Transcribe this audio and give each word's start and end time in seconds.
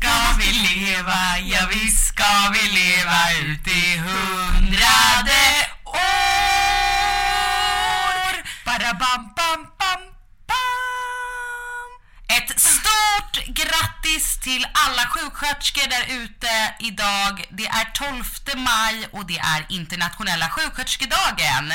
ska 0.00 0.32
vi 0.38 0.52
leva, 0.52 1.38
ja 1.38 1.66
visst 1.66 2.06
ska 2.06 2.50
vi 2.52 2.68
leva 2.68 3.32
ut 3.32 3.68
i 3.68 3.96
hundrade 3.96 5.42
år. 5.84 6.42
Barabam, 8.64 9.22
bam, 9.36 9.62
bam, 9.78 10.02
bam. 10.48 11.90
Ett 12.28 12.60
stort 12.60 13.46
grattis 13.46 14.40
till 14.40 14.66
alla 14.72 15.02
sjuksköterskor 15.10 15.88
där 15.88 16.04
ute 16.22 16.74
idag. 16.78 17.44
Det 17.50 17.66
är 17.66 17.84
12 17.94 18.24
maj 18.56 19.08
och 19.12 19.26
det 19.26 19.38
är 19.38 19.66
internationella 19.68 20.50
sjuksköterskedagen. 20.50 21.72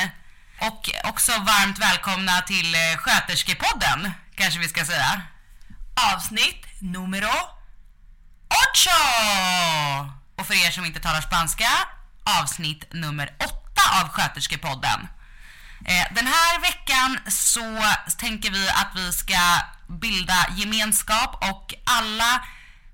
Och 0.60 0.90
också 1.04 1.32
varmt 1.32 1.80
välkomna 1.80 2.42
till 2.42 2.76
eh, 2.76 2.98
Sköterskepodden, 2.98 4.12
kanske 4.36 4.60
vi 4.60 4.68
ska 4.68 4.86
säga. 4.86 5.22
Avsnitt 6.14 6.66
numero 6.80 7.56
ocho! 8.64 9.00
Och 10.38 10.48
för 10.48 10.54
er 10.68 10.72
som 10.72 10.86
inte 10.86 11.00
talar 11.00 11.22
spanska, 11.22 11.70
avsnitt 12.42 12.94
nummer 12.94 13.34
åtta 13.40 14.02
av 14.02 14.10
Sköterskepodden. 14.10 15.08
Eh, 15.86 16.06
den 16.16 16.28
här 16.28 16.62
veckan 16.62 17.20
så 17.32 17.84
tänker 18.18 18.52
vi 18.52 18.70
att 18.70 18.92
vi 18.96 19.14
ska 19.14 19.40
bilda 19.88 20.46
gemenskap 20.56 21.44
och 21.52 21.74
alla 21.86 22.46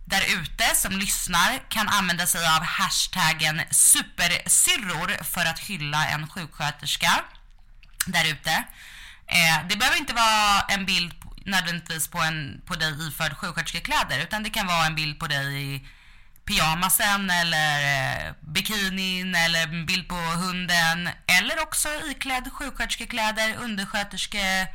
där 0.06 0.22
ute 0.42 0.76
som 0.76 0.98
lyssnar 0.98 1.70
kan 1.70 1.90
använda 1.90 2.28
sig 2.28 2.48
av 2.48 2.64
hashtaggen 2.64 3.62
supersyrror 3.72 5.24
för 5.24 5.46
att 5.46 5.60
hylla 5.60 6.08
en 6.08 6.28
sjuksköterska 6.30 7.12
där 8.06 8.26
ute. 8.26 8.52
Eh, 9.28 9.68
det 9.70 9.76
behöver 9.76 9.98
inte 9.98 10.14
vara 10.14 10.62
en 10.62 10.86
bild 10.86 11.20
på- 11.22 11.31
nödvändigtvis 11.46 12.08
på, 12.08 12.18
en, 12.20 12.62
på 12.66 12.76
dig 12.76 13.08
iförd 13.08 13.38
sjuksköterskekläder 13.38 14.24
utan 14.24 14.44
det 14.44 14.50
kan 14.50 14.68
vara 14.68 14.86
en 14.86 14.96
bild 14.96 15.20
på 15.20 15.28
dig 15.28 15.76
i 15.76 15.88
pyjamasen 16.46 17.30
eller 17.30 17.78
eh, 17.82 18.34
bikinin 18.42 19.36
eller 19.36 19.64
en 19.64 19.86
bild 19.86 20.08
på 20.08 20.16
hunden 20.16 21.10
eller 21.40 21.62
också 21.62 21.90
iklädd 22.12 22.52
sjuksköterskekläder, 22.54 23.56
undersköterske 23.60 24.68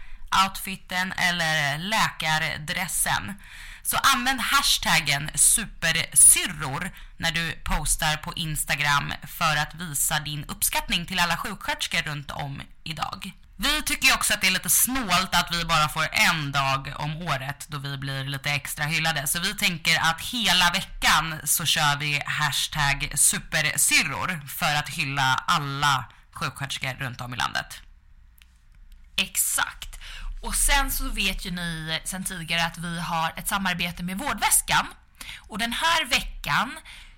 outfiten 0.45 1.13
eller 1.13 1.79
läkardressen. 1.79 3.35
Så 3.83 3.97
använd 3.97 4.41
hashtaggen 4.41 5.31
supersyrror 5.35 6.91
när 7.17 7.33
du 7.33 7.53
postar 7.65 8.17
på 8.17 8.33
Instagram 8.37 9.13
för 9.27 9.57
att 9.57 9.75
visa 9.75 10.21
din 10.21 10.45
uppskattning 10.45 11.07
till 11.07 11.19
alla 11.19 11.37
sjuksköterskor 11.37 12.03
runt 12.03 12.31
om 12.31 12.63
idag. 12.85 13.33
Vi 13.59 13.83
tycker 13.83 14.09
ju 14.09 14.15
också 14.15 14.35
att 14.35 14.41
det 14.41 14.47
är 14.47 14.51
lite 14.51 14.71
snålt 14.71 15.35
att 15.35 15.49
vi 15.53 15.65
bara 15.65 15.89
får 15.89 16.09
en 16.13 16.53
dag 16.53 16.93
om 16.97 17.17
året 17.17 17.67
då 17.69 17.79
vi 17.79 17.99
blir 17.99 18.25
lite 18.25 18.51
extra 18.51 18.85
hyllade. 18.85 19.27
Så 19.27 19.41
vi 19.41 19.55
tänker 19.55 19.99
att 20.01 20.21
hela 20.21 20.71
veckan 20.71 21.41
så 21.45 21.65
kör 21.65 21.97
vi 21.97 22.23
hashtag 22.27 23.13
supersyrror 23.15 24.49
för 24.49 24.75
att 24.75 24.89
hylla 24.89 25.45
alla 25.47 26.05
sjuksköterskor 26.33 26.95
runt 26.95 27.21
om 27.21 27.35
i 27.35 27.37
landet. 27.37 27.81
Exakt. 29.17 29.99
Och 30.43 30.55
sen 30.55 30.91
så 30.91 31.09
vet 31.09 31.45
ju 31.45 31.51
ni 31.51 32.01
sen 32.05 32.25
tidigare 32.25 32.65
att 32.65 32.79
vi 32.79 33.01
har 33.01 33.33
ett 33.37 33.49
samarbete 33.49 34.03
med 34.03 34.19
Vårdväskan. 34.19 34.87
Och 35.39 35.59
den 35.59 35.73
här 35.73 36.05
veckan 36.05 36.73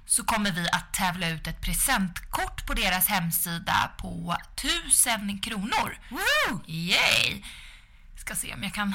så 0.08 0.24
kommer 0.24 0.50
vi 0.50 0.68
att 0.72 0.92
tävla 0.92 1.28
ut 1.28 1.46
ett 1.46 1.60
presentkort 1.60 2.66
på 2.66 2.74
deras 2.74 3.06
hemsida 3.06 3.90
på 3.98 4.36
1000 4.56 5.38
kronor. 5.38 5.98
Woo! 6.10 6.60
Yay! 6.66 7.42
Ska 8.16 8.34
se 8.34 8.54
om 8.54 8.62
jag 8.62 8.74
kan 8.74 8.94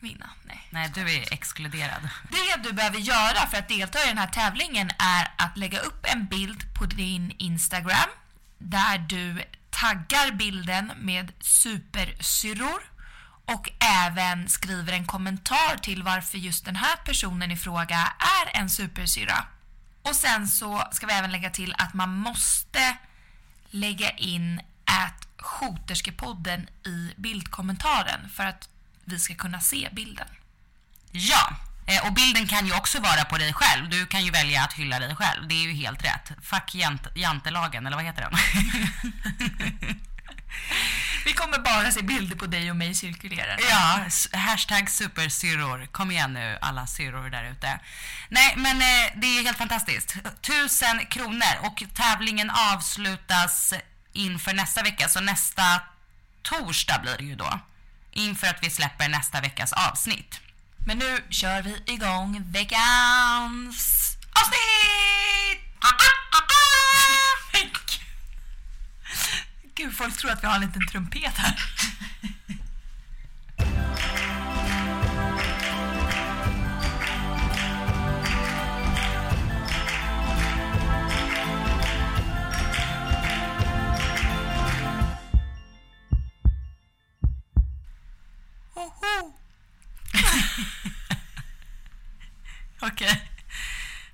vinna. 0.00 0.30
Nej. 0.42 0.68
Nej, 0.70 0.90
du 0.94 1.00
är 1.00 1.32
exkluderad. 1.32 2.08
Det 2.30 2.62
du 2.62 2.72
behöver 2.72 2.98
göra 2.98 3.46
för 3.46 3.58
att 3.58 3.68
delta 3.68 4.04
i 4.04 4.08
den 4.08 4.18
här 4.18 4.26
tävlingen 4.26 4.90
är 4.98 5.32
att 5.38 5.56
lägga 5.56 5.78
upp 5.80 6.06
en 6.12 6.26
bild 6.26 6.74
på 6.74 6.86
din 6.86 7.34
Instagram 7.38 8.10
där 8.58 8.98
du 8.98 9.42
taggar 9.70 10.32
bilden 10.32 10.92
med 10.96 11.32
supersyrror 11.40 12.82
och 13.44 13.70
även 13.80 14.48
skriver 14.48 14.92
en 14.92 15.06
kommentar 15.06 15.76
till 15.82 16.02
varför 16.02 16.38
just 16.38 16.64
den 16.64 16.76
här 16.76 16.96
personen 16.96 17.50
i 17.50 17.56
fråga 17.56 18.12
är 18.18 18.60
en 18.60 18.70
supersyra. 18.70 19.46
Och 20.04 20.16
sen 20.16 20.48
så 20.48 20.88
ska 20.92 21.06
vi 21.06 21.12
även 21.12 21.32
lägga 21.32 21.50
till 21.50 21.74
att 21.78 21.94
man 21.94 22.14
måste 22.14 22.96
lägga 23.70 24.10
in 24.10 24.60
att 24.84 25.24
Skoterskepodden 25.44 26.68
i 26.86 27.12
bildkommentaren 27.16 28.30
för 28.30 28.44
att 28.44 28.68
vi 29.04 29.18
ska 29.20 29.34
kunna 29.34 29.60
se 29.60 29.88
bilden. 29.92 30.26
Ja, 31.10 31.56
eh, 31.86 32.06
och 32.06 32.12
bilden 32.12 32.46
kan 32.46 32.66
ju 32.66 32.76
också 32.76 33.00
vara 33.00 33.24
på 33.24 33.38
dig 33.38 33.52
själv. 33.52 33.88
Du 33.90 34.06
kan 34.06 34.24
ju 34.24 34.30
välja 34.30 34.62
att 34.62 34.72
hylla 34.72 34.98
dig 34.98 35.16
själv. 35.16 35.48
Det 35.48 35.54
är 35.54 35.62
ju 35.62 35.72
helt 35.72 36.04
rätt. 36.04 36.32
Fuck 36.42 36.74
jant 36.74 37.06
jantelagen, 37.14 37.86
eller 37.86 37.96
vad 37.96 38.04
heter 38.04 38.30
den? 38.30 38.38
Vi 41.24 41.32
kommer 41.32 41.58
bara 41.58 41.92
se 41.92 42.02
bilder 42.02 42.36
på 42.36 42.46
dig 42.46 42.70
och 42.70 42.76
mig 42.76 42.94
cirkulera. 42.94 43.56
ja, 43.70 44.06
hashtag 44.32 44.90
supersyrror. 44.90 45.86
Kom 45.86 46.10
igen 46.10 46.32
nu 46.32 46.58
alla 46.60 46.86
syrror 46.86 47.30
där 47.30 47.44
ute. 47.44 47.80
Nej, 48.28 48.54
men 48.56 48.76
eh, 48.76 49.12
det 49.16 49.26
är 49.26 49.42
helt 49.42 49.58
fantastiskt. 49.58 50.16
Tusen 50.40 51.06
kronor 51.06 51.54
och 51.60 51.82
tävlingen 51.94 52.50
avslutas 52.50 53.74
inför 54.12 54.52
nästa 54.52 54.82
vecka. 54.82 55.08
Så 55.08 55.20
nästa 55.20 55.80
torsdag 56.42 56.98
blir 57.02 57.16
det 57.18 57.24
ju 57.24 57.36
då. 57.36 57.60
Inför 58.12 58.46
att 58.46 58.62
vi 58.62 58.70
släpper 58.70 59.08
nästa 59.08 59.40
veckas 59.40 59.72
avsnitt. 59.72 60.40
Men 60.86 60.98
nu 60.98 61.24
kör 61.30 61.62
vi 61.62 61.82
igång 61.86 62.42
veckans 62.52 64.16
avsnitt! 64.32 65.04
Gud, 69.76 69.94
folk 69.94 70.16
tror 70.16 70.30
att 70.30 70.42
vi 70.42 70.46
har 70.46 70.54
en 70.54 70.60
liten 70.60 70.86
trumpet 70.86 71.36
här. 71.36 71.54
Okej. 88.74 89.32
Okej. 92.80 93.30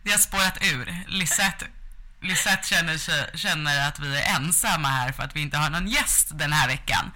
Det 0.02 0.10
har 0.10 0.18
spårat 0.18 0.58
ur. 0.72 1.04
Lisette, 1.08 1.66
Lisette 2.22 2.68
känner, 2.68 2.98
sig, 2.98 3.30
känner 3.34 3.88
att 3.88 3.98
vi 3.98 4.16
är 4.20 4.36
ensamma 4.36 4.88
här 4.88 5.12
för 5.12 5.22
att 5.22 5.36
vi 5.36 5.40
inte 5.40 5.58
har 5.58 5.70
någon 5.70 5.88
gäst 5.88 6.26
den 6.30 6.52
här 6.52 6.68
veckan. 6.68 7.10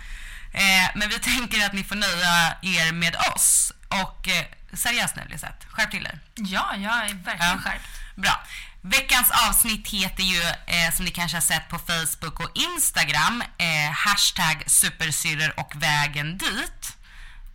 Eh, 0.53 0.91
men 0.95 1.09
vi 1.09 1.19
tänker 1.19 1.67
att 1.67 1.73
ni 1.73 1.85
får 1.85 1.95
nöja 1.97 2.57
er 2.63 2.93
med 2.93 3.17
oss. 3.35 3.73
Och 3.89 4.29
eh, 4.29 4.45
seriöst 4.73 5.17
nu 5.17 5.23
Lisette, 5.29 5.67
skärp 5.69 5.91
till 5.91 6.05
dig. 6.05 6.19
Ja, 6.35 6.75
jag 6.77 6.95
är 7.11 7.15
verkligen 7.15 7.51
Ja. 7.51 7.59
skärpt. 7.65 7.85
Bra. 8.17 8.45
Veckans 8.81 9.31
avsnitt 9.49 9.89
heter 9.89 10.23
ju, 10.23 10.43
eh, 10.43 10.95
som 10.95 11.05
ni 11.05 11.11
kanske 11.11 11.37
har 11.37 11.43
sett 11.43 11.69
på 11.69 11.79
Facebook 11.79 12.41
och 12.41 12.51
Instagram, 12.55 13.43
eh, 13.59 13.91
hashtag 13.93 14.65
supersyrror 14.67 15.61
och 15.61 15.73
vägen 15.77 16.39
dit. 16.39 16.97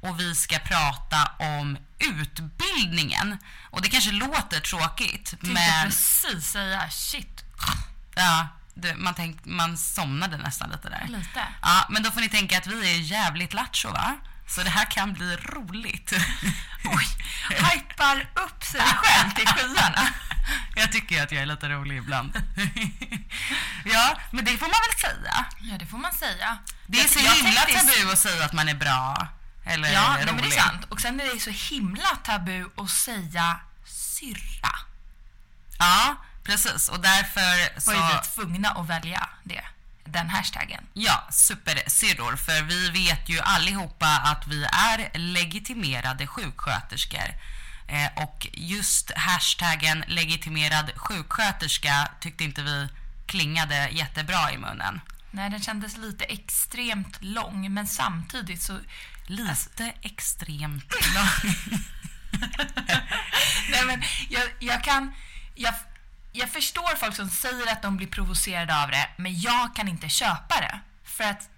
Och 0.02 0.20
vi 0.20 0.36
ska 0.36 0.60
prata 0.60 1.32
om 1.40 1.78
utbildningen. 2.00 3.38
Och 3.70 3.82
det 3.82 3.90
kanske 3.90 4.12
låter 4.12 4.60
tråkigt, 4.60 5.30
Tänkte 5.30 5.48
men 5.48 5.86
precis 5.90 6.46
säga 6.52 6.90
shit. 6.90 7.39
Ja, 8.20 8.48
det, 8.74 8.96
man, 8.96 9.14
tänk, 9.14 9.46
man 9.46 9.78
somnade 9.78 10.38
nästan 10.38 10.70
lite 10.70 10.90
där. 10.90 11.06
Lite. 11.08 11.44
Ja, 11.62 11.86
men 11.90 12.04
då 12.04 12.12
får 12.12 12.22
ni 12.22 12.30
tänka 12.30 12.58
att 12.58 12.68
vi 12.68 12.96
är 12.96 13.00
jävligt 13.00 13.54
lattjo 13.54 13.90
va? 13.92 14.16
Så 14.48 14.64
det 14.64 14.70
här 14.70 14.86
kan 14.86 15.14
bli 15.14 15.36
roligt. 15.36 16.12
Oj, 16.86 17.08
hypar 17.50 18.30
upp 18.36 18.64
sig 18.64 18.82
själv 18.82 19.30
till 19.32 19.48
skyarna. 19.48 20.08
Jag 20.76 20.92
tycker 20.92 21.24
att 21.24 21.32
jag 21.32 21.42
är 21.42 21.46
lite 21.46 21.70
rolig 21.70 21.98
ibland. 21.98 22.32
ja, 23.86 24.18
men 24.32 24.46
det 24.46 24.58
får 24.58 24.66
man 24.66 24.80
väl 24.90 25.00
säga. 25.02 25.46
Ja, 25.60 25.78
det 25.78 25.86
får 25.86 25.98
man 25.98 26.14
säga. 26.14 26.58
Det 26.88 27.00
är 27.02 27.08
så 27.08 27.20
jag 27.20 27.32
himla 27.36 27.62
tänkte- 27.62 27.86
tabu 27.86 28.12
att 28.12 28.20
säga 28.20 28.46
att 28.46 28.54
man 28.54 28.70
är 28.70 28.74
bra. 28.76 29.28
Eller 29.66 29.94
Ja, 29.94 30.02
rolig. 30.14 30.26
nej, 30.26 30.34
men 30.36 30.50
det 30.50 30.56
är 30.56 30.62
sant. 30.62 30.86
Och 30.90 31.02
sen 31.02 31.20
är 31.20 31.34
det 31.34 31.40
så 31.40 31.50
himla 31.76 32.10
tabu 32.24 32.70
att 32.78 32.90
säga 32.90 33.60
syrra. 33.86 34.72
Ja, 35.80 36.16
precis. 36.44 36.90
Och 36.90 37.00
därför 37.00 37.86
Var 37.86 37.94
ju 37.94 38.00
vi 38.00 38.20
så... 38.24 38.32
tvungna 38.36 38.70
att 38.70 38.88
välja 38.90 39.30
det. 39.44 39.64
Den 40.06 40.30
hashtaggen. 40.30 40.84
Ja, 40.94 41.28
supersyrror. 41.32 42.36
För 42.36 42.62
vi 42.62 42.90
vet 42.90 43.30
ju 43.30 43.40
allihopa 43.40 44.08
att 44.08 44.48
vi 44.48 44.64
är 44.64 45.18
legitimerade 45.18 46.28
sjuksköterskor. 46.28 47.34
Eh, 47.88 48.24
och 48.24 48.48
just 48.54 49.12
hashtaggen 49.16 50.04
legitimerad 50.08 50.92
sjuksköterska 50.96 52.12
tyckte 52.20 52.44
inte 52.44 52.62
vi 52.62 52.88
klingade 53.26 53.90
jättebra 53.90 54.52
i 54.52 54.58
munnen. 54.58 55.02
Nej, 55.32 55.50
den 55.50 55.62
kändes 55.62 55.98
lite 55.98 56.26
extremt 56.26 57.18
lång, 57.22 57.74
men 57.74 57.88
samtidigt 57.88 58.62
så... 58.62 58.80
Lite 59.26 59.94
extremt 60.02 60.94
lång. 61.16 61.54
Nej, 63.72 63.86
men 63.86 64.04
jag, 64.30 64.44
jag 64.60 64.84
kan... 64.84 65.14
Jag, 65.56 65.74
jag 66.40 66.50
förstår 66.50 66.96
folk 66.96 67.16
som 67.16 67.30
säger 67.30 67.72
att 67.72 67.82
de 67.82 67.98
blir 67.98 68.08
provocerade 68.08 68.84
av 68.84 68.92
det, 68.92 69.10
men 69.18 69.40
jag 69.40 69.76
kan 69.76 69.88
inte 69.88 70.10
köpa 70.10 70.56
det. 70.60 70.80
För 71.04 71.24
att 71.24 71.50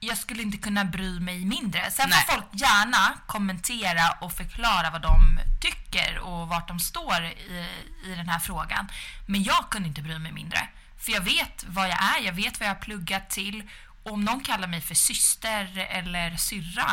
jag 0.00 0.18
skulle 0.18 0.42
inte 0.42 0.56
kunna 0.56 0.84
bry 0.84 1.20
mig 1.20 1.44
mindre. 1.44 1.90
Sen 1.90 2.08
Nej. 2.10 2.24
får 2.26 2.32
folk 2.32 2.46
gärna 2.52 3.14
kommentera 3.26 4.10
och 4.20 4.32
förklara 4.32 4.90
vad 4.90 5.02
de 5.02 5.40
tycker 5.60 6.18
och 6.18 6.48
vart 6.48 6.68
de 6.68 6.80
står 6.80 7.24
i, 7.24 7.66
i 8.04 8.14
den 8.14 8.28
här 8.28 8.38
frågan. 8.38 8.88
Men 9.26 9.42
jag 9.42 9.70
kunde 9.70 9.88
inte 9.88 10.02
bry 10.02 10.18
mig 10.18 10.32
mindre. 10.32 10.68
För 10.98 11.12
jag 11.12 11.20
vet 11.20 11.64
vad 11.68 11.88
jag 11.88 12.02
är, 12.02 12.20
jag 12.24 12.32
vet 12.32 12.60
vad 12.60 12.68
jag 12.68 12.74
har 12.74 12.80
pluggat 12.80 13.30
till. 13.30 13.68
Och 14.04 14.12
om 14.12 14.24
någon 14.24 14.40
kallar 14.40 14.68
mig 14.68 14.80
för 14.80 14.94
syster 14.94 15.78
eller 15.78 16.36
syrra, 16.36 16.90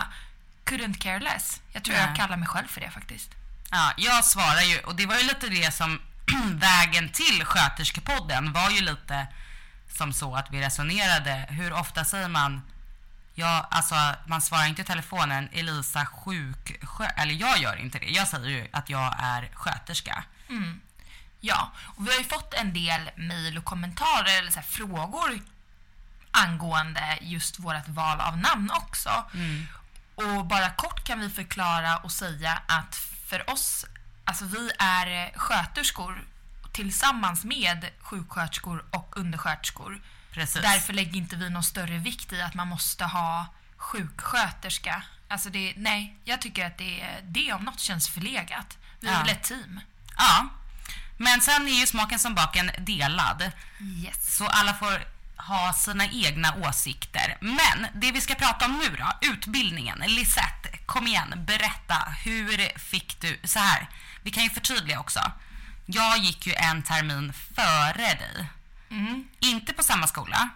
couldn't 0.65 0.97
care 0.97 1.19
less. 1.19 1.61
Jag 1.71 1.83
tror 1.83 1.95
Nej. 1.95 2.05
jag 2.07 2.15
kallar 2.15 2.37
mig 2.37 2.47
själv 2.47 2.67
för 2.67 2.81
det 2.81 2.91
faktiskt. 2.91 3.29
Ja, 3.71 3.93
jag 3.97 4.25
svarar 4.25 4.61
ju, 4.61 4.79
och 4.79 4.95
det 4.95 5.05
var 5.05 5.15
ju 5.17 5.23
lite 5.23 5.49
det 5.49 5.73
som 5.73 5.99
vägen 6.53 7.09
till 7.09 7.45
sköterskepodden 7.45 8.53
var 8.53 8.69
ju 8.69 8.81
lite 8.81 9.27
som 9.97 10.13
så 10.13 10.35
att 10.35 10.51
vi 10.51 10.61
resonerade. 10.61 11.45
Hur 11.49 11.73
ofta 11.73 12.05
säger 12.05 12.27
man, 12.27 12.61
ja, 13.35 13.67
alltså 13.71 13.95
man 14.27 14.41
svarar 14.41 14.65
inte 14.65 14.81
i 14.81 14.85
telefonen, 14.85 15.49
Elisa 15.51 16.05
sjuksjö... 16.05 17.05
Eller 17.05 17.33
jag 17.33 17.57
gör 17.57 17.75
inte 17.75 17.99
det. 17.99 18.05
Jag 18.05 18.27
säger 18.27 18.49
ju 18.49 18.67
att 18.73 18.89
jag 18.89 19.15
är 19.19 19.49
sköterska. 19.53 20.23
Ja, 21.39 21.71
och 21.79 22.07
vi 22.07 22.11
har 22.11 22.17
ju 22.19 22.25
fått 22.25 22.53
en 22.53 22.73
del 22.73 23.09
mejl 23.15 23.57
och 23.57 23.65
kommentarer 23.65 24.37
eller 24.37 24.51
så 24.51 24.59
här 24.59 24.67
frågor 24.67 25.39
angående 26.31 27.17
just 27.21 27.59
vårt 27.59 27.87
val 27.87 28.19
av 28.21 28.37
namn 28.37 28.71
också. 28.71 29.09
Och 30.15 30.45
bara 30.45 30.69
kort 30.69 31.03
kan 31.03 31.19
vi 31.19 31.29
förklara 31.29 31.97
och 31.97 32.11
säga 32.11 32.61
att 32.67 32.95
för 33.27 33.49
oss, 33.49 33.85
alltså 34.29 34.45
vi 34.45 34.71
är 34.79 35.31
sköterskor 35.35 36.23
tillsammans 36.71 37.43
med 37.43 37.89
sjuksköterskor 37.99 38.85
och 38.91 39.17
undersköterskor. 39.17 40.01
Precis. 40.31 40.61
Därför 40.61 40.93
lägger 40.93 41.17
inte 41.17 41.35
vi 41.35 41.49
någon 41.49 41.63
större 41.63 41.97
vikt 41.97 42.33
i 42.33 42.41
att 42.41 42.53
man 42.53 42.67
måste 42.67 43.05
ha 43.05 43.45
sjuksköterska. 43.77 45.03
Alltså 45.27 45.49
det, 45.49 45.73
nej, 45.77 46.17
jag 46.23 46.41
tycker 46.41 46.65
att 46.65 46.77
det, 46.77 47.07
det 47.23 47.53
om 47.53 47.63
något 47.63 47.79
känns 47.79 48.09
förlegat. 48.09 48.77
Vi 48.99 49.07
är 49.07 49.19
väl 49.23 49.29
ett 49.29 49.43
team. 49.43 49.79
Ja. 50.17 50.47
Men 51.17 51.41
sen 51.41 51.67
är 51.67 51.79
ju 51.79 51.87
smaken 51.87 52.19
som 52.19 52.35
baken 52.35 52.71
delad. 52.77 53.51
Yes. 53.79 54.37
Så 54.37 54.47
alla 54.47 54.73
får 54.73 55.03
ha 55.37 55.73
sina 55.73 56.05
egna 56.05 56.55
åsikter. 56.55 57.37
Men 57.41 57.87
det 57.93 58.11
vi 58.11 58.21
ska 58.21 58.35
prata 58.35 58.65
om 58.65 58.77
nu 58.77 58.97
då, 58.97 59.27
utbildningen. 59.29 60.03
Lisette, 60.07 60.77
kom 60.85 61.07
igen, 61.07 61.45
berätta. 61.47 61.95
Hur 62.23 62.79
fick 62.79 63.21
du... 63.21 63.39
Så 63.43 63.59
här, 63.59 63.89
vi 64.23 64.31
kan 64.31 64.43
ju 64.43 64.49
förtydliga 64.49 64.99
också. 64.99 65.31
Jag 65.85 66.17
gick 66.17 66.47
ju 66.47 66.53
en 66.53 66.83
termin 66.83 67.33
före 67.33 68.13
dig. 68.13 68.49
Inte 69.39 69.73
på 69.73 69.83
samma 69.83 70.07
skola. 70.07 70.49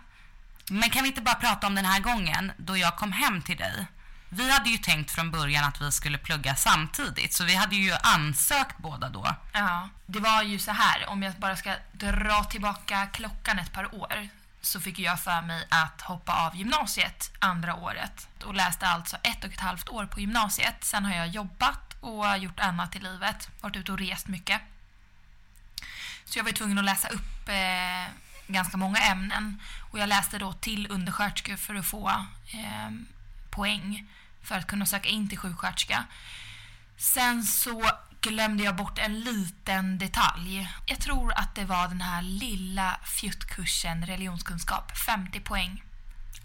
Men 0.69 0.89
kan 0.89 1.03
vi 1.03 1.09
inte 1.09 1.21
bara 1.21 1.35
prata 1.35 1.67
om 1.67 1.75
den 1.75 1.85
här 1.85 1.99
gången 1.99 2.51
då 2.57 2.77
jag 2.77 2.97
kom 2.97 3.11
hem 3.11 3.41
till 3.41 3.57
dig? 3.57 3.85
Vi 4.29 4.51
hade 4.51 4.69
ju 4.69 4.77
tänkt 4.77 5.11
från 5.11 5.31
början 5.31 5.63
att 5.63 5.81
vi 5.81 5.91
skulle 5.91 6.17
plugga 6.17 6.55
samtidigt, 6.55 7.33
så 7.33 7.43
vi 7.43 7.55
hade 7.55 7.75
ju 7.75 7.93
ansökt 7.93 8.77
båda 8.77 9.09
då. 9.09 9.35
Ja, 9.53 9.89
det 10.05 10.19
var 10.19 10.43
ju 10.43 10.59
så 10.59 10.71
här, 10.71 11.09
om 11.09 11.23
jag 11.23 11.33
bara 11.33 11.55
ska 11.55 11.75
dra 11.91 12.43
tillbaka 12.43 13.07
klockan 13.13 13.59
ett 13.59 13.73
par 13.73 13.95
år 13.95 14.27
så 14.61 14.81
fick 14.81 14.99
jag 14.99 15.19
för 15.19 15.41
mig 15.41 15.67
att 15.69 16.01
hoppa 16.01 16.33
av 16.33 16.55
gymnasiet 16.55 17.31
andra 17.39 17.75
året 17.75 18.27
och 18.43 18.53
läste 18.53 18.87
alltså 18.87 19.17
ett 19.23 19.43
och 19.43 19.53
ett 19.53 19.59
halvt 19.59 19.89
år 19.89 20.05
på 20.05 20.19
gymnasiet. 20.19 20.83
Sen 20.83 21.05
har 21.05 21.15
jag 21.15 21.27
jobbat 21.27 21.92
och 22.03 22.37
gjort 22.37 22.59
annat 22.59 22.95
i 22.95 22.99
livet, 22.99 23.49
varit 23.61 23.75
ute 23.75 23.91
och 23.91 23.99
rest 23.99 24.27
mycket. 24.27 24.61
Så 26.25 26.39
jag 26.39 26.43
var 26.43 26.51
tvungen 26.51 26.77
att 26.77 26.85
läsa 26.85 27.07
upp 27.07 27.49
eh, 27.49 28.13
ganska 28.47 28.77
många 28.77 28.99
ämnen 28.99 29.61
och 29.91 29.99
jag 29.99 30.09
läste 30.09 30.37
då 30.37 30.53
till 30.53 30.91
undersköterska 30.91 31.57
för 31.57 31.75
att 31.75 31.85
få 31.85 32.09
eh, 32.53 32.91
poäng 33.49 34.07
för 34.43 34.55
att 34.55 34.67
kunna 34.67 34.85
söka 34.85 35.09
in 35.09 35.29
till 35.29 35.37
sjuksköterska. 35.37 36.03
Sen 36.97 37.43
så 37.43 37.89
glömde 38.21 38.63
jag 38.63 38.75
bort 38.75 38.99
en 38.99 39.19
liten 39.19 39.97
detalj. 39.97 40.69
Jag 40.85 40.99
tror 40.99 41.33
att 41.33 41.55
det 41.55 41.65
var 41.65 41.87
den 41.87 42.01
här 42.01 42.21
lilla 42.21 42.99
fjuttkursen 43.03 44.05
religionskunskap, 44.05 44.97
50 44.97 45.39
poäng. 45.39 45.83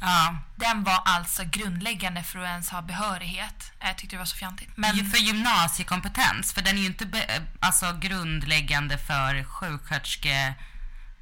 Ja, 0.00 0.36
Den 0.56 0.84
var 0.84 1.02
alltså 1.04 1.44
grundläggande 1.44 2.22
för 2.22 2.38
att 2.38 2.48
ens 2.48 2.70
ha 2.70 2.82
behörighet. 2.82 3.72
Jag 3.80 3.98
tyckte 3.98 4.16
det 4.16 4.18
var 4.18 4.24
så 4.26 4.36
fjantigt. 4.36 4.70
Men 4.76 5.10
För 5.10 5.18
gymnasiekompetens, 5.18 6.52
för 6.52 6.62
den 6.62 6.76
är 6.76 6.80
ju 6.80 6.86
inte 6.86 7.06
be, 7.06 7.42
alltså 7.60 7.92
grundläggande 7.92 8.98
för 8.98 9.44
sjuksköterske. 9.44 10.54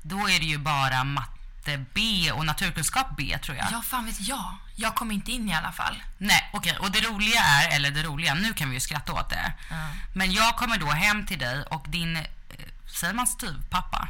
Då 0.02 0.28
är 0.28 0.38
det 0.38 0.47
ju 0.47 0.59
bara 0.59 1.04
matte 1.04 1.85
B 1.95 2.33
och 2.33 2.47
naturkunskap 2.47 3.06
B 3.16 3.38
tror 3.42 3.56
jag. 3.56 3.66
ja, 3.73 3.83
fan 3.83 4.04
vet 4.04 4.21
jag. 4.21 4.54
Jag 4.75 4.95
kom 4.95 5.11
inte 5.11 5.33
in 5.33 5.49
i 5.49 5.54
alla 5.54 5.73
fall. 5.73 6.02
Nej, 6.18 6.50
okej. 6.52 6.76
Och 6.78 6.90
det 6.90 7.00
roliga 7.00 7.40
är, 7.40 7.76
eller 7.76 7.90
det 7.90 8.02
roliga, 8.02 8.35
nu 8.35 8.54
kan 8.54 8.68
vi 8.68 8.75
ju 8.75 8.80
skratta 8.80 9.12
åt 9.12 9.30
det. 9.30 9.52
Men 10.14 10.33
jag 10.33 10.56
kommer 10.56 10.78
då 10.78 10.90
hem 10.90 11.26
till 11.26 11.38
dig 11.38 11.62
och 11.62 11.87
din, 11.88 12.16
eh, 12.16 12.25
säger 13.00 13.14
man 13.14 13.26
styvpappa? 13.26 14.09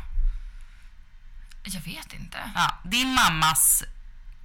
Jag 1.63 1.81
vet 1.81 2.13
inte. 2.13 2.39
Ja, 2.55 2.75
din 2.85 3.15
mammas 3.15 3.85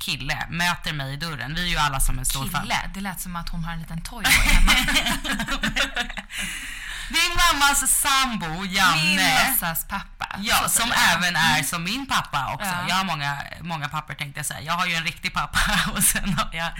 kille 0.01 0.47
möter 0.49 0.93
mig 0.93 1.13
i 1.13 1.17
dörren. 1.17 1.53
Vi 1.55 1.61
är 1.61 1.67
ju 1.69 1.77
alla 1.77 1.99
som 1.99 2.19
en 2.19 2.25
stor. 2.25 2.43
Kille, 2.43 2.89
det 2.93 3.01
lät 3.01 3.21
som 3.21 3.35
att 3.35 3.49
hon 3.49 3.63
har 3.63 3.73
en 3.73 3.79
liten 3.79 4.01
toyboy 4.01 4.31
hemma. 4.33 4.71
Din 7.09 7.31
mammas 7.37 7.91
sambo, 8.01 8.61
Min 8.61 8.73
Janne. 8.73 9.49
låtsaspappa. 9.49 10.35
Ja, 10.39 10.69
som 10.69 10.89
jag. 10.89 10.97
även 11.13 11.35
är 11.35 11.63
som 11.63 11.83
min 11.83 12.05
pappa 12.05 12.53
också. 12.53 12.67
Ja. 12.69 12.85
Jag 12.87 12.95
har 12.95 13.03
många, 13.03 13.37
många 13.61 13.89
papper 13.89 14.13
tänkte 14.13 14.39
jag 14.39 14.45
säga. 14.45 14.61
Jag 14.61 14.73
har 14.73 14.85
ju 14.85 14.93
en 14.95 15.03
riktig 15.03 15.33
pappa 15.33 15.59
och 15.95 16.03
sen 16.03 16.33
har 16.33 16.49
jag 16.53 16.71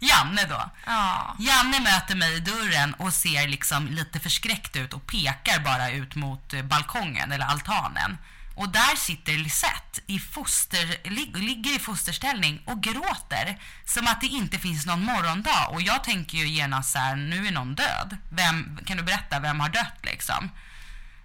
Janne 0.00 0.44
då. 0.44 0.70
Ja. 0.86 1.36
Janne 1.38 1.80
möter 1.80 2.14
mig 2.14 2.36
i 2.36 2.40
dörren 2.40 2.94
och 2.94 3.14
ser 3.14 3.48
liksom 3.48 3.86
lite 3.88 4.20
förskräckt 4.20 4.76
ut 4.76 4.92
och 4.92 5.06
pekar 5.06 5.60
bara 5.64 5.90
ut 5.90 6.14
mot 6.14 6.54
balkongen 6.64 7.32
eller 7.32 7.46
altanen. 7.46 8.18
Och 8.54 8.68
där 8.68 8.96
sitter 8.96 9.32
Lisette 9.32 10.00
i 10.06 10.18
foster, 10.18 11.10
lig, 11.10 11.36
ligger 11.36 11.76
i 11.76 11.78
fosterställning 11.78 12.62
och 12.66 12.82
gråter 12.82 13.58
som 13.84 14.06
att 14.06 14.20
det 14.20 14.26
inte 14.26 14.58
finns 14.58 14.86
någon 14.86 15.04
morgondag. 15.04 15.66
Och 15.70 15.82
jag 15.82 16.04
tänker 16.04 16.38
ju 16.38 16.48
genast 16.48 16.92
så 16.92 16.98
här, 16.98 17.16
nu 17.16 17.46
är 17.46 17.52
någon 17.52 17.74
död. 17.74 18.16
Vem, 18.30 18.78
kan 18.86 18.96
du 18.96 19.02
berätta, 19.02 19.40
vem 19.40 19.60
har 19.60 19.68
dött 19.68 19.98
liksom? 20.02 20.50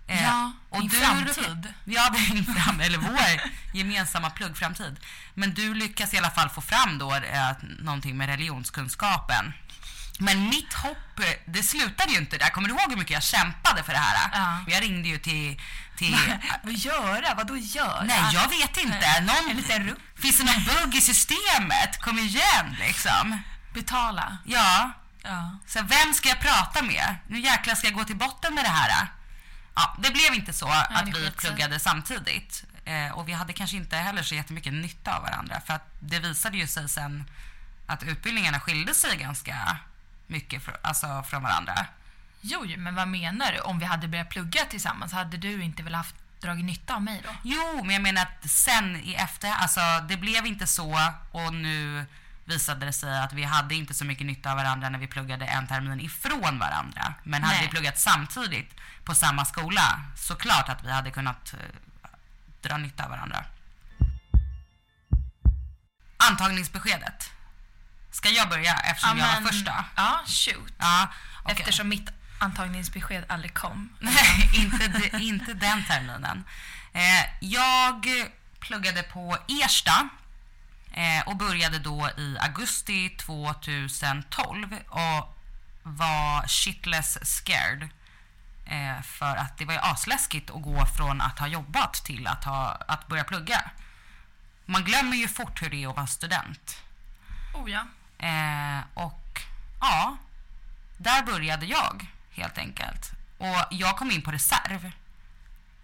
Eh, 0.08 0.24
Ja, 0.24 0.52
din 0.72 0.88
du- 0.88 0.98
framtid. 1.00 1.74
Ja, 1.86 2.10
din 2.30 2.46
fram, 2.46 2.80
eller 2.80 2.98
vår 2.98 3.42
gemensamma 3.74 4.30
pluggframtid. 4.30 5.00
Men 5.34 5.54
du 5.54 5.74
lyckas 5.74 6.14
i 6.14 6.18
alla 6.18 6.30
fall 6.32 6.50
få 6.50 6.62
fram 6.62 6.98
då 6.98 7.16
eh, 7.16 7.52
någonting 7.80 8.18
med 8.18 8.30
religionskunskapen. 8.30 9.54
Men 10.18 10.50
mitt 10.50 10.74
hopp, 10.74 11.20
det 11.46 11.64
slutade 11.64 12.12
ju 12.12 12.18
inte 12.18 12.38
där. 12.38 12.50
Kommer 12.50 12.68
du 12.68 12.74
ihåg 12.74 12.90
hur 12.90 12.98
mycket 12.98 13.14
jag 13.14 13.24
kämpade 13.24 13.84
för 13.84 13.92
det 13.94 14.00
här? 14.00 14.30
Ja. 14.34 14.64
Jag 14.68 14.84
ringde 14.84 15.08
ju 15.10 15.18
till... 15.18 15.62
till 15.98 16.38
Vad 16.64 16.74
göra? 16.74 17.34
Vad 17.36 17.48
då 17.48 17.58
göra? 17.58 18.04
nej, 18.04 18.22
jag 18.34 18.50
vet 18.50 18.78
inte. 18.78 19.20
Någon, 19.22 19.50
En 19.52 19.58
liten 19.58 19.96
finns 20.16 20.38
det 20.38 20.44
någon 20.44 20.64
bugg 20.64 20.96
i 20.96 21.02
systemet? 21.02 22.02
Kom 22.02 22.20
igen 22.20 22.76
liksom. 22.80 23.42
Betala. 23.74 24.38
Ja, 24.46 24.92
Ja. 25.24 25.58
så 25.68 25.82
vem 25.84 26.14
ska 26.14 26.30
jag 26.30 26.40
prata 26.40 26.82
med? 26.82 27.16
Nu 27.28 27.40
jäklar 27.40 27.76
ska 27.76 27.88
jag 27.88 27.94
gå 27.94 28.04
till 28.04 28.16
botten 28.16 28.56
med 28.56 28.64
det 28.64 28.70
här. 28.70 29.08
Ja, 29.76 29.96
det 30.00 30.12
blev 30.12 30.34
inte 30.34 30.54
så 30.54 30.68
att 30.70 31.06
det 31.06 31.20
vi 31.20 31.32
pluggade 31.32 31.80
samtidigt. 31.80 32.64
Eh, 32.86 33.12
och 33.12 33.28
vi 33.30 33.34
hade 33.34 33.54
kanske 33.54 33.78
inte 33.78 33.98
heller 33.98 34.24
så 34.24 34.36
jättemycket 34.36 34.74
nytta 34.74 35.16
av 35.18 35.22
varandra. 35.24 35.62
För 35.68 35.74
att 35.74 35.88
det 36.00 36.20
visade 36.20 36.58
ju 36.58 36.68
sig 36.68 36.90
sen 36.90 37.24
att 37.88 38.04
utbildningarna 38.04 38.60
skilde 38.60 38.94
sig 38.94 39.18
ganska 39.18 39.78
mycket 40.28 40.64
fr- 40.64 40.78
alltså 40.82 41.24
från 41.24 41.44
varandra. 41.44 41.86
Jo, 42.42 42.66
men 42.78 42.96
vad 42.96 43.08
menar 43.08 43.52
du? 43.52 43.60
Om 43.60 43.80
vi 43.80 43.86
hade 43.86 44.08
börjat 44.08 44.30
plugga 44.30 44.66
tillsammans, 44.66 45.14
hade 45.14 45.38
du 45.38 45.64
inte 45.64 45.84
väl 45.84 45.96
haft 45.96 46.16
dragit 46.42 46.66
nytta 46.66 46.96
av 46.96 47.02
mig 47.02 47.22
då? 47.24 47.30
Jo, 47.44 47.84
men 47.84 47.94
jag 47.94 48.02
menar 48.02 48.22
att 48.22 48.50
sen 48.50 48.96
i 48.96 49.14
efter, 49.14 49.52
alltså 49.52 49.82
det 50.10 50.18
blev 50.18 50.46
inte 50.46 50.68
så 50.68 51.00
och 51.32 51.54
nu 51.54 52.06
visade 52.46 52.86
det 52.86 52.94
sig 52.94 53.20
att 53.20 53.34
vi 53.34 53.44
hade 53.44 53.76
inte 53.76 53.94
så 53.94 54.06
mycket 54.06 54.26
nytta 54.26 54.52
av 54.52 54.58
varandra 54.58 54.90
när 54.90 55.00
vi 55.00 55.08
pluggade 55.08 55.46
en 55.46 55.68
termin 55.68 56.00
ifrån 56.00 56.60
varandra. 56.60 57.14
Men 57.24 57.44
hade 57.44 57.56
Nej. 57.56 57.66
vi 57.66 57.72
pluggat 57.72 58.00
samtidigt 58.00 58.76
på 59.04 59.16
samma 59.16 59.46
skola, 59.46 60.02
så 60.16 60.36
klart 60.36 60.70
att 60.70 60.84
vi 60.84 60.92
hade 60.92 61.12
kunnat 61.12 61.54
eh, 61.54 61.60
dra 62.62 62.78
nytta 62.78 63.04
av 63.04 63.10
varandra. 63.10 63.46
Antagningsbeskedet. 66.18 67.32
Ska 68.18 68.30
jag 68.30 68.50
börja 68.50 68.74
eftersom 68.74 69.18
jag 69.18 69.28
var 69.28 69.42
första? 69.42 69.86
Ja, 69.96 70.20
shoot. 70.26 70.74
Ja, 70.78 71.08
okej. 71.44 71.56
Eftersom 71.60 71.90
mitt 71.90 72.10
antagningsbesked 72.40 73.26
aldrig 73.30 73.54
kom. 73.54 73.90
Nej, 74.00 74.50
inte, 74.56 74.88
de, 74.88 75.18
inte 75.18 75.54
den 75.54 75.84
terminen. 75.86 76.44
Eh, 76.94 77.26
jag 77.40 78.08
pluggade 78.60 79.04
på 79.04 79.38
Ersta 79.48 80.10
eh, 80.92 81.28
och 81.28 81.36
började 81.36 81.80
då 81.80 82.10
i 82.18 82.38
augusti 82.40 83.10
2012 83.10 84.76
och 84.90 85.38
var 85.84 86.48
shitless 86.48 87.18
scared. 87.38 87.90
Eh, 88.66 89.02
för 89.02 89.36
att 89.36 89.58
det 89.58 89.66
var 89.66 89.74
ju 89.74 89.80
asläskigt 89.80 90.50
att 90.50 90.62
gå 90.62 90.86
från 90.86 91.22
att 91.22 91.40
ha 91.40 91.48
jobbat 91.48 91.94
till 91.94 92.28
att, 92.28 92.44
ha, 92.44 92.78
att 92.88 93.08
börja 93.08 93.24
plugga. 93.24 93.72
Man 94.66 94.84
glömmer 94.84 95.18
ju 95.18 95.28
fort 95.28 95.62
hur 95.62 95.70
det 95.70 95.84
är 95.84 95.90
att 95.90 95.96
vara 95.96 96.08
student. 96.08 96.82
Oh 97.54 97.72
ja. 97.72 97.86
Eh, 98.20 98.80
och 98.94 99.42
ja, 99.82 100.18
där 100.98 101.24
började 101.24 101.66
jag 101.66 102.06
helt 102.32 102.58
enkelt. 102.58 103.12
Och 103.38 103.56
jag 103.72 103.98
kom 103.98 104.12
in 104.12 104.22
på 104.22 104.32
reserv. 104.32 104.92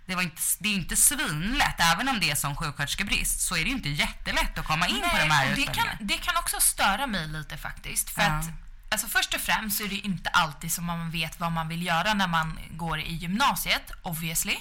Det, 0.06 0.16
var 0.16 0.22
inte, 0.22 0.42
det 0.60 0.70
är 0.70 0.74
inte 0.74 0.96
svinlätt, 0.96 1.76
även 1.80 2.10
om 2.10 2.20
det 2.20 2.32
är 2.32 2.36
som 2.36 2.56
sjuksköterskebrist 2.56 3.42
så 3.42 3.56
är 3.58 3.64
det 3.64 3.70
inte 3.70 3.90
jättelätt 3.90 4.58
att 4.58 4.66
komma 4.66 4.88
in 4.88 5.02
på 5.12 5.18
de 5.18 5.30
här 5.30 5.56
det 5.56 5.66
kan, 5.66 5.88
det 6.00 6.18
kan 6.18 6.38
också 6.38 6.60
störa 6.60 7.08
mig 7.08 7.28
lite 7.28 7.58
faktiskt. 7.58 8.10
För 8.10 8.22
Ja. 8.22 8.28
att, 8.28 8.46
alltså 8.90 9.08
först 9.08 9.34
och 9.34 9.42
främst 9.42 9.78
så 9.78 9.84
är 9.84 9.88
det 9.90 9.96
inte 9.96 10.30
alltid 10.30 10.72
som 10.74 10.86
man 10.86 11.12
vet 11.12 11.40
vad 11.40 11.52
man 11.52 11.68
vill 11.68 11.86
göra 11.86 12.14
när 12.14 12.28
man 12.28 12.60
går 12.72 13.00
i 13.00 13.14
gymnasiet, 13.14 13.92
obviously. 14.02 14.58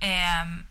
Ehm, 0.00 0.64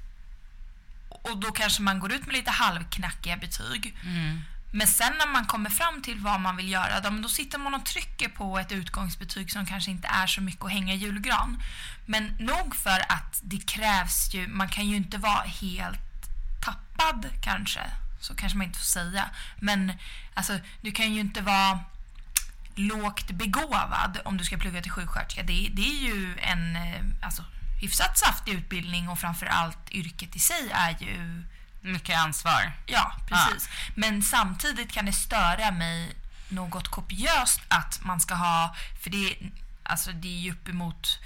och 1.10 1.38
då 1.38 1.52
kanske 1.52 1.82
man 1.82 2.00
går 2.00 2.12
ut 2.12 2.26
med 2.26 2.36
lite 2.36 2.52
halvknackiga 2.52 3.38
betyg. 3.38 3.96
Mm. 4.04 4.42
Men 4.72 4.88
sen 4.88 5.14
när 5.18 5.28
man 5.28 5.46
kommer 5.46 5.70
fram 5.70 6.02
till 6.02 6.20
vad 6.20 6.40
man 6.40 6.58
vill 6.58 6.72
göra, 6.72 7.00
då, 7.00 7.10
då 7.10 7.30
sitter 7.30 7.58
man 7.58 7.74
och 7.74 7.86
trycker 7.86 8.30
på 8.30 8.60
ett 8.60 8.72
utgångsbetyg 8.72 9.52
som 9.52 9.66
kanske 9.66 9.92
inte 9.92 10.08
är 10.08 10.28
så 10.28 10.42
mycket 10.42 10.66
att 10.66 10.72
hänga 10.72 10.94
i 10.94 10.98
julgran. 10.98 11.64
Men 12.06 12.26
nog 12.40 12.76
för 12.76 13.00
att 13.12 13.40
det 13.44 13.68
krävs 13.68 14.34
ju, 14.34 14.48
man 14.48 14.70
kan 14.70 14.88
ju 14.88 14.96
inte 14.96 15.18
vara 15.18 15.42
helt 15.42 16.00
tappad 16.66 17.26
kanske, 17.42 17.82
så 18.22 18.36
kanske 18.36 18.58
man 18.58 18.68
inte 18.68 18.80
får 18.80 18.86
säga. 18.86 19.30
Men 19.60 19.94
alltså, 20.34 20.60
du 20.82 20.92
kan 20.92 21.14
ju 21.14 21.20
inte 21.20 21.42
vara 21.42 21.80
lågt 22.76 23.32
begåvad 23.32 24.20
om 24.26 24.38
du 24.38 24.44
ska 24.44 24.58
plugga 24.58 24.82
till 24.82 24.92
sjuksköterska. 24.92 25.44
Det, 25.44 25.70
det 25.74 25.82
är 25.82 26.04
ju 26.04 26.38
en 26.40 26.76
eh, 26.76 27.02
alltså, 27.22 27.44
hyfsat 27.82 28.18
saftig 28.18 28.54
utbildning 28.54 29.10
och 29.10 29.20
framförallt 29.20 29.92
yrket 29.92 30.36
i 30.36 30.40
sig 30.40 30.70
är 30.72 30.98
ju 31.00 31.44
mycket 31.82 32.18
ansvar. 32.20 32.72
Ja, 32.86 33.16
precis. 33.28 33.70
Men 33.96 34.24
samtidigt 34.24 34.92
kan 34.92 35.06
det 35.06 35.14
störa 35.14 35.72
mig 35.72 36.16
något 36.50 36.88
kopiöst 36.88 37.62
att 37.68 38.00
man 38.04 38.20
ska 38.22 38.36
ha, 38.36 38.76
för 39.04 39.10
det, 39.10 39.32
är- 39.32 39.52
alltså 39.84 40.12
det 40.12 40.28
är 40.28 40.40
ju 40.40 40.52
uppemot 40.52 41.20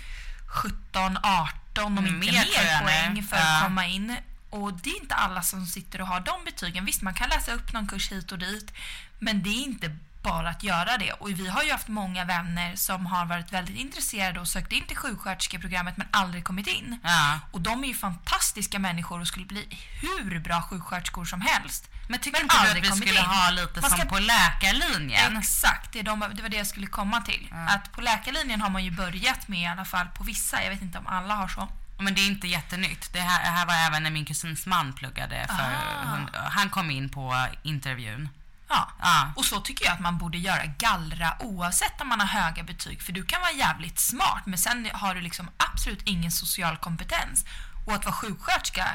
17, 0.47 1.17
18 1.23 1.85
om 1.85 1.97
Mm, 1.97 2.15
inte 2.23 2.31
mer 2.31 2.45
mer, 2.63 2.81
poäng 2.81 3.23
för 3.23 3.37
Ja. 3.37 3.57
att 3.57 3.63
komma 3.63 3.85
in. 3.87 4.17
Och 4.49 4.73
det 4.73 4.89
är 4.89 5.01
inte 5.01 5.15
alla 5.15 5.41
som 5.41 5.65
sitter 5.65 6.01
och 6.01 6.07
har 6.07 6.19
de 6.19 6.45
betygen. 6.45 6.85
Visst, 6.85 7.01
man 7.01 7.13
kan 7.13 7.29
läsa 7.29 7.51
upp 7.51 7.73
någon 7.73 7.87
kurs 7.87 8.11
hit 8.11 8.31
och 8.31 8.39
dit, 8.39 8.73
men 9.19 9.43
det 9.43 9.49
är 9.49 9.63
inte 9.63 9.97
bara 10.23 10.49
att 10.49 10.63
göra 10.63 10.97
det. 10.97 11.11
Och 11.11 11.29
vi 11.29 11.47
har 11.47 11.63
ju 11.63 11.71
haft 11.71 11.87
många 11.87 12.25
vänner 12.25 12.75
som 12.75 13.05
har 13.05 13.25
varit 13.25 13.53
väldigt 13.53 13.75
intresserade 13.77 14.39
och 14.39 14.47
sökt 14.47 14.71
in 14.71 14.85
till 14.87 14.97
sjuksköterskeprogrammet 14.97 15.97
men 15.97 16.07
aldrig 16.11 16.43
kommit 16.43 16.67
in. 16.67 16.99
Ja. 17.03 17.39
Och 17.51 17.61
de 17.61 17.83
är 17.83 17.87
ju 17.87 17.93
fantastiska 17.93 18.79
människor 18.79 19.21
och 19.21 19.27
skulle 19.27 19.45
bli 19.45 19.67
hur 20.01 20.39
bra 20.39 20.61
sjuksköterskor 20.61 21.25
som 21.25 21.41
helst. 21.41 21.87
Men 22.09 22.19
tycker 22.19 22.39
Men 22.39 22.41
inte 22.43 22.73
du 22.73 22.87
att 22.87 22.93
vi 22.93 23.01
skulle 23.01 23.19
in. 23.19 23.25
ha 23.25 23.49
lite 23.49 23.81
Man 23.81 23.89
som 23.89 23.99
ska- 23.99 24.09
på 24.09 24.19
läkarlinjen? 24.19 25.37
Exakt, 25.37 25.93
det, 25.93 26.01
de, 26.01 26.19
det 26.33 26.41
var 26.41 26.49
det 26.49 26.57
jag 26.57 26.67
skulle 26.67 26.87
komma 26.87 27.21
till. 27.21 27.53
Att 27.67 27.91
på 27.91 28.01
läkarlinjen 28.01 28.61
har 28.61 28.69
man 28.69 28.83
ju 28.85 28.91
börjat 28.91 29.47
med 29.47 29.59
i 29.61 29.65
alla 29.67 29.85
fall 29.85 30.07
på 30.07 30.23
vissa, 30.23 30.63
jag 30.63 30.69
vet 30.69 30.81
inte 30.81 30.97
om 30.97 31.07
alla 31.07 31.35
har 31.35 31.47
så. 31.47 31.67
Men 31.99 32.15
det 32.15 32.21
är 32.21 32.27
inte 32.27 32.47
jättenytt. 32.47 33.13
Det 33.13 33.19
här, 33.21 33.51
här 33.51 33.65
var 33.65 33.73
även 33.73 34.03
när 34.03 34.09
min 34.11 34.25
kusins 34.25 34.65
man 34.65 34.93
pluggade. 34.93 35.45
För 35.47 35.63
Ah. 35.63 36.05
hund, 36.11 36.29
han 36.33 36.69
kom 36.69 36.91
in 36.91 37.09
på 37.09 37.47
intervjun. 37.63 38.29
Ja. 38.71 38.91
Ja. 39.01 39.31
Och 39.35 39.45
så 39.45 39.61
tycker 39.61 39.85
jag 39.85 39.93
att 39.93 39.99
man 39.99 40.17
borde 40.17 40.37
göra 40.37 40.65
gallra 40.65 41.37
oavsett 41.39 42.01
om 42.01 42.07
man 42.07 42.19
har 42.19 42.27
höga 42.27 42.63
betyg. 42.63 43.01
För 43.01 43.11
du 43.11 43.25
kan 43.25 43.41
vara 43.41 43.51
jävligt 43.51 43.99
smart 43.99 44.45
men 44.45 44.57
sen 44.57 44.89
har 44.93 45.15
du 45.15 45.21
liksom 45.21 45.49
absolut 45.57 46.01
ingen 46.05 46.31
social 46.31 46.77
kompetens. 46.77 47.45
Och 47.85 47.93
att 47.93 48.05
vara 48.05 48.15
sjuksköterska 48.15 48.87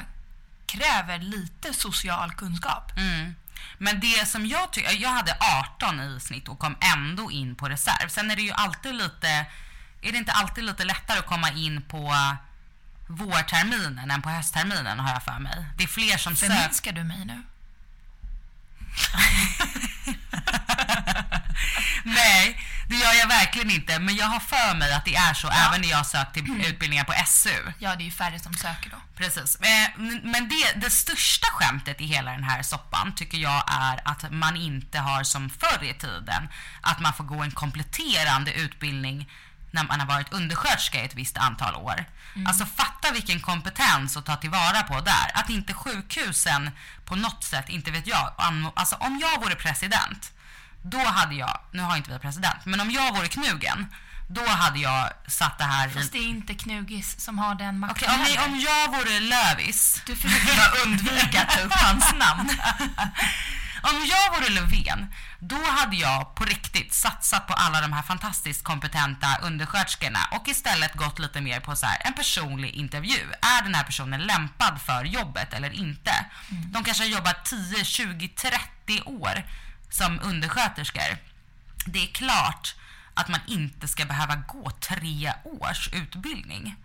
kräver 0.65 1.19
lite 1.19 1.73
social 1.73 2.31
kunskap. 2.31 2.91
Mm. 2.97 3.35
Men 3.77 3.99
det 3.99 4.27
som 4.27 4.45
jag 4.45 4.71
tycker, 4.71 4.91
jag 4.91 5.09
hade 5.09 5.37
18 5.75 5.99
i 5.99 6.19
snitt 6.19 6.47
och 6.47 6.59
kom 6.59 6.75
ändå 6.95 7.31
in 7.31 7.55
på 7.55 7.69
reserv. 7.69 8.09
Sen 8.09 8.31
är 8.31 8.35
det 8.35 8.41
ju 8.41 8.51
alltid 8.51 8.95
lite, 8.95 9.27
är 10.01 10.11
det 10.11 10.17
inte 10.17 10.31
alltid 10.31 10.63
lite 10.63 10.83
lättare 10.83 11.19
att 11.19 11.25
komma 11.25 11.51
in 11.51 11.81
på 11.81 12.15
vårterminen 13.07 14.11
än 14.11 14.21
på 14.21 14.29
höstterminen 14.29 14.99
har 14.99 15.13
jag 15.13 15.23
för 15.23 15.39
mig. 15.39 15.65
Det 15.77 15.83
är 15.83 15.87
fler 15.87 16.17
som 16.17 16.35
söker. 16.35 16.55
Förminskar 16.55 16.91
du 16.91 17.03
mig 17.03 17.25
nu? 17.25 17.43
Nej, 22.03 22.59
det 22.89 22.95
gör 22.95 23.13
jag 23.13 23.27
verkligen 23.27 23.71
inte. 23.71 23.99
Men 23.99 24.15
jag 24.15 24.25
har 24.25 24.39
för 24.39 24.75
mig 24.75 24.93
att 24.93 25.05
det 25.05 25.15
är 25.15 25.33
så 25.33 25.49
även 25.49 25.81
när 25.81 25.89
jag 25.89 26.05
sökt 26.05 26.33
till 26.33 26.65
utbildningar 26.67 27.03
på 27.03 27.13
SU. 27.25 27.71
Ja, 27.79 27.95
det 27.95 28.03
är 28.03 28.05
ju 28.05 28.11
färre 28.11 28.39
som 28.39 28.53
söker 28.53 28.89
då. 28.89 28.97
Precis. 29.17 29.55
Eh, 29.55 29.89
Men 30.23 30.49
det, 30.49 30.81
det 30.81 30.89
största 30.89 31.47
skämtet 31.47 32.01
i 32.01 32.05
hela 32.05 32.31
den 32.31 32.43
här 32.43 32.63
soppan 32.63 33.15
tycker 33.15 33.37
jag 33.37 33.63
är 33.67 34.01
att 34.05 34.31
man 34.31 34.55
inte 34.55 34.99
har 34.99 35.23
som 35.23 35.49
förr 35.49 35.83
i 35.83 35.93
tiden, 35.93 36.49
att 36.81 36.99
man 36.99 37.13
får 37.13 37.23
gå 37.23 37.43
en 37.43 37.51
kompletterande 37.51 38.53
utbildning 38.53 39.29
när 39.77 39.83
man 39.83 39.99
har 39.99 40.07
varit 40.07 40.33
undersköterska 40.33 41.01
i 41.01 41.05
ett 41.05 41.15
visst 41.15 41.37
antal 41.37 41.75
år. 41.75 42.05
Alltså 42.47 42.65
fatta 42.65 43.11
vilken 43.11 43.39
kompetens 43.39 44.17
att 44.17 44.25
ta 44.25 44.35
tillvara 44.35 44.83
på 44.83 45.01
där. 45.01 45.31
Att 45.33 45.49
inte 45.49 45.73
sjukhusen 45.73 46.71
på 47.05 47.15
något 47.15 47.43
sätt, 47.43 47.69
inte 47.69 47.91
vet 47.91 48.07
jag, 48.07 48.33
alltså 48.75 48.95
om 48.95 49.19
jag 49.19 49.41
vore 49.41 49.55
president, 49.55 50.31
då 50.81 50.99
hade 50.99 51.35
jag, 51.35 51.59
nu 51.71 51.81
har 51.81 51.97
inte 51.97 52.11
vi 52.11 52.19
president, 52.19 52.65
men 52.65 52.79
om 52.79 52.91
jag 52.91 53.15
vore 53.15 53.27
knugen, 53.27 53.87
då 54.29 54.47
hade 54.47 54.79
jag 54.79 55.09
satt 55.27 55.57
det 55.57 55.63
här 55.63 55.89
Fast 55.89 56.11
det 56.11 56.17
är 56.17 56.27
inte 56.27 56.53
Knugis 56.53 57.19
som 57.19 57.39
har 57.39 57.55
den 57.55 57.79
makten 57.79 58.09
Okej, 58.21 58.39
om, 58.45 58.53
om 58.53 58.59
jag 58.59 58.87
vore 58.87 59.19
Lövis, 59.19 60.01
Du 60.05 60.15
försöker 60.15 60.57
bara 60.57 60.81
undvika 60.85 61.41
att 61.41 61.49
ta 61.49 61.61
upp 61.61 61.73
hans 61.73 62.13
namn. 62.13 62.49
Om 63.89 64.05
jag 64.05 64.39
vore 64.39 64.49
Löfven, 64.49 65.13
då 65.39 65.63
hade 65.63 65.95
jag 65.95 66.35
på 66.35 66.45
riktigt 66.45 66.93
satsat 66.93 67.47
på 67.47 67.53
alla 67.53 67.81
de 67.81 67.93
här 67.93 68.01
fantastiskt 68.01 68.63
kompetenta 68.63 69.37
undersköterskorna 69.41 70.19
och 70.31 70.47
istället 70.47 70.93
gått 70.93 71.19
lite 71.19 71.41
mer 71.41 71.59
på 71.59 71.75
så 71.75 71.85
här, 71.85 72.01
en 72.05 72.13
personlig 72.13 72.69
intervju. 72.73 73.19
Är 73.41 73.63
den 73.63 73.75
här 73.75 73.83
personen 73.83 74.21
lämpad 74.21 74.81
för 74.81 75.03
jobbet 75.03 75.53
eller 75.53 75.73
inte? 75.73 76.11
De 76.49 76.83
kanske 76.83 77.03
har 77.03 77.09
jobbat 77.09 77.45
10, 77.45 77.83
20, 77.85 78.27
30 78.27 79.01
år 79.05 79.43
som 79.89 80.19
undersköterskor. 80.23 81.17
Det 81.85 82.03
är 82.03 82.07
klart 82.07 82.75
att 83.13 83.27
man 83.27 83.39
inte 83.47 83.87
ska 83.87 84.05
behöva 84.05 84.35
gå 84.35 84.69
tre 84.69 85.33
års 85.43 85.89
utbildning. 85.93 86.75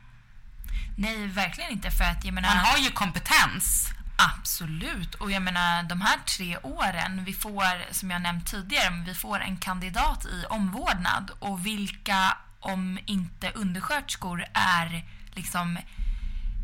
Nej, 0.96 1.26
verkligen 1.26 1.70
inte. 1.70 1.90
För 1.90 2.04
att 2.04 2.24
menar... 2.24 2.48
Man 2.54 2.64
har 2.64 2.78
ju 2.78 2.90
kompetens. 2.90 3.92
Absolut. 4.30 5.14
Och 5.14 5.30
jag 5.30 5.42
menar, 5.42 5.82
de 5.82 6.00
här 6.00 6.18
tre 6.36 6.58
åren, 6.62 7.24
vi 7.24 7.32
får, 7.32 7.92
som 7.92 8.10
jag 8.10 8.22
nämnt 8.22 8.46
tidigare, 8.46 9.04
vi 9.06 9.14
får 9.14 9.40
en 9.40 9.56
kandidat 9.56 10.24
i 10.24 10.44
omvårdnad. 10.50 11.30
Och 11.38 11.66
vilka, 11.66 12.36
om 12.60 12.98
inte 13.06 13.50
undersköterskor, 13.50 14.44
är 14.52 15.04
liksom 15.34 15.78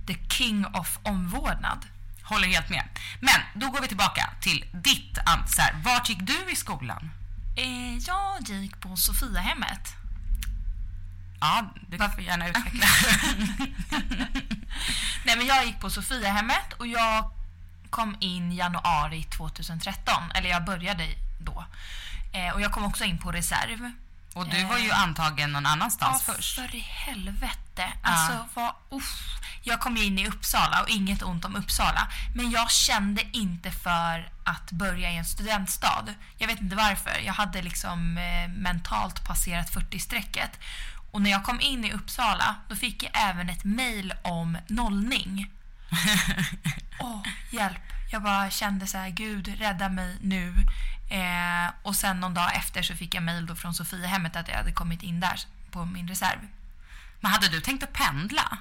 the 0.06 0.16
king 0.28 0.66
of 0.66 0.98
omvårdnad? 1.02 1.86
Håller 2.22 2.48
helt 2.48 2.70
med. 2.70 2.88
Men 3.20 3.60
då 3.60 3.70
går 3.70 3.80
vi 3.80 3.88
tillbaka 3.88 4.30
till 4.40 4.64
ditt 4.72 5.18
ansvar. 5.26 5.70
Vart 5.84 6.08
gick 6.08 6.20
du 6.20 6.52
i 6.52 6.56
skolan? 6.56 7.10
Eh, 7.56 7.96
jag 7.96 8.40
gick 8.40 8.80
på 8.80 8.96
Sofiahemmet. 8.96 9.94
Ja, 11.40 11.72
du 11.88 11.98
får 11.98 12.20
gärna 12.20 12.48
utveckla. 12.48 12.86
Nej, 15.24 15.36
men 15.36 15.46
jag 15.46 15.66
gick 15.66 15.80
på 15.80 15.90
Sofiahemmet 15.90 16.72
och 16.72 16.86
jag 16.86 17.30
kom 17.90 18.16
in 18.20 18.52
januari 18.52 19.22
2013. 19.22 20.14
Eller 20.34 20.50
jag 20.50 20.64
började 20.64 21.06
då. 21.38 21.64
Eh, 22.32 22.54
och 22.54 22.60
jag 22.60 22.72
kom 22.72 22.84
också 22.84 23.04
in 23.04 23.18
på 23.18 23.32
reserv. 23.32 23.92
Och 24.34 24.48
du 24.48 24.64
var 24.64 24.78
ju 24.78 24.90
antagen 24.90 25.52
någon 25.52 25.66
annanstans 25.66 26.24
ja, 26.28 26.34
först. 26.34 26.54
för 26.54 26.74
i 26.74 26.78
helvete. 26.78 27.92
Alltså, 28.02 28.46
vad, 28.54 28.72
uff. 28.90 29.38
Jag 29.62 29.80
kom 29.80 29.96
ju 29.96 30.04
in 30.04 30.18
i 30.18 30.28
Uppsala 30.28 30.82
och 30.82 30.88
inget 30.88 31.22
ont 31.22 31.44
om 31.44 31.56
Uppsala. 31.56 32.08
Men 32.34 32.50
jag 32.50 32.70
kände 32.70 33.22
inte 33.32 33.70
för 33.70 34.30
att 34.44 34.70
börja 34.70 35.10
i 35.10 35.16
en 35.16 35.24
studentstad. 35.24 36.04
Jag 36.38 36.46
vet 36.46 36.60
inte 36.60 36.76
varför. 36.76 37.20
Jag 37.24 37.32
hade 37.32 37.62
liksom 37.62 38.18
eh, 38.18 38.48
mentalt 38.48 39.24
passerat 39.24 39.74
40-strecket. 39.74 40.50
Och 41.10 41.22
när 41.22 41.30
jag 41.30 41.44
kom 41.44 41.60
in 41.60 41.84
i 41.84 41.92
Uppsala, 41.92 42.54
då 42.68 42.76
fick 42.76 43.02
jag 43.02 43.10
även 43.14 43.48
ett 43.48 43.64
mail 43.64 44.14
om 44.22 44.58
nollning. 44.66 45.50
Åh, 47.00 47.22
hjälp. 47.50 47.78
Jag 48.10 48.22
bara 48.22 48.50
kände 48.50 48.86
så 48.86 48.98
här, 48.98 49.08
Gud 49.08 49.48
rädda 49.58 49.88
mig 49.88 50.16
nu. 50.20 50.54
Eh, 51.10 51.72
och 51.82 51.96
sen 51.96 52.20
någon 52.20 52.34
dag 52.34 52.56
efter 52.56 52.82
så 52.82 52.94
fick 52.94 53.14
jag 53.14 53.22
mail 53.22 53.46
då 53.46 53.54
från 53.54 53.74
Sofiahemmet 53.74 54.36
att 54.36 54.48
jag 54.48 54.56
hade 54.56 54.72
kommit 54.72 55.02
in 55.02 55.20
där 55.20 55.40
på 55.70 55.84
min 55.84 56.08
reserv. 56.08 56.38
Men 57.20 57.32
hade 57.32 57.48
du 57.48 57.60
tänkt 57.60 57.82
att 57.82 57.92
pendla? 57.92 58.58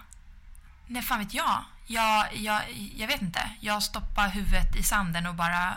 Nej, 0.88 1.02
fan 1.02 1.20
vet 1.20 1.34
jag. 1.34 1.64
Jag, 1.88 2.36
jag, 2.36 2.62
jag 2.96 3.08
vet 3.08 3.22
inte. 3.22 3.50
Jag 3.60 3.84
stoppade 3.84 4.30
huvudet 4.30 4.76
i 4.76 4.84
sanden 4.84 5.28
och 5.28 5.36
bara 5.36 5.74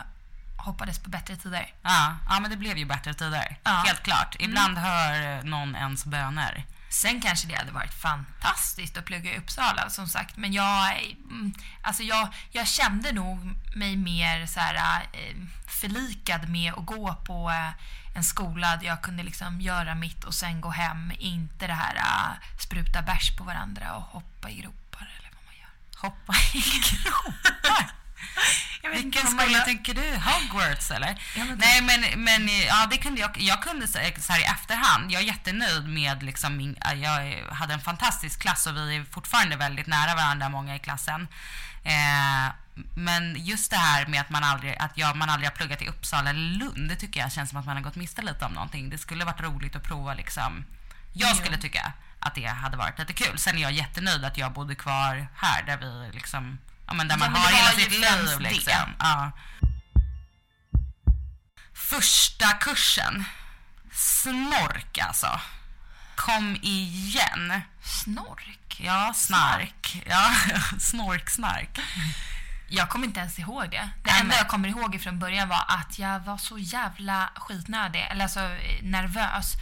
hoppades 0.57 0.99
på 0.99 1.09
bättre 1.09 1.35
tider. 1.35 1.73
Ja, 1.81 2.15
ja 2.29 2.39
men 2.39 2.51
det 2.51 2.57
blev 2.57 2.77
ju 2.77 2.85
bättre 2.85 3.13
tider. 3.13 3.57
Ja. 3.63 3.83
Helt 3.85 4.03
klart. 4.03 4.35
Ibland 4.39 4.77
hör 4.77 5.43
någon 5.43 5.75
ens 5.75 6.05
böner. 6.05 6.65
Sen 6.91 7.21
kanske 7.21 7.47
det 7.47 7.55
hade 7.55 7.71
varit 7.71 7.93
fantastiskt 7.93 8.97
att 8.97 9.05
plugga 9.05 9.33
i 9.33 9.37
Uppsala 9.37 9.89
som 9.89 10.07
sagt. 10.07 10.37
Men 10.37 10.53
jag, 10.53 11.01
mm, 11.29 11.53
alltså 11.81 12.03
jag, 12.03 12.27
jag 12.49 12.67
kände 12.67 13.11
nog 13.11 13.55
mig 13.75 13.97
mer 13.97 14.45
så 14.45 14.59
här, 14.59 15.07
eh, 15.13 15.35
förlikad 15.67 16.49
med 16.49 16.73
att 16.73 16.85
gå 16.85 17.15
på 17.25 17.49
eh, 17.49 17.69
en 18.15 18.23
skola 18.23 18.77
där 18.77 18.87
jag 18.87 19.01
kunde 19.01 19.23
liksom 19.23 19.61
göra 19.61 19.95
mitt 19.95 20.23
och 20.23 20.33
sen 20.33 20.61
gå 20.61 20.69
hem. 20.69 21.11
Inte 21.19 21.67
det 21.67 21.73
här 21.73 21.95
eh, 21.95 22.59
spruta 22.59 23.01
bärs 23.01 23.37
på 23.37 23.43
varandra 23.43 23.95
och 23.95 24.03
hoppa 24.03 24.49
i 24.49 24.55
gropar 24.55 25.11
eller 25.19 25.31
vad 25.35 25.45
man 25.45 25.55
gör. 25.55 25.99
Hoppa 26.01 26.33
i 26.53 26.61
gropar. 27.03 28.00
Jag 28.83 28.91
Vilken 28.91 29.27
skola 29.27 29.47
gör. 29.47 29.59
tänker 29.65 29.93
du? 29.93 30.15
Hogwarts 30.17 30.91
eller? 30.91 31.07
Ja, 31.37 31.45
men 31.45 31.57
Nej 31.57 31.81
men, 31.81 32.23
men 32.23 32.47
ja, 32.67 32.87
det 32.91 32.97
kunde 32.97 33.21
jag, 33.21 33.31
jag 33.41 33.63
kunde 33.63 33.87
så 33.87 33.97
här 33.97 34.39
i 34.39 34.43
efterhand, 34.43 35.11
jag 35.11 35.21
är 35.21 35.25
jättenöjd 35.25 35.87
med 35.87 36.23
liksom 36.23 36.57
min, 36.57 36.77
jag 36.95 37.43
hade 37.53 37.73
en 37.73 37.81
fantastisk 37.81 38.41
klass 38.41 38.67
och 38.67 38.75
vi 38.77 38.95
är 38.95 39.03
fortfarande 39.11 39.55
väldigt 39.55 39.87
nära 39.87 40.15
varandra 40.15 40.49
många 40.49 40.75
i 40.75 40.79
klassen. 40.79 41.27
Eh, 41.83 42.53
men 42.95 43.35
just 43.45 43.71
det 43.71 43.77
här 43.77 44.05
med 44.05 44.21
att 44.21 44.29
man 44.29 44.43
aldrig, 44.43 44.75
att 44.79 44.97
jag, 44.97 45.15
man 45.17 45.29
aldrig 45.29 45.49
har 45.49 45.55
pluggat 45.55 45.81
i 45.81 45.87
Uppsala 45.87 46.29
eller 46.29 46.39
Lund, 46.59 46.89
det 46.89 46.95
tycker 46.95 47.19
jag 47.19 47.31
känns 47.31 47.49
som 47.49 47.59
att 47.59 47.65
man 47.65 47.75
har 47.75 47.83
gått 47.83 47.95
miste 47.95 48.21
lite 48.21 48.45
om 48.45 48.53
någonting. 48.53 48.89
Det 48.89 48.97
skulle 48.97 49.25
varit 49.25 49.41
roligt 49.41 49.75
att 49.75 49.83
prova 49.83 50.13
liksom. 50.13 50.65
Jag 51.13 51.29
Ja. 51.31 51.35
skulle 51.35 51.57
tycka 51.57 51.93
att 52.19 52.35
det 52.35 52.45
hade 52.45 52.77
varit 52.77 52.99
lite 52.99 53.13
kul. 53.13 53.37
Sen 53.39 53.57
är 53.57 53.61
jag 53.61 53.71
jättenöjd 53.71 54.25
att 54.25 54.37
jag 54.37 54.53
bodde 54.53 54.75
kvar 54.75 55.27
här 55.35 55.63
där 55.63 55.77
vi 55.77 56.11
liksom, 56.13 56.57
ja 56.91 56.95
men 56.95 57.07
där 57.07 57.15
Ja, 57.15 57.19
man 57.19 57.31
men 57.31 57.41
har 57.41 57.51
hela 57.51 57.71
sitt 57.71 57.91
liv 57.91 58.39
liksom. 58.39 58.95
Ja. 58.99 59.31
Första 61.73 62.53
kursen. 62.53 63.25
Snork 63.91 64.97
alltså. 64.97 65.39
Kom 66.15 66.55
igen. 66.61 67.61
Snork? 67.83 68.79
Ja, 68.79 69.13
snark. 69.15 70.03
Ja, 70.05 70.31
snork, 70.79 71.29
snark. 71.29 71.79
Jag 72.69 72.89
kommer 72.89 73.07
inte 73.07 73.19
ens 73.19 73.39
ihåg 73.39 73.71
det. 73.71 73.89
Det 74.03 74.09
enda 74.09 74.35
jag 74.35 74.47
kommer 74.47 74.69
ihåg 74.69 75.01
från 75.01 75.19
början 75.19 75.49
var 75.49 75.65
att 75.67 75.99
jag 75.99 76.19
var 76.19 76.37
så 76.37 76.57
jävla 76.57 77.29
skitnödig, 77.35 78.07
eller 78.11 78.23
alltså 78.23 78.39
nervös. 78.81 79.53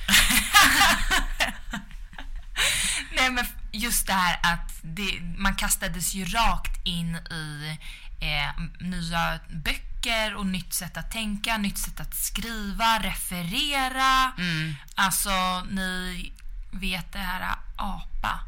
Nej 3.16 3.32
men 3.32 3.46
just 3.72 4.08
det 4.08 4.14
här 4.14 4.40
att 4.44 4.80
det, 4.82 5.22
man 5.38 5.56
kastades 5.56 6.14
ju 6.14 6.26
rakt 6.26 6.86
in 6.88 7.16
i 7.16 7.78
eh, 8.22 8.64
nya 8.80 9.40
böcker 9.50 10.36
och 10.36 10.46
nytt 10.46 10.74
sätt 10.74 10.98
att 10.98 11.12
tänka, 11.12 11.58
nytt 11.58 11.78
sätt 11.78 12.00
att 12.00 12.16
skriva, 12.16 13.00
referera. 13.00 14.32
Mm. 14.38 14.76
Alltså 14.96 15.62
ni 15.70 16.32
vet 16.72 17.12
det 17.14 17.20
här 17.20 17.56
apa. 17.76 18.40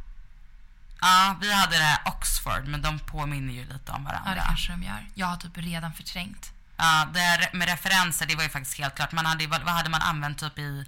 Ja, 1.01 1.35
vi 1.41 1.53
hade 1.53 1.77
det 1.77 1.83
här 1.83 1.99
Oxford, 2.05 2.67
men 2.67 2.81
de 2.81 2.99
påminner 2.99 3.53
ju 3.53 3.65
lite 3.65 3.91
om 3.91 4.03
Ja, 4.05 4.11
varandra. 4.11 4.35
det 4.35 4.41
kanske 4.47 4.71
de 4.71 4.83
gör. 4.83 5.07
Jag 5.13 5.27
har 5.27 5.37
typ 5.37 5.57
redan 5.57 5.93
förträngt. 5.93 6.51
Ja, 6.77 7.07
det 7.13 7.19
här 7.19 7.49
med 7.53 7.67
referenser, 7.69 8.25
det 8.25 8.35
var 8.35 8.43
ju 8.43 8.49
faktiskt 8.49 8.77
helt 8.77 8.95
klart. 8.95 9.11
Man 9.11 9.25
hade, 9.25 9.47
vad 9.47 9.61
hade 9.69 9.89
man 9.89 10.01
använt 10.01 10.39
typ 10.39 10.59
i, 10.59 10.85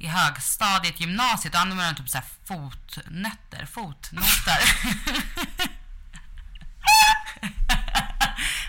i 0.00 0.06
högstadiet, 0.06 1.00
gymnasiet? 1.00 1.52
Då 1.52 1.58
använde 1.58 1.84
man 1.84 1.94
typ 1.94 2.08
så 2.08 2.18
här 2.18 2.26
fotnötter, 2.44 3.66
fotnoter. 3.66 4.60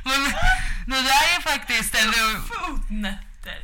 men, 0.03 0.33
men 0.87 1.03
det 1.03 1.11
är 1.11 1.41
faktiskt 1.41 1.95
en... 1.95 2.13
Fotnötter. 2.41 3.59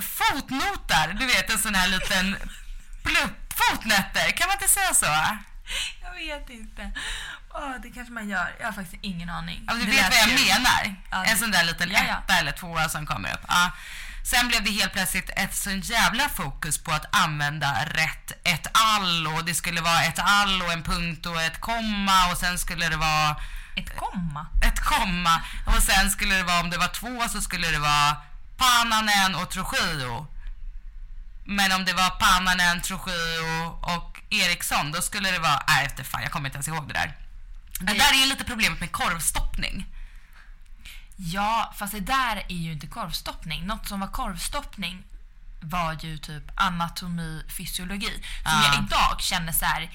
Fotnotar, 0.00 1.12
du 1.18 1.26
vet 1.26 1.50
en 1.50 1.58
sån 1.58 1.74
här 1.74 1.88
liten 1.88 2.36
plupp. 3.02 3.52
Fotnötter, 3.54 4.30
kan 4.30 4.46
man 4.46 4.56
inte 4.56 4.68
säga 4.68 4.94
så? 4.94 5.06
Jag 6.02 6.14
vet 6.14 6.50
inte. 6.50 6.92
Åh, 7.54 7.74
det 7.82 7.90
kanske 7.90 8.12
man 8.12 8.28
gör. 8.28 8.54
Jag 8.60 8.66
har 8.66 8.72
faktiskt 8.72 9.04
ingen 9.04 9.30
aning. 9.30 9.64
Ja, 9.66 9.74
du 9.74 9.80
Det 9.84 9.90
vet 9.90 10.10
vad 10.10 10.18
jag 10.18 10.28
menar? 10.28 10.96
Ja, 11.10 11.24
en 11.24 11.38
sån 11.38 11.50
där 11.50 11.64
liten 11.64 11.90
Ja, 11.90 12.04
ja. 12.08 12.18
etta 12.18 12.34
eller 12.38 12.52
tvåa 12.52 12.88
som 12.88 13.06
kommer 13.06 13.32
upp. 13.34 13.44
Ja. 13.48 13.70
Sen 14.24 14.48
blev 14.48 14.64
det 14.64 14.70
helt 14.70 14.92
plötsligt 14.92 15.30
ett 15.36 15.54
sån 15.54 15.80
jävla 15.80 16.28
fokus 16.28 16.78
på 16.78 16.92
att 16.92 17.16
använda 17.16 17.84
rätt 17.84 18.32
ett 18.44 18.66
all 18.72 19.26
och 19.26 19.44
det 19.44 19.54
skulle 19.54 19.80
vara 19.80 20.02
ett 20.04 20.18
all 20.18 20.62
och 20.62 20.72
en 20.72 20.82
punkt 20.82 21.26
och 21.26 21.42
ett 21.42 21.60
komma 21.60 22.30
och 22.32 22.38
sen 22.38 22.58
skulle 22.58 22.88
det 22.88 22.96
vara 22.96 23.36
Ett 23.76 23.96
komma. 23.96 24.46
ett 24.66 24.80
komma 24.80 25.40
och 25.66 25.82
sen 25.82 26.10
skulle 26.10 26.34
det 26.34 26.42
vara 26.42 26.60
om 26.60 26.70
det 26.70 26.78
var 26.78 26.88
två 26.88 27.28
så 27.28 27.40
skulle 27.40 27.68
det 27.68 27.78
vara 27.78 28.16
Pannanen 28.56 29.34
och 29.34 29.50
Trujillo. 29.50 30.26
Men 31.46 31.72
om 31.72 31.84
det 31.84 31.92
var 31.92 32.10
Pannanen, 32.10 32.82
Trujillo 32.82 33.78
och 33.82 34.20
Eriksson 34.30 34.92
då 34.92 35.02
skulle 35.02 35.30
det 35.30 35.38
vara, 35.38 35.62
nej 35.68 35.86
efter 35.86 36.04
fan 36.04 36.22
jag 36.22 36.32
kommer 36.32 36.48
inte 36.48 36.56
ens 36.56 36.68
ihåg 36.68 36.88
det 36.88 36.94
där. 36.94 37.16
Det 37.80 37.92
där 37.92 38.12
är 38.12 38.20
ju 38.22 38.26
lite 38.26 38.44
problemet 38.44 38.80
med 38.80 38.92
korvstoppning. 38.92 39.86
Ja, 41.16 41.72
fast 41.76 41.92
det 41.92 42.00
där 42.00 42.36
är 42.48 42.56
ju 42.56 42.72
inte 42.72 42.86
korvstoppning. 42.86 43.66
Något 43.66 43.88
som 43.88 44.00
var 44.00 44.08
korvstoppning 44.08 45.02
var 45.60 45.92
ju 46.00 46.18
typ 46.18 46.44
anatomi, 46.54 47.42
fysiologi. 47.48 48.12
Som 48.42 48.52
Ja. 48.64 48.64
jag 48.74 48.84
idag 48.84 49.20
känner 49.20 49.52
så 49.52 49.64
här 49.64 49.90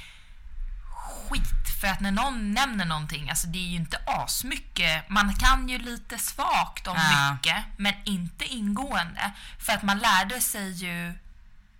skit. 1.29 1.79
För 1.81 1.87
att 1.87 1.99
när 1.99 2.11
någon 2.11 2.53
nämner 2.53 2.85
någonting, 2.85 3.29
alltså 3.29 3.47
det 3.47 3.57
är 3.59 3.67
ju 3.69 3.75
inte 3.75 3.99
asmycket. 4.05 5.09
Man 5.09 5.33
kan 5.35 5.69
ju 5.69 5.77
lite 5.79 6.17
svagt 6.17 6.87
om 6.87 6.97
Ja. 6.97 7.33
mycket, 7.33 7.63
men 7.77 7.93
inte 8.05 8.45
ingående. 8.45 9.31
För 9.59 9.73
att 9.73 9.83
man 9.83 9.99
lärde 9.99 10.41
sig 10.41 10.71
ju 10.71 11.13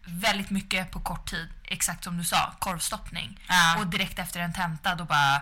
väldigt 0.06 0.50
mycket 0.50 0.92
på 0.92 1.00
kort 1.00 1.30
tid. 1.30 1.50
Exakt 1.64 2.04
som 2.04 2.18
du 2.18 2.24
sa, 2.24 2.54
korvstoppning. 2.60 3.40
Ja. 3.48 3.76
Och 3.78 3.88
direkt 3.88 4.20
efter 4.20 4.40
en 4.40 4.54
tenta 4.54 4.96
då 4.96 5.06
bara 5.06 5.42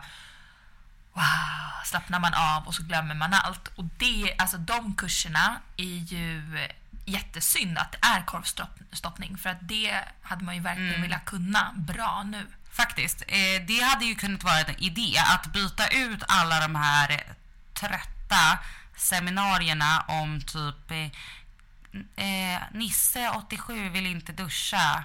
wow, 1.16 1.84
slappnar 1.86 2.20
man 2.20 2.34
av 2.34 2.68
och 2.68 2.76
så 2.76 2.84
glömmer 2.84 3.16
man 3.16 3.34
allt. 3.34 3.68
Och 3.76 3.84
det, 3.84 4.36
alltså 4.38 4.58
de 4.58 4.96
kurserna 4.96 5.60
är 5.78 6.14
ju 6.14 6.68
jättesynd 7.06 7.78
att 7.78 7.92
det 7.92 7.98
är 8.02 8.22
korvstoppning 8.22 9.38
för 9.38 9.50
att 9.50 9.58
det 9.62 10.02
hade 10.22 10.46
man 10.46 10.56
ju 10.56 10.62
verkligen 10.62 11.02
velat 11.02 11.26
kunna 11.26 11.74
bra 11.76 12.24
nu. 12.24 12.48
Faktiskt. 12.72 13.22
Eh, 13.28 13.66
det 13.68 13.80
hade 13.82 14.06
ju 14.06 14.16
kunnat 14.16 14.44
vara 14.44 14.60
en 14.60 14.84
idé 14.84 15.18
att 15.18 15.54
byta 15.54 15.88
ut 15.88 16.24
alla 16.28 16.60
de 16.60 16.76
här 16.76 17.24
trötta 17.74 18.60
seminarierna 18.96 20.06
om 20.08 20.42
typ 20.42 20.92
eh, 20.92 22.26
eh, 22.26 22.62
Nisse 22.72 23.30
87 23.30 23.90
vill 23.90 24.06
inte 24.06 24.32
duscha. 24.32 25.04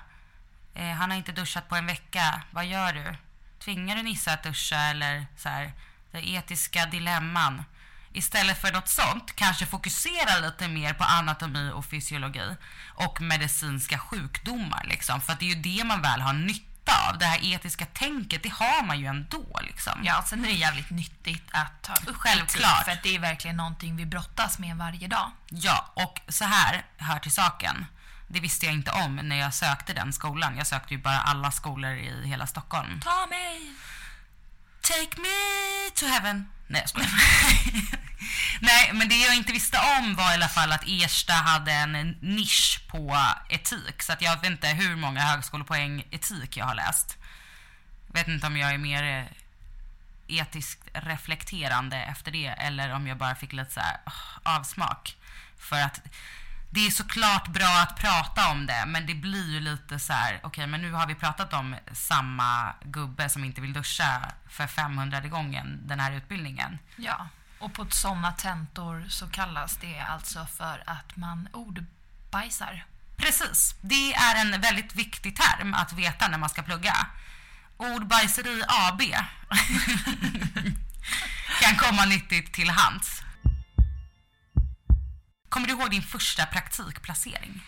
Eh, 0.75 0.90
han 0.90 1.11
har 1.11 1.18
inte 1.18 1.33
duschat 1.33 1.68
på 1.68 1.77
en 1.77 1.87
vecka. 1.87 2.42
Vad 2.51 2.66
gör 2.66 2.92
du? 2.92 3.14
tvingar 3.61 3.96
du 3.96 4.03
Nissa 4.03 4.33
att 4.33 4.42
duscha 4.42 4.77
eller 4.77 5.27
så 5.37 5.49
här, 5.49 5.73
det 6.12 6.29
etiska 6.31 6.87
dilemman. 6.87 7.64
Istället 8.12 8.61
för 8.61 8.73
något 8.73 8.88
sånt, 8.88 9.37
kanske 9.37 9.66
fokusera 9.66 10.38
lite 10.38 10.68
mer 10.68 10.94
på 10.94 11.05
anatomi 11.05 11.70
och 11.75 11.85
fysiologi 11.85 12.57
och 12.94 13.20
medicinska 13.20 13.99
sjukdomar 13.99 14.85
liksom. 14.88 15.20
För 15.20 15.33
att 15.33 15.40
det 15.40 15.44
är 15.51 15.55
ju 15.55 15.62
det 15.62 15.85
man 15.85 16.03
väl 16.03 16.20
har 16.20 16.33
nytta 16.33 17.09
av. 17.09 17.18
Det 17.18 17.25
här 17.27 17.38
etiska 17.42 17.87
tänket, 17.87 18.42
det 18.42 18.53
har 18.53 18.83
man 18.87 19.01
ju 19.01 19.07
ändå 19.07 19.61
liksom. 19.62 20.01
Ja, 20.05 20.25
sen 20.27 20.44
är 20.44 20.49
det 20.49 20.55
jävligt 20.55 20.90
nyttigt 20.90 21.49
att 21.51 21.83
ta 21.83 21.92
upp 21.92 22.16
Självklart. 22.16 22.85
för 22.85 22.99
det 23.03 23.14
är 23.14 23.18
verkligen 23.18 23.57
någonting 23.57 23.96
vi 23.96 24.07
brottas 24.07 24.59
med 24.59 24.77
varje 24.77 25.09
dag. 25.09 25.31
Ja, 25.49 25.90
och 25.94 26.20
så 26.29 26.44
här 26.44 26.85
hör 26.96 27.18
till 27.18 27.33
saken. 27.33 27.87
Det 28.29 28.40
visste 28.40 28.66
jag 28.66 28.75
inte 28.75 28.90
om 28.90 29.16
när 29.16 29.37
jag 29.37 29.55
sökte 29.55 29.92
den 29.92 30.12
skolan. 30.12 30.57
Jag 30.57 30.66
sökte 30.66 30.94
ju 30.94 31.01
bara 31.01 31.20
alla 31.20 31.51
skolor 31.51 31.90
i 31.90 32.27
hela 32.29 32.46
Stockholm. 32.46 33.01
Ta 33.01 33.27
mig! 33.27 33.73
Take 34.90 35.20
me 35.20 35.90
to 35.94 36.07
heaven. 36.07 36.48
Nej, 36.66 36.81
jag 36.81 36.88
skojar. 36.88 37.11
Nej, 38.61 38.90
men 38.92 39.09
det 39.09 39.16
jag 39.16 39.37
inte 39.37 39.53
visste 39.53 39.79
om 39.98 40.14
var 40.14 40.31
i 40.31 40.35
alla 40.35 40.48
fall 40.48 40.72
att 40.72 40.85
Ersta 40.87 41.33
hade 41.33 41.72
en 41.72 42.16
nisch 42.20 42.81
på 42.88 43.16
etik. 43.48 44.03
Så 44.03 44.12
att 44.12 44.22
jag 44.22 44.37
vet 44.37 44.50
inte 44.50 44.68
hur 44.68 44.96
många 44.96 45.20
högskolepoäng 45.20 46.07
etik 46.11 46.57
jag 46.57 46.64
har 46.64 46.74
läst. 46.74 47.18
Vet 48.07 48.29
inte 48.29 48.46
om 48.46 48.57
jag 48.57 48.74
är 48.74 48.79
mer 48.79 49.03
eh, 49.03 49.24
etiskt 50.40 50.88
reflekterande 50.92 51.96
efter 51.96 52.31
det 52.31 52.46
eller 52.46 52.94
om 52.94 53.07
jag 53.07 53.16
bara 53.16 53.35
fick 53.35 53.53
lite 53.53 53.72
så 53.72 53.81
här 53.81 53.96
ah, 54.05 54.57
avsmak. 54.57 55.16
För 55.59 55.81
att 55.81 56.00
det 56.70 56.87
är 56.87 56.90
såklart 56.90 57.48
bra 57.48 57.83
att 57.83 57.96
prata 57.96 58.50
om 58.50 58.66
det, 58.66 58.85
men 58.87 59.06
det 59.06 59.14
blir 59.14 59.52
ju 59.52 59.61
lite 59.61 59.98
så 59.98 60.12
här, 60.12 60.40
okej, 60.42 60.66
men 60.66 60.83
nu 60.83 60.92
har 60.92 61.06
vi 61.06 61.14
pratat 61.14 61.52
om 61.52 61.76
samma 61.92 62.74
gubbe 62.85 63.28
som 63.28 63.44
inte 63.44 63.61
vill 63.61 63.72
duscha 63.72 64.33
för 64.48 64.66
500 64.66 65.20
gången 65.20 65.80
den 65.87 66.00
här 66.00 66.12
utbildningen. 66.12 66.78
Ja, 66.96 67.28
och 67.59 67.72
på 67.72 67.87
sådana 67.90 68.33
tentor 68.33 69.06
så 69.09 69.26
kallas 69.26 69.76
det 69.76 70.00
alltså 70.00 70.46
för 70.46 70.83
att 70.87 71.16
man 71.16 71.48
ordbajsar. 71.52 72.85
Precis, 73.16 73.74
det 73.80 74.14
är 74.14 74.37
en 74.37 74.61
väldigt 74.61 74.94
viktig 74.94 75.37
term 75.37 75.74
att 75.74 75.92
veta 75.92 76.28
när 76.28 76.38
man 76.38 76.48
ska 76.48 76.62
plugga. 76.62 77.06
Ordbajseri 77.76 78.62
AB 78.68 79.00
kan 81.61 81.76
komma 81.76 82.04
nyttigt 82.04 82.52
till 82.52 82.70
hands. 82.70 83.22
Kommer 85.51 85.67
du 85.67 85.73
ihåg 85.73 85.91
din 85.91 86.03
första 86.03 86.47
praktikplacering? 86.47 87.63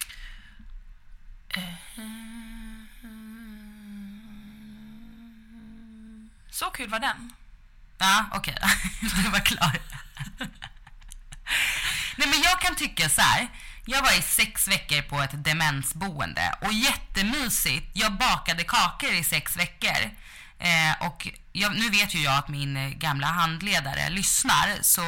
Så 6.50 6.70
kul 6.70 6.88
var 6.88 7.00
den. 7.00 7.32
Ja, 7.98 8.24
okej. 8.32 8.56
du 9.00 9.30
var 9.30 9.40
klar. 9.40 9.78
Nej, 12.16 12.28
men 12.28 12.42
jag 12.42 12.60
kan 12.60 12.74
tycka 12.74 13.08
så 13.08 13.20
här. 13.20 13.48
Jag 13.84 14.02
var 14.02 14.18
i 14.18 14.22
sex 14.22 14.68
veckor 14.68 15.02
på 15.02 15.20
ett 15.20 15.44
demensboende 15.44 16.54
och 16.60 16.72
jättemysigt. 16.72 17.90
Jag 17.92 18.12
bakade 18.12 18.64
kakor 18.64 19.12
i 19.12 19.24
sex 19.24 19.56
veckor. 19.56 20.10
Eh, 20.58 21.06
och 21.06 21.28
jag, 21.52 21.74
nu 21.74 21.90
vet 21.90 22.14
ju 22.14 22.22
jag 22.22 22.38
att 22.38 22.48
min 22.48 22.98
gamla 22.98 23.26
handledare 23.26 24.10
lyssnar, 24.10 24.78
så 24.82 25.02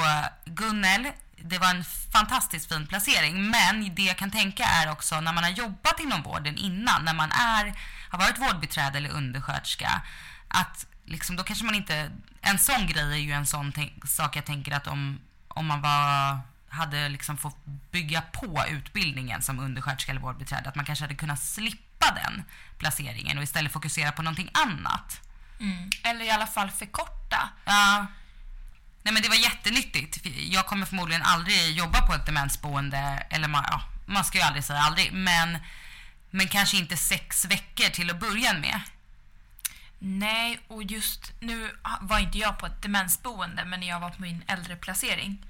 Gunnel, 0.45 1.13
det 1.46 1.59
var 1.59 1.70
en 1.70 1.85
fantastiskt 2.12 2.68
fin 2.68 2.87
placering. 2.87 3.50
Men 3.50 3.94
det 3.94 4.02
jag 4.02 4.16
kan 4.16 4.30
tänka 4.30 4.64
är 4.64 4.92
också 4.92 5.20
när 5.20 5.33
man 5.33 5.44
har 5.44 5.50
jobbat 5.50 6.00
inom 6.00 6.22
vården 6.22 6.57
innan, 6.57 7.04
när 7.04 7.14
man 7.14 7.30
är, 7.33 7.74
har 8.11 8.18
varit 8.18 8.38
vårdbiträde 8.38 8.98
eller 8.98 9.11
undersköterska, 9.11 10.02
att 10.48 10.87
liksom, 11.04 11.37
då 11.37 11.42
kanske 11.42 11.64
man 11.64 11.74
inte... 11.74 12.11
En 12.40 12.59
sån 12.59 12.87
grej 12.87 13.12
är 13.12 13.16
ju 13.16 13.33
en 13.33 13.46
sån 13.46 13.72
sak 14.04 14.37
jag 14.37 14.44
tänker 14.44 14.72
att 14.72 14.87
om, 14.87 15.20
om 15.48 15.66
man 15.66 15.80
var, 15.80 16.38
hade 16.68 17.09
liksom 17.09 17.37
fått 17.37 17.64
bygga 17.90 18.20
på 18.20 18.64
utbildningen 18.70 19.42
som 19.42 19.59
undersköterska 19.59 20.12
eller 20.12 20.20
vårdbiträde, 20.20 20.68
att 20.68 20.74
man 20.74 20.85
kanske 20.85 21.04
hade 21.04 21.14
kunnat 21.14 21.42
slippa 21.42 22.07
den 22.14 22.44
placeringen 22.78 23.38
och 23.38 23.44
istället 23.44 23.72
fokusera 23.72 24.12
på 24.12 24.22
någonting 24.22 24.50
annat. 24.54 25.20
Mm. 25.61 25.90
Eller 26.02 26.24
i 26.24 26.30
alla 26.30 26.46
fall 26.46 26.70
förkorta. 26.70 27.48
Ja. 27.64 28.07
Nej 29.05 29.14
men 29.14 29.23
det 29.23 29.29
var 29.29 29.37
jättenyttigt. 29.37 30.27
Jag 30.37 30.67
kommer 30.67 30.87
förmodligen 30.87 31.23
aldrig 31.23 31.71
jobba 31.71 32.07
på 32.07 32.14
ett 32.14 32.27
demensboende, 32.27 33.27
eller 33.31 33.49
man, 33.49 33.64
ja, 33.71 33.83
man 34.07 34.25
ska 34.25 34.38
ju 34.38 34.45
aldrig 34.45 34.64
säga 34.64 34.79
aldrig, 34.79 35.12
men, 35.12 35.59
men 36.31 36.49
kanske 36.49 36.77
inte 36.77 36.97
sex 36.97 37.45
veckor 37.45 37.88
till 37.88 38.11
att 38.11 38.21
börja 38.21 38.53
med. 38.53 38.81
Nej, 39.99 40.61
och 40.69 40.83
just 40.83 41.33
nu 41.40 41.71
ah, 41.83 41.99
var 42.01 42.19
inte 42.19 42.38
jag 42.38 42.59
på 42.59 42.67
ett 42.67 42.83
demensboende, 42.83 43.64
men 43.64 43.83
jag 43.83 44.01
var 44.01 44.11
på 44.11 44.23
min 44.23 44.43
äldreplacering. 44.47 45.47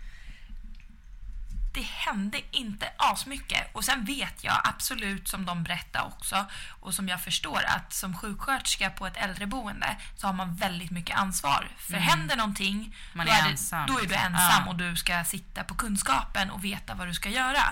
Det 1.75 1.83
hände 1.83 2.41
inte 2.51 2.91
asmycket. 2.97 3.71
Och 3.75 3.85
sen 3.85 4.05
vet 4.05 4.45
jag 4.45 4.61
absolut, 4.65 5.29
som 5.29 5.47
de 5.47 5.65
berättar 5.65 6.03
också, 6.03 6.47
och 6.81 6.95
som 6.95 7.09
jag 7.09 7.23
förstår, 7.23 7.63
att 7.67 7.93
som 7.93 8.17
sjuksköterska 8.19 8.91
på 8.91 9.07
ett 9.07 9.17
äldreboende 9.17 9.97
så 10.17 10.27
har 10.27 10.35
man 10.35 10.55
väldigt 10.57 10.91
mycket 10.91 11.17
ansvar. 11.19 11.69
För 11.77 11.97
händer 11.97 12.37
någonting, 12.37 12.75
Mm. 12.75 12.93
Man 13.13 13.27
då, 13.27 13.33
är 13.33 13.39
är 13.39 13.53
det, 13.87 13.93
då 13.93 13.99
är 13.99 14.07
du 14.07 14.15
ensam 14.15 14.63
Ja. 14.65 14.69
och 14.69 14.77
du 14.77 14.97
ska 14.97 15.25
sitta 15.25 15.65
på 15.65 15.75
kunskapen 15.75 16.51
och 16.51 16.65
veta 16.65 16.95
vad 16.95 17.09
du 17.09 17.15
ska 17.15 17.29
göra. 17.29 17.63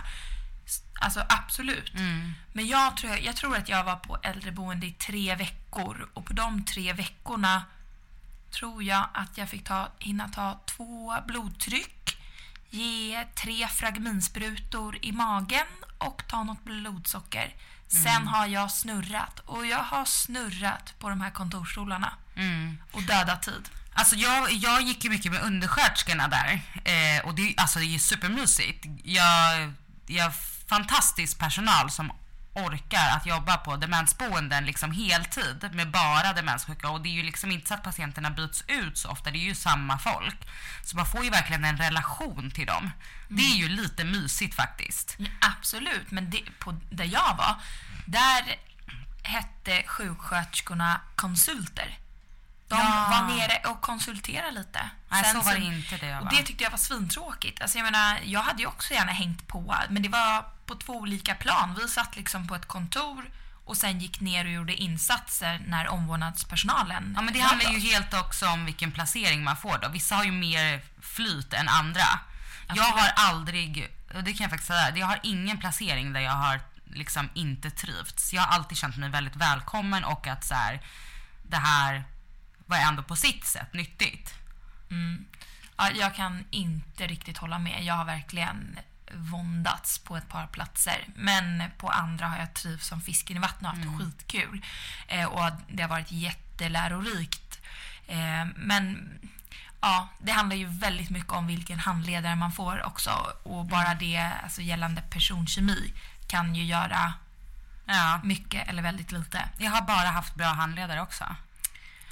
Alltså 1.01 1.27
absolut. 1.29 1.95
Mm. 1.95 2.33
Men 2.53 2.67
jag 2.67 2.97
tror, 2.97 3.17
jag 3.19 3.37
tror 3.37 3.57
att 3.57 3.69
jag 3.69 3.85
var 3.85 3.97
på 3.97 4.19
äldreboende 4.23 4.87
i 4.87 4.93
tre 4.93 5.35
veckor 5.35 6.09
och 6.15 6.27
på 6.27 6.33
de 6.33 6.65
tre 6.65 6.93
veckorna 6.93 7.62
tror 8.51 8.83
jag 8.83 9.07
att 9.15 9.38
jag 9.38 9.49
fick 9.49 9.65
ta, 9.65 9.88
hinna 9.99 10.29
ta 10.29 10.61
två 10.67 11.15
blodtryck, 11.27 12.17
ge 12.72 13.24
tre 13.35 13.68
fragminsprutor 13.68 14.98
i 15.02 15.12
magen 15.12 15.66
och 15.98 16.22
ta 16.28 16.42
något 16.42 16.64
blodsocker. 16.64 17.54
Sen 17.88 18.26
har 18.26 18.46
jag 18.46 18.70
snurrat 18.70 19.40
och 19.46 19.66
jag 19.66 19.78
har 19.78 20.04
snurrat 20.04 20.94
på 20.98 21.08
de 21.08 21.20
här 21.20 21.30
kontorsstolarna 21.30 22.12
och 22.92 23.02
dödat 23.02 23.42
tid. 23.42 23.68
Alltså 23.94 24.16
jag, 24.16 24.52
jag 24.52 24.82
gick 24.82 25.04
ju 25.04 25.11
mycket 25.11 25.32
med 25.32 25.42
undersköterskorna 25.42 26.28
där 26.28 26.61
eh, 26.85 27.24
och 27.24 27.35
det, 27.35 27.54
alltså 27.56 27.78
det 27.78 27.85
är 27.85 27.88
ju 27.88 27.98
supermysigt. 27.98 28.87
Jag, 29.04 29.72
jag 30.06 30.24
har 30.24 30.30
fantastisk 30.68 31.38
personal 31.38 31.90
som 31.90 32.12
orkar 32.55 33.09
att 33.17 33.27
jobba 33.27 33.57
på 33.57 33.77
demensboenden 33.77 34.65
liksom 34.67 34.93
heltid 34.93 35.71
med 35.73 35.91
bara 35.91 36.33
demenssjuka 36.33 36.88
och 36.88 37.01
det 37.01 37.09
är 37.09 37.12
ju 37.12 37.23
liksom 37.23 37.53
inte 37.53 37.69
så 37.69 37.75
att 37.75 37.83
patienterna 37.83 38.31
byts 38.31 38.65
ut 38.67 38.99
så 38.99 39.09
ofta, 39.09 39.31
det 39.31 39.38
är 39.38 39.45
ju 39.49 39.55
samma 39.55 39.99
folk. 39.99 40.49
Så 40.85 40.97
man 40.97 41.07
får 41.07 41.25
ju 41.25 41.31
verkligen 41.31 41.65
en 41.65 41.77
relation 41.79 42.51
till 42.51 42.67
dem. 42.67 42.91
Det 43.29 43.43
är 43.43 43.57
ju 43.57 43.69
lite 43.69 44.05
mysigt 44.05 44.55
faktiskt. 44.55 45.15
Ja, 45.19 45.27
absolut, 45.41 46.11
men 46.11 46.31
det, 46.31 46.43
på, 46.59 46.73
där 46.91 47.05
jag 47.05 47.37
var, 47.37 47.57
där 48.07 48.57
hette 49.23 49.83
sjuksköterskorna 49.87 51.01
konsulter. 51.17 51.99
De 52.69 52.79
Ja. 52.79 53.09
var 53.11 53.37
nere 53.37 53.71
och 53.71 53.81
konsulterade 53.81 54.51
lite. 54.51 54.91
Nej, 55.09 55.25
Sen 55.25 55.33
så 55.33 55.41
var 55.49 55.55
det 55.55 55.61
inte 55.65 55.97
det 55.97 56.07
jag 56.07 56.23
Och 56.23 56.29
det 56.31 56.43
tyckte 56.43 56.65
jag 56.65 56.71
var 56.71 56.79
svintråkigt. 56.79 57.62
Alltså 57.62 57.79
jag 57.79 57.85
menar, 57.85 58.19
jag 58.25 58.41
hade 58.43 58.62
ju 58.62 58.67
också 58.69 58.95
gärna 58.95 59.12
hängt 59.12 59.49
på, 59.49 59.77
men 59.91 60.03
det 60.03 60.09
var 60.09 60.45
på 60.72 60.78
två 60.78 60.92
olika 60.92 61.35
plan. 61.35 61.78
Vi 61.82 61.88
satt 61.88 62.16
liksom 62.16 62.46
på 62.46 62.54
ett 62.54 62.66
kontor 62.66 63.30
och 63.64 63.76
sen 63.76 64.00
gick 64.00 64.20
ner 64.20 64.44
och 64.44 64.50
gjorde 64.50 64.74
insatser 64.74 65.61
när 65.66 65.88
omvårdnadspersonalen 65.88 67.12
Ja 67.16 67.22
men 67.22 67.35
det 67.35 67.40
handlar 67.40 67.70
ju 67.70 67.78
helt 67.78 68.14
också 68.14 68.46
om 68.46 68.64
vilken 68.64 68.92
placering 68.92 69.44
man 69.44 69.56
får 69.56 69.78
då. 69.78 69.88
Vissa 69.88 70.16
har 70.16 70.24
ju 70.24 70.32
mer 70.32 70.80
flyt 71.00 71.52
än 71.52 71.68
andra. 71.68 72.20
Jag 72.74 72.82
har 72.82 73.08
aldrig, 73.16 73.88
och 74.14 74.24
det 74.24 74.32
kan 74.32 74.44
jag 74.44 74.50
faktiskt 74.50 74.68
säga, 74.68 74.96
jag 74.96 75.06
har 75.06 75.20
ingen 75.22 75.58
placering 75.58 76.12
där 76.12 76.20
jag 76.20 76.32
har 76.32 76.61
liksom 76.85 77.28
inte 77.35 77.70
trivts. 77.70 78.32
Jag 78.32 78.42
har 78.42 78.56
alltid 78.56 78.78
känt 78.78 78.96
mig 78.96 79.11
väldigt 79.11 79.37
välkommen 79.37 80.04
och 80.04 80.26
att 80.26 80.44
så 80.44 80.54
här, 80.54 80.80
det 81.42 81.56
här 81.56 82.04
var 82.66 82.76
ändå 82.76 83.02
på 83.02 83.16
sitt 83.16 83.44
sätt 83.46 83.74
nyttigt. 83.74 84.35
Ja, 85.76 85.90
jag 85.90 86.14
kan 86.14 86.44
inte 86.50 87.06
riktigt 87.06 87.38
hålla 87.38 87.58
med. 87.58 87.85
Jag 87.85 87.94
har 87.94 88.04
verkligen 88.04 88.78
våndats 89.14 89.98
på 89.98 90.16
ett 90.16 90.29
par 90.29 90.46
platser. 90.46 91.05
Men 91.14 91.62
på 91.79 91.88
andra 91.88 92.27
har 92.29 92.38
jag 92.38 92.55
trivts 92.55 92.87
som 92.88 93.01
fisken 93.01 93.37
i 93.37 93.40
vattnet 93.40 93.72
och 93.72 93.79
haft 93.92 93.98
skitkul. 94.05 94.64
Eh, 95.09 95.25
och 95.25 95.51
det 95.68 95.83
har 95.83 95.90
varit 95.90 96.12
jättelärorikt. 96.12 97.61
Eh, 98.09 98.44
men 98.57 99.11
ja, 99.81 100.09
det 100.18 100.33
handlar 100.33 100.57
ju 100.57 100.66
väldigt 100.66 101.11
mycket 101.11 101.33
om 101.33 101.46
vilken 101.46 101.79
handledare 101.79 102.37
man 102.37 102.53
får 102.53 102.87
också. 102.87 103.11
Och 103.42 103.64
bara 103.64 103.94
det, 103.94 104.31
alltså 104.42 104.62
gällande 104.62 105.03
personkemi, 105.03 105.92
kan 106.27 106.55
ju 106.55 106.64
göra 106.64 107.12
Ja. 107.87 108.20
mycket 108.25 108.68
eller 108.68 108.83
väldigt 108.83 109.12
lite. 109.12 109.48
Jag 109.59 109.70
har 109.70 109.83
bara 109.83 110.09
haft 110.09 110.35
bra 110.35 110.46
handledare 110.46 111.01
också. 111.01 111.25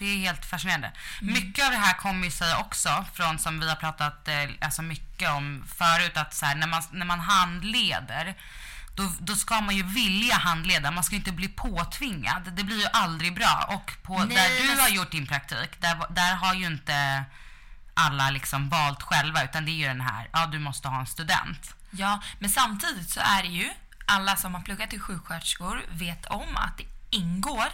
Det 0.01 0.07
är 0.07 0.19
helt 0.19 0.45
fascinerande. 0.47 0.93
Mycket 1.21 1.65
av 1.65 1.71
det 1.71 1.77
här 1.77 1.93
kommer 1.95 2.25
ju 2.25 2.31
sig 2.31 2.55
också 2.55 3.05
från, 3.15 3.39
som 3.39 3.61
vi 3.61 3.69
har 3.69 3.77
pratat 3.77 4.29
eh, 4.29 4.35
alltså 4.61 4.83
mycket 4.83 5.31
om 5.31 5.65
förut, 5.75 6.17
att 6.17 6.35
så 6.35 6.47
här, 6.47 6.55
när, 6.55 6.67
man, 6.67 6.83
när 6.93 7.07
man 7.07 7.21
handleder 7.21 8.35
då, 8.95 9.13
då 9.19 9.37
ska 9.37 9.61
man 9.61 9.77
ju 9.77 9.83
vilja 9.83 10.35
handleda, 10.35 10.91
man 10.91 11.05
ska 11.05 11.17
inte 11.17 11.33
bli 11.33 11.49
påtvingad. 11.49 12.53
Det 12.53 12.65
blir 12.65 12.79
ju 12.81 12.87
aldrig 12.93 13.35
bra. 13.35 13.65
Och 13.69 13.93
på, 14.03 14.19
Nej, 14.19 14.37
där 14.37 14.63
du 14.63 14.69
men- 14.69 14.79
har 14.81 14.89
gjort 14.89 15.11
din 15.11 15.27
praktik, 15.27 15.81
där, 15.81 15.97
där 16.11 16.35
har 16.35 16.55
ju 16.55 16.67
inte 16.67 17.25
alla 17.95 18.31
liksom 18.31 18.69
valt 18.69 19.03
själva, 19.03 19.45
utan 19.45 19.65
det 19.65 19.71
är 19.71 19.75
ju 19.75 19.87
den 19.87 20.01
här, 20.01 20.29
ja 20.33 20.47
du 20.47 20.59
måste 20.59 20.89
ha 20.89 21.01
en 21.01 21.07
student. 21.07 21.75
Ja, 21.91 22.21
men 22.39 22.51
samtidigt 22.51 23.11
så 23.11 23.21
är 23.21 23.43
det 23.43 23.49
ju, 23.49 23.71
alla 24.07 24.37
som 24.37 24.55
har 24.55 24.63
pluggat 24.63 24.91
till 24.91 25.01
sjuksköterskor 25.01 25.83
vet 25.91 26.27
om 26.27 26.57
att 26.57 26.79
det 26.79 26.85
ingår 27.17 27.67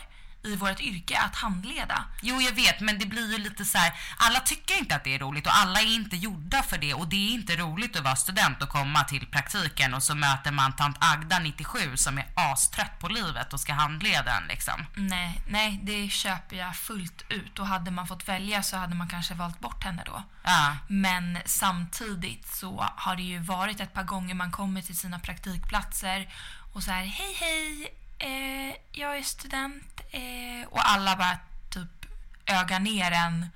i 0.46 0.56
vårt 0.56 0.80
yrke 0.80 1.18
att 1.18 1.36
handleda. 1.36 2.04
Jo, 2.22 2.40
jag 2.40 2.52
vet, 2.52 2.80
men 2.80 2.98
det 2.98 3.06
blir 3.06 3.32
ju 3.32 3.38
lite 3.38 3.64
så 3.64 3.78
här. 3.78 3.92
Alla 4.16 4.40
tycker 4.40 4.78
inte 4.78 4.96
att 4.96 5.04
det 5.04 5.14
är 5.14 5.18
roligt 5.18 5.46
och 5.46 5.56
alla 5.56 5.80
är 5.80 5.94
inte 5.94 6.16
gjorda 6.16 6.62
för 6.62 6.78
det. 6.78 6.94
Och 6.94 7.08
det 7.08 7.16
är 7.16 7.34
inte 7.34 7.56
roligt 7.56 7.96
att 7.96 8.04
vara 8.04 8.16
student 8.16 8.62
och 8.62 8.68
komma 8.68 9.04
till 9.04 9.26
praktiken 9.26 9.94
och 9.94 10.02
så 10.02 10.14
möter 10.14 10.50
man 10.52 10.72
tant 10.72 10.96
Agda, 11.00 11.38
97, 11.38 11.96
som 11.96 12.18
är 12.18 12.26
astrött 12.34 12.98
på 12.98 13.08
livet 13.08 13.52
och 13.52 13.60
ska 13.60 13.72
handleda 13.72 14.36
en 14.36 14.48
liksom. 14.48 14.86
Nej, 14.94 15.40
nej, 15.48 15.80
det 15.82 16.08
köper 16.08 16.56
jag 16.56 16.76
fullt 16.76 17.24
ut. 17.28 17.58
Och 17.58 17.66
hade 17.66 17.90
man 17.90 18.06
fått 18.06 18.28
välja 18.28 18.62
så 18.62 18.76
hade 18.76 18.94
man 18.94 19.08
kanske 19.08 19.34
valt 19.34 19.60
bort 19.60 19.84
henne 19.84 20.02
då. 20.06 20.22
Ja, 20.42 20.76
Men 20.88 21.38
samtidigt 21.44 22.48
så 22.56 22.86
har 22.96 23.16
det 23.16 23.22
ju 23.22 23.38
varit 23.38 23.80
ett 23.80 23.94
par 23.94 24.02
gånger 24.04 24.34
man 24.34 24.50
kommer 24.50 24.82
till 24.82 24.96
sina 24.96 25.18
praktikplatser 25.18 26.28
och 26.72 26.82
så 26.82 26.90
här 26.90 27.04
hej 27.04 27.36
hej, 27.40 27.94
eh, 28.18 28.74
jag 28.92 29.18
är 29.18 29.22
student 29.22 30.00
eh, 30.10 30.68
och 30.68 30.88
alla 30.90 31.16
bara 31.16 31.38
typ 31.70 32.06
ögar 32.46 32.80
ner 32.80 33.10
en 33.12 33.46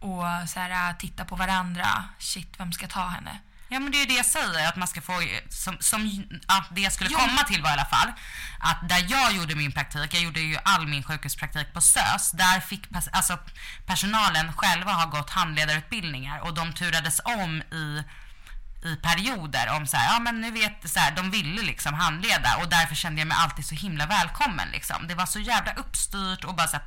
och 0.00 0.48
så 0.48 0.60
här 0.60 0.94
tittar 0.94 1.24
på 1.24 1.36
varandra. 1.36 2.04
Shit, 2.18 2.54
vem 2.58 2.72
ska 2.72 2.86
ta 2.88 3.06
henne? 3.06 3.38
ja 3.72 3.80
men 3.80 3.92
det 3.92 3.98
är 3.98 4.00
ju 4.00 4.06
det 4.06 4.14
jag 4.14 4.26
säger, 4.26 4.68
att 4.68 4.76
man 4.76 4.88
ska 4.88 5.00
få, 5.00 5.12
som, 5.48 5.76
som 5.80 6.24
ja, 6.48 6.64
det 6.70 6.80
jag 6.80 6.92
skulle 6.92 7.10
Ja. 7.10 7.18
komma 7.18 7.42
till 7.44 7.62
var 7.62 7.70
i 7.70 7.72
alla 7.72 7.84
fall, 7.84 8.12
att 8.58 8.88
där 8.88 9.06
jag 9.08 9.32
gjorde 9.32 9.54
min 9.54 9.72
praktik, 9.72 10.14
jag 10.14 10.22
gjorde 10.22 10.40
ju 10.40 10.56
all 10.64 10.86
min 10.86 11.02
sjukhuspraktik 11.02 11.72
på 11.72 11.80
SÖS, 11.80 12.30
där 12.30 12.60
fick 12.60 12.82
alltså, 13.12 13.38
personalen 13.86 14.52
själva 14.52 14.92
ha 14.92 15.04
gått 15.06 15.30
handledarutbildningar 15.30 16.38
och 16.40 16.54
de 16.54 16.72
turades 16.72 17.20
om 17.24 17.62
i 17.62 18.04
i 18.82 18.96
perioder 18.96 19.68
om 19.76 19.86
så 19.86 19.96
här, 19.96 20.12
ja 20.14 20.18
men 20.20 20.40
nu 20.40 20.50
vet 20.50 20.90
så 20.90 20.98
här, 21.00 21.10
de 21.16 21.30
ville 21.30 21.62
liksom 21.62 21.94
handleda 21.94 22.56
och 22.56 22.68
därför 22.68 22.94
kände 22.94 23.20
jag 23.20 23.28
mig 23.28 23.36
alltid 23.40 23.66
så 23.66 23.74
himla 23.74 24.06
välkommen 24.06 24.68
liksom. 24.72 25.06
Det 25.08 25.14
var 25.14 25.26
så 25.26 25.38
jävla 25.38 25.72
uppstyrt 25.72 26.44
och 26.44 26.54
bara 26.54 26.66
så 26.68 26.76
här, 26.76 26.86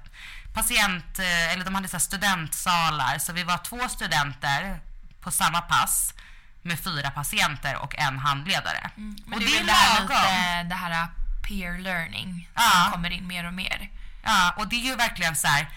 patient, 0.54 1.20
eh, 1.20 1.54
eller 1.54 1.66
de 1.66 1.76
hade 1.76 1.88
så 1.88 2.00
studentsalar 2.00 3.18
så 3.20 3.34
vi 3.34 3.44
var 3.44 3.58
två 3.58 3.90
studenter 3.90 4.80
på 5.22 5.32
samma 5.32 5.62
pass 5.62 6.14
med 6.62 6.80
fyra 6.80 7.12
patienter 7.12 7.76
och 7.76 7.96
en 7.98 8.20
handledare. 8.20 8.90
Men 8.96 9.34
och 9.34 9.40
det 9.40 9.46
det 9.46 9.58
är 9.58 9.60
det 9.60 9.66
lagom. 9.66 10.70
det 10.70 10.76
här 10.76 11.08
peer 11.48 11.78
learning 11.78 12.50
Ja. 12.56 12.62
som 12.84 12.92
kommer 12.92 13.10
in 13.10 13.28
mer 13.28 13.46
och 13.48 13.54
mer. 13.54 13.90
Ja, 14.24 14.54
och 14.58 14.68
det 14.68 14.76
är 14.76 14.86
ju 14.86 14.96
verkligen 14.96 15.36
så 15.36 15.48
här. 15.48 15.68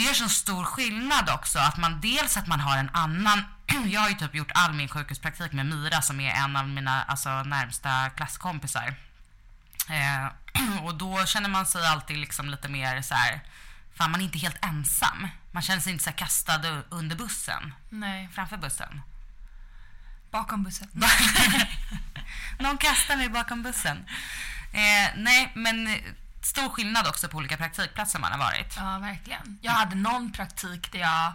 Det 0.00 0.04
gör 0.04 0.14
så 0.14 0.28
stor 0.28 0.64
skillnad 0.64 1.30
också 1.30 1.58
att 1.58 1.76
man 1.76 2.00
dels 2.00 2.36
att 2.36 2.46
man 2.46 2.60
har 2.60 2.78
en 2.78 2.90
annan 2.92 3.44
jag 3.86 4.00
har 4.00 4.08
ju 4.08 4.14
typ 4.14 4.34
gjort 4.34 4.50
all 4.54 4.72
min 4.72 4.88
sjukhuspraktik 4.88 5.52
med 5.52 5.66
Mira 5.66 6.02
som 6.02 6.20
är 6.20 6.30
en 6.30 6.56
av 6.56 6.68
mina 6.68 7.02
alltså, 7.02 7.42
närmsta 7.42 8.10
klasskompisar. 8.10 8.94
Eh, 9.88 10.26
och 10.84 10.94
då 10.94 11.26
känner 11.26 11.48
man 11.48 11.66
sig 11.66 11.86
alltid 11.86 12.16
liksom 12.16 12.50
lite 12.50 12.68
mer 12.68 13.02
så 13.02 13.14
här. 13.14 13.40
Fan, 13.94 14.10
man 14.10 14.20
är 14.20 14.24
inte 14.24 14.38
helt 14.38 14.64
ensam. 14.64 15.28
Man 15.50 15.62
känner 15.62 15.80
sig 15.80 15.92
inte 15.92 16.04
så 16.04 16.12
kastad 16.12 16.82
under 16.88 17.16
bussen. 17.16 17.74
Nej, 17.88 18.28
Framför 18.34 18.56
bussen. 18.56 19.02
bakom 20.30 20.64
bussen. 20.64 20.88
Någon 22.58 22.78
kastar 22.78 23.16
mig 23.16 23.28
bakom 23.28 23.62
bussen. 23.62 24.04
Eh, 24.72 25.10
nej, 25.16 25.52
men 25.54 25.98
stor 26.46 26.68
skillnad 26.68 27.06
också 27.06 27.28
på 27.28 27.36
olika 27.36 27.56
praktikplatser 27.56 28.18
man 28.18 28.32
har 28.32 28.38
varit. 28.38 28.74
Ja, 28.76 28.98
verkligen. 28.98 29.58
Jag 29.60 29.72
hade 29.72 29.94
någon 29.94 30.32
praktik 30.32 30.92
där 30.92 30.98
jag 30.98 31.32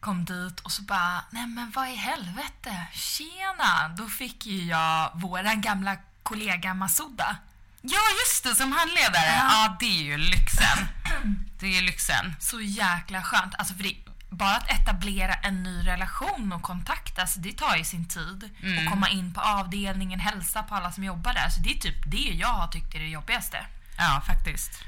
kom 0.00 0.24
dit 0.24 0.60
och 0.60 0.72
så 0.72 0.82
bara, 0.82 1.24
nej 1.30 1.46
men 1.46 1.70
vad 1.70 1.88
i 1.88 1.94
helvete, 1.94 2.86
tjena! 2.92 3.88
Då 3.88 4.08
fick 4.08 4.46
ju 4.46 4.64
jag 4.64 5.10
våran 5.14 5.60
gamla 5.60 5.96
kollega 6.22 6.74
Masouda. 6.74 7.36
Ja, 7.82 7.98
just 8.26 8.44
det, 8.44 8.54
som 8.54 8.72
handledare. 8.72 9.26
Ja. 9.26 9.48
Ja, 9.50 9.76
det 9.80 9.86
är 9.86 10.02
ju 10.02 10.16
lyxen. 10.16 10.78
Det 11.60 11.66
är 11.66 11.70
ju 11.70 11.80
lyxen. 11.80 12.34
Så 12.40 12.60
jäkla 12.60 13.22
skönt. 13.22 13.54
Alltså 13.54 13.74
för 13.74 13.82
det, 13.82 13.96
bara 14.30 14.56
att 14.56 14.70
etablera 14.70 15.34
en 15.34 15.62
ny 15.62 15.86
relation 15.86 16.52
och 16.52 16.62
kontaktas, 16.62 17.34
det 17.34 17.52
tar 17.52 17.76
ju 17.76 17.84
sin 17.84 18.08
tid. 18.08 18.50
Och 18.84 18.90
komma 18.90 19.08
in 19.08 19.34
på 19.34 19.40
avdelningen, 19.40 20.20
hälsa 20.20 20.62
på 20.62 20.74
alla 20.74 20.92
som 20.92 21.04
jobbar 21.04 21.34
där. 21.34 21.48
Så 21.48 21.60
det 21.60 21.70
är 21.70 21.78
typ 21.78 22.10
det 22.10 22.16
jag 22.16 22.48
har 22.48 22.68
tyckt 22.68 22.94
är 22.94 22.98
det 22.98 23.08
jobbigaste. 23.08 23.66
Ja, 23.96 24.22
faktiskt. 24.26 24.84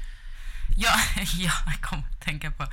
Jag, 0.77 0.99
jag 1.33 1.81
kom 1.81 1.99
att 1.99 2.21
tänka 2.21 2.51
på, 2.51 2.67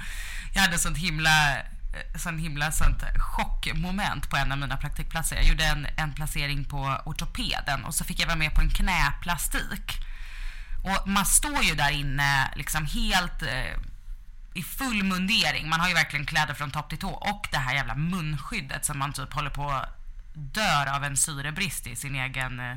jag 0.55 0.63
hade 0.63 0.79
sånt 0.79 0.99
himla, 0.99 1.57
eh, 1.57 2.19
sån 2.19 2.39
himla 2.39 2.73
sånt 2.73 3.05
chockmoment 3.17 4.31
på 4.31 4.37
en 4.37 4.53
av 4.53 4.59
mina 4.59 4.77
praktikplatser. 4.77 5.37
Jag 5.37 5.45
gjorde 5.45 5.65
en, 5.65 5.87
en 5.97 6.13
placering 6.13 6.65
på 6.65 7.01
ortopeden 7.05 7.85
och 7.85 7.95
så 7.95 8.05
fick 8.05 8.21
jag 8.21 8.27
vara 8.27 8.37
med 8.37 8.55
på 8.55 8.61
en 8.61 8.71
knäplastik. 8.71 10.01
Och 10.85 11.09
man 11.09 11.27
står 11.27 11.63
ju 11.63 11.75
där 11.75 11.91
inne 11.91 12.51
liksom 12.57 12.87
helt 12.87 13.43
eh, 13.43 13.79
i 14.55 14.63
full 14.63 15.03
mundering. 15.03 15.69
Man 15.69 15.81
har 15.81 15.89
ju 15.89 15.95
verkligen 15.95 16.27
kläder 16.27 16.55
från 16.55 16.71
topp 16.71 16.89
till 16.89 16.99
tå 16.99 17.11
och 17.11 17.49
det 17.51 17.59
här 17.59 17.75
jävla 17.75 17.95
munskyddet 17.95 18.85
som 18.85 18.99
man 18.99 19.13
typ 19.13 19.33
håller 19.33 19.51
på 19.51 19.71
att 19.71 20.05
dör 20.35 20.97
av 20.97 21.05
en 21.05 21.17
syrebrist 21.17 21.87
i 21.87 21.97
sin 21.97 22.15
egen 22.15 22.61
eh, 22.61 22.77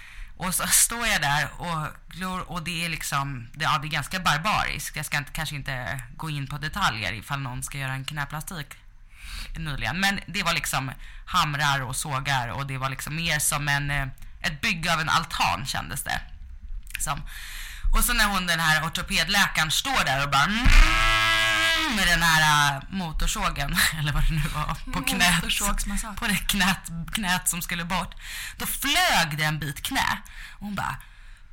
Och 0.41 0.55
så 0.55 0.67
står 0.67 1.07
jag 1.07 1.21
där 1.21 1.47
och 1.57 1.87
glor 2.09 2.51
och 2.51 2.63
det 2.63 2.85
är 2.85 2.89
liksom, 2.89 3.47
det, 3.53 3.63
ja, 3.63 3.77
det 3.81 3.87
är 3.87 3.89
ganska 3.89 4.19
barbariskt. 4.19 4.95
Jag 4.95 5.05
ska 5.05 5.17
inte, 5.17 5.31
kanske 5.31 5.55
inte 5.55 6.01
gå 6.17 6.29
in 6.29 6.47
på 6.47 6.57
detaljer 6.57 7.13
ifall 7.13 7.39
någon 7.39 7.63
ska 7.63 7.77
göra 7.77 7.93
en 7.93 8.05
knäplastik 8.05 8.67
nyligen. 9.57 9.99
Men 9.99 10.19
det 10.27 10.43
var 10.43 10.53
liksom 10.53 10.91
hamrar 11.25 11.81
och 11.81 11.95
sågar 11.95 12.47
och 12.47 12.67
det 12.67 12.77
var 12.77 12.89
liksom 12.89 13.15
mer 13.15 13.39
som 13.39 13.67
en, 13.67 13.91
eh, 13.91 14.07
ett 14.41 14.61
bygge 14.61 14.93
av 14.93 14.99
en 14.99 15.09
altan 15.09 15.65
kändes 15.65 16.03
det 16.03 16.21
som. 16.99 17.21
Och 17.93 18.03
så 18.03 18.13
när 18.13 18.25
hon 18.25 18.47
den 18.47 18.59
här 18.59 18.87
ortopedläkaren 18.87 19.71
står 19.71 20.05
där 20.05 20.23
och 20.23 20.31
bara 20.31 20.43
mm 20.43 20.67
med 21.95 22.07
den 22.07 22.21
här 22.23 22.75
äh, 22.75 22.83
motorsågen, 22.89 23.77
eller 23.99 24.13
vad 24.13 24.23
det 24.27 24.33
nu 24.33 24.47
var, 24.55 24.93
på 24.93 25.01
knät. 25.01 25.41
På 26.19 26.27
det 26.27 26.35
knät, 26.35 26.91
knät 27.13 27.49
som 27.49 27.61
skulle 27.61 27.85
bort. 27.85 28.15
Då 28.57 28.65
flög 28.65 29.37
det 29.37 29.43
en 29.43 29.59
bit 29.59 29.81
knä. 29.81 30.17
Och 30.53 30.65
hon 30.65 30.75
bara, 30.75 30.95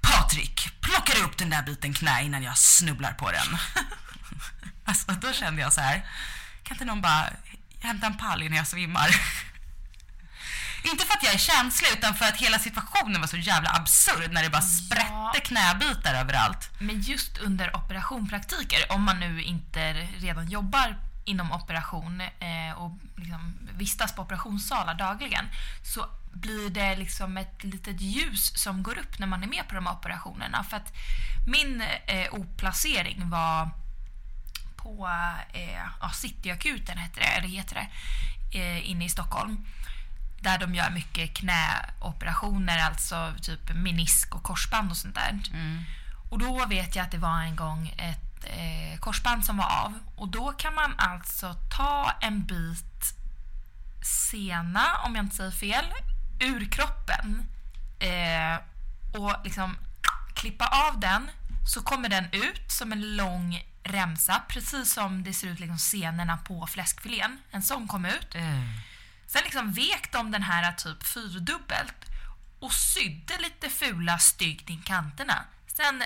Patrik, 0.01 0.69
plockar 0.81 1.25
upp 1.25 1.39
den 1.39 1.51
där 1.51 1.63
biten 1.63 1.95
knä 1.95 2.23
innan 2.23 2.43
jag 2.43 2.59
snubblar 2.59 3.13
på 3.13 3.31
den. 3.31 3.59
alltså 4.85 5.13
då 5.13 5.33
kände 5.33 5.63
jag 5.63 5.73
så 5.73 5.81
här, 5.81 6.05
kan 6.63 6.75
inte 6.75 6.85
någon 6.85 7.01
bara 7.01 7.31
hämta 7.81 8.07
en 8.07 8.17
pall 8.17 8.43
innan 8.43 8.57
jag 8.57 8.67
svimmar? 8.67 9.09
Inte 10.83 11.05
för 11.05 11.15
att 11.15 11.23
jag 11.23 11.35
är 11.35 11.39
känslig 11.39 11.89
utan 11.99 12.15
för 12.15 12.25
att 12.25 12.37
hela 12.37 12.59
situationen 12.59 13.21
var 13.21 13.29
så 13.29 13.37
jävla 13.37 13.71
absurd 13.71 14.33
när 14.33 14.43
det 14.43 14.51
bara 14.51 14.63
sprätte 14.63 15.41
knäbitar 15.43 16.15
överallt. 16.15 16.71
Men 16.79 17.01
just 17.01 17.39
under 17.39 17.77
operationpraktiker, 17.77 18.93
om 18.93 19.03
man 19.03 19.21
nu 19.21 19.43
inte 19.43 19.93
redan 20.19 20.49
jobbar 20.49 20.97
inom 21.25 21.53
operation 21.53 22.21
eh, 22.21 22.73
och 22.77 22.99
liksom 23.17 23.59
vistas 23.77 24.15
på 24.15 24.23
operationssalar 24.23 24.95
dagligen 24.95 25.45
så 25.83 26.07
blir 26.33 26.71
det 26.71 26.97
liksom 26.97 27.37
ett 27.37 27.65
litet 27.65 28.01
ljus 28.01 28.63
som 28.63 28.83
går 28.83 28.99
upp 28.99 29.19
när 29.19 29.27
man 29.27 29.43
är 29.43 29.47
med 29.47 29.69
på 29.69 29.75
de 29.75 29.87
här 29.87 29.95
operationerna. 29.95 30.65
För 30.65 30.77
att 30.77 30.93
min 31.47 31.83
eh, 32.07 32.35
oplacering 32.35 33.31
var 33.31 33.71
på 34.77 35.09
eh, 35.53 35.83
ja, 36.01 36.11
Cityakuten, 36.11 36.99
heter 36.99 37.21
det, 37.21 37.27
eller 37.27 37.49
heter 37.49 37.75
det, 37.75 37.89
eh, 38.59 38.91
inne 38.91 39.05
i 39.05 39.09
Stockholm 39.09 39.67
där 40.41 40.59
de 40.59 40.75
gör 40.75 40.91
mycket 40.91 41.35
knäoperationer, 41.35 42.79
alltså 42.79 43.35
typ 43.43 43.75
menisk 43.75 44.35
och 44.35 44.43
korsband 44.43 44.91
och 44.91 44.97
sånt 44.97 45.15
där. 45.15 45.41
Mm. 45.53 45.85
Och 46.31 46.39
då 46.39 46.67
vet 46.67 46.97
jag 46.97 47.05
att 47.05 47.11
det 47.11 47.19
var 47.19 47.41
en 47.41 47.57
gång 47.57 47.95
ett 47.99 48.45
eh, 48.45 48.99
korsband 49.01 49.45
som 49.45 49.57
var 49.57 49.85
av 49.85 49.99
och 50.17 50.29
då 50.29 50.53
kan 50.53 50.75
man 50.75 50.95
alltså 50.99 51.55
ta 51.77 52.13
en 52.21 52.45
bit 52.45 53.15
sena, 54.31 54.85
om 55.05 55.17
jag 55.17 55.25
inte 55.25 55.37
säger 55.37 55.51
fel, 55.51 55.85
ur 56.41 56.71
kroppen 56.71 57.47
eh, 57.99 58.59
och 59.21 59.45
liksom 59.45 59.77
klippa 60.35 60.67
av 60.89 61.01
den 61.01 61.31
så 61.67 61.83
kommer 61.83 62.09
den 62.09 62.25
ut 62.33 62.73
som 62.73 62.93
en 62.93 63.17
lång 63.17 63.65
remsa, 63.83 64.43
precis 64.49 64.93
som 64.93 65.25
det 65.25 65.35
ser 65.35 65.49
ut 65.49 65.61
liksom 65.61 65.79
senorna 65.79 66.37
på 66.37 66.67
fläskfilén. 66.67 67.39
En 67.51 67.63
sån 67.63 67.89
kom 67.89 68.05
ut. 68.05 68.35
Sen 69.29 69.43
liksom 69.45 69.73
vek 69.73 70.13
de 70.13 70.31
den 70.31 70.43
här 70.43 70.73
typ 70.73 71.07
fyrdubbelt 71.07 72.05
och 72.61 72.73
sydde 72.73 73.39
lite 73.39 73.71
fula 73.71 74.19
styggt 74.19 74.71
i 74.71 74.77
kanterna. 74.77 75.45
Sen 75.67 76.03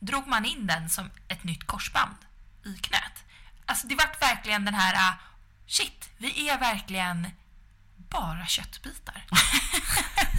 drog 0.00 0.26
man 0.26 0.44
in 0.44 0.66
den 0.66 0.90
som 0.90 1.10
ett 1.28 1.44
nytt 1.44 1.66
korsband 1.66 2.16
i 2.64 2.74
knät. 2.74 3.24
Alltså 3.66 3.86
det 3.86 3.94
vart 3.94 4.22
verkligen 4.22 4.64
den 4.64 4.74
här, 4.74 4.94
ah, 4.96 5.14
shit, 5.66 6.10
vi 6.18 6.48
är 6.48 6.58
verkligen 6.58 7.30
bara 7.96 8.46
köttbitar. 8.46 9.24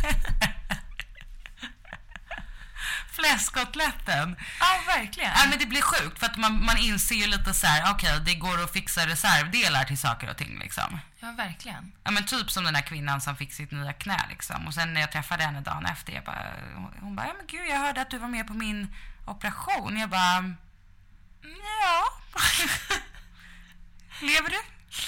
Fläskkotletten. 3.15 4.35
Ja, 4.59 4.79
verkligen. 4.87 5.31
Nej 5.35 5.47
men 5.49 5.59
det 5.59 5.65
blir 5.65 5.81
sjukt 5.81 6.19
för 6.19 6.25
att 6.25 6.37
man, 6.37 6.65
man 6.65 6.77
inser 6.77 7.15
ju 7.15 7.27
lite 7.27 7.53
så 7.53 7.67
här: 7.67 7.91
okej 7.91 8.19
det 8.25 8.35
går 8.35 8.63
att 8.63 8.73
fixa 8.73 9.07
reservdelar 9.07 9.83
till 9.83 9.97
saker 9.97 10.29
och 10.29 10.37
ting 10.37 10.59
liksom. 10.59 10.99
Ja, 11.19 11.31
verkligen. 11.37 11.91
Ja 12.03 12.11
men 12.11 12.25
typ 12.25 12.51
som 12.51 12.63
den 12.63 12.75
här 12.75 12.81
kvinnan 12.81 13.21
som 13.21 13.35
fick 13.35 13.53
sitt 13.53 13.71
nya 13.71 13.93
knä 13.93 14.25
liksom. 14.29 14.67
Och 14.67 14.73
sen 14.73 14.93
när 14.93 15.01
jag 15.01 15.11
träffade 15.11 15.43
henne 15.43 15.61
dagen 15.61 15.85
efter, 15.85 16.13
jag 16.13 16.23
bara, 16.23 16.45
hon 17.01 17.15
bara, 17.15 17.27
ja 17.27 17.33
men 17.37 17.47
gud 17.47 17.67
jag 17.69 17.79
hörde 17.79 18.01
att 18.01 18.09
du 18.09 18.17
var 18.17 18.27
med 18.27 18.47
på 18.47 18.53
min 18.53 18.95
operation. 19.25 19.97
Jag 19.97 20.09
bara, 20.09 20.37
"Mm, 20.37 20.55
ja. 21.81 22.03
lever 24.21 24.49
du? 24.49 24.61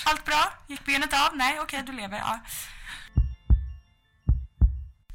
Allt 0.06 0.26
bra? 0.26 0.54
Gick 0.68 0.86
benet 0.86 1.14
av? 1.14 1.36
Nej, 1.38 1.60
okej 1.60 1.84
du 1.86 1.92
lever. 1.92 2.18
Ja. 2.18 2.40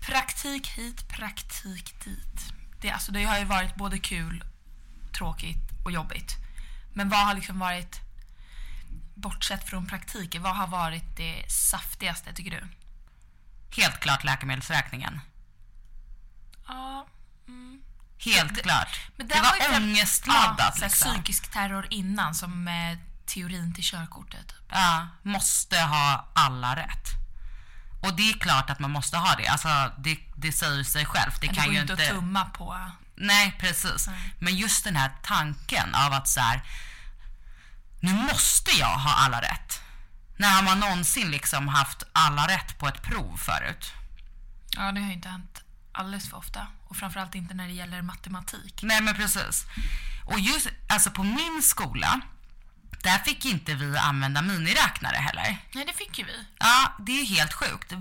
Praktik 0.00 0.66
hit, 0.68 1.08
praktik 1.08 2.04
dit. 2.04 2.52
Det, 2.80 2.90
alltså, 2.90 3.12
det 3.12 3.24
har 3.24 3.38
ju 3.38 3.44
varit 3.44 3.74
både 3.74 3.98
kul, 3.98 4.44
tråkigt 5.18 5.70
och 5.84 5.92
jobbigt. 5.92 6.36
Men 6.94 7.08
vad 7.08 7.26
har 7.26 7.34
liksom 7.34 7.58
varit, 7.58 8.00
bortsett 9.14 9.68
från 9.68 9.86
praktiken, 9.86 10.42
vad 10.42 10.56
har 10.56 10.66
varit 10.66 11.16
det 11.16 11.44
saftigaste 11.52 12.32
tycker 12.32 12.50
du? 12.50 12.68
Helt 13.82 14.00
klart 14.00 14.24
läkemedelsräkningen. 14.24 15.20
Ja, 16.68 17.06
Helt 18.24 18.54
Det- 18.54 18.62
klart. 18.62 19.00
men 19.16 19.28
det 19.28 19.34
den 19.34 19.42
var 19.42 19.50
fram- 19.50 19.82
ångestladdat 19.82 20.74
ja, 20.80 20.86
liksom. 20.86 21.12
Psykisk 21.14 21.50
terror 21.52 21.86
innan 21.90 22.34
som 22.34 22.68
eh, 22.68 22.98
teorin 23.26 23.74
till 23.74 23.84
körkortet. 23.84 24.54
Ja, 24.70 25.08
måste 25.22 25.78
ha 25.80 26.28
alla 26.34 26.76
rätt. 26.76 27.08
Och 28.00 28.16
det 28.16 28.30
är 28.30 28.38
klart 28.38 28.70
att 28.70 28.78
man 28.78 28.90
måste 28.90 29.16
ha 29.16 29.34
det. 29.34 29.46
Alltså, 29.46 29.92
det, 29.98 30.18
det 30.36 30.52
säger 30.52 30.84
sig 30.84 31.04
självt. 31.06 31.40
Det 31.40 31.46
det 31.46 31.54
kan 31.54 31.64
går 31.64 31.74
ju 31.74 31.80
inte 31.80 31.92
att 31.92 32.08
tumma 32.08 32.44
på. 32.44 32.90
Nej, 33.14 33.56
precis. 33.58 34.08
Men 34.38 34.56
just 34.56 34.84
den 34.84 34.96
här 34.96 35.10
tanken 35.22 35.94
av 35.94 36.12
att 36.12 36.28
så 36.28 36.40
här, 36.40 36.62
nu 38.00 38.12
måste 38.12 38.70
jag 38.78 38.98
ha 38.98 39.14
alla 39.14 39.40
rätt. 39.42 39.80
När 40.36 40.50
har 40.50 40.62
man 40.62 40.80
någonsin 40.80 41.30
liksom 41.30 41.68
haft 41.68 42.02
alla 42.12 42.48
rätt 42.48 42.78
på 42.78 42.88
ett 42.88 43.02
prov 43.02 43.36
förut? 43.36 43.92
Ja, 44.76 44.92
det 44.92 45.00
har 45.00 45.08
ju 45.08 45.14
inte 45.14 45.28
hänt 45.28 45.62
alldeles 45.92 46.30
för 46.30 46.36
ofta. 46.36 46.66
Och 46.88 46.96
framförallt 46.96 47.34
inte 47.34 47.54
när 47.54 47.66
det 47.66 47.72
gäller 47.72 48.02
matematik. 48.02 48.80
Nej, 48.82 49.00
men 49.00 49.14
precis. 49.14 49.66
Och 50.24 50.40
just, 50.40 50.68
alltså 50.88 51.10
på 51.10 51.22
min 51.22 51.62
skola, 51.62 52.20
där 53.02 53.18
fick 53.18 53.44
inte 53.44 53.74
vi 53.74 53.96
använda 53.96 54.42
miniräknare 54.42 55.16
heller. 55.16 55.58
Nej, 55.72 55.84
det 55.84 55.92
fick 55.92 56.18
ju 56.18 56.24
vi. 56.24 56.44
Ja, 56.58 56.92
det 56.98 57.20
är 57.20 57.24
helt 57.24 57.52
sjukt. 57.52 57.92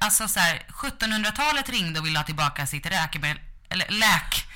Alltså 0.00 0.28
så 0.28 0.40
här, 0.40 0.62
1700-talet 0.68 1.68
ringde 1.68 2.00
och 2.00 2.06
ville 2.06 2.18
ha 2.18 2.24
tillbaka 2.24 2.66
sitt 2.66 2.86
räkemedel, 2.86 3.40
eller 3.68 3.88
läk, 3.88 4.46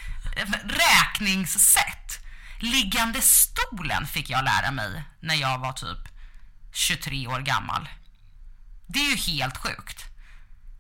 räkningssätt. 0.65 2.19
Liggande 2.61 3.21
stolen 3.21 4.07
fick 4.07 4.31
jag 4.31 4.45
lära 4.45 4.71
mig 4.71 5.03
när 5.21 5.35
jag 5.35 5.59
var 5.59 5.73
typ 5.73 6.09
23 6.73 7.27
år 7.27 7.41
gammal. 7.41 7.89
Det 8.87 8.99
är 8.99 9.11
ju 9.11 9.17
helt 9.17 9.57
sjukt. 9.57 10.05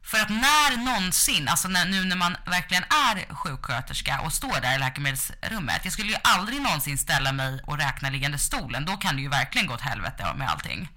För 0.05 0.19
att 0.21 0.29
när 0.29 0.77
någonsin, 0.77 1.49
alltså 1.49 1.69
när, 1.69 1.85
nu 1.85 2.05
när 2.05 2.17
man 2.17 2.37
verkligen 2.47 2.83
är 2.85 3.35
sjuksköterska 3.35 4.21
och 4.21 4.33
står 4.33 4.61
där 4.61 4.75
i 4.75 4.79
läkemedelsrummet. 4.79 5.81
Jag 5.85 5.93
skulle 5.93 6.09
ju 6.13 6.19
aldrig 6.25 6.61
någonsin 6.63 6.99
ställa 6.99 7.33
mig 7.33 7.61
och 7.67 7.79
räkna 7.79 8.11
liggande 8.11 8.39
stolen. 8.39 8.85
Då 8.85 8.97
kan 8.97 9.17
det 9.17 9.23
ju 9.23 9.29
verkligen 9.29 9.67
gå 9.67 9.75
åt 9.75 9.81
helvete 9.81 10.35
med 10.37 10.49
allting. 10.51 10.89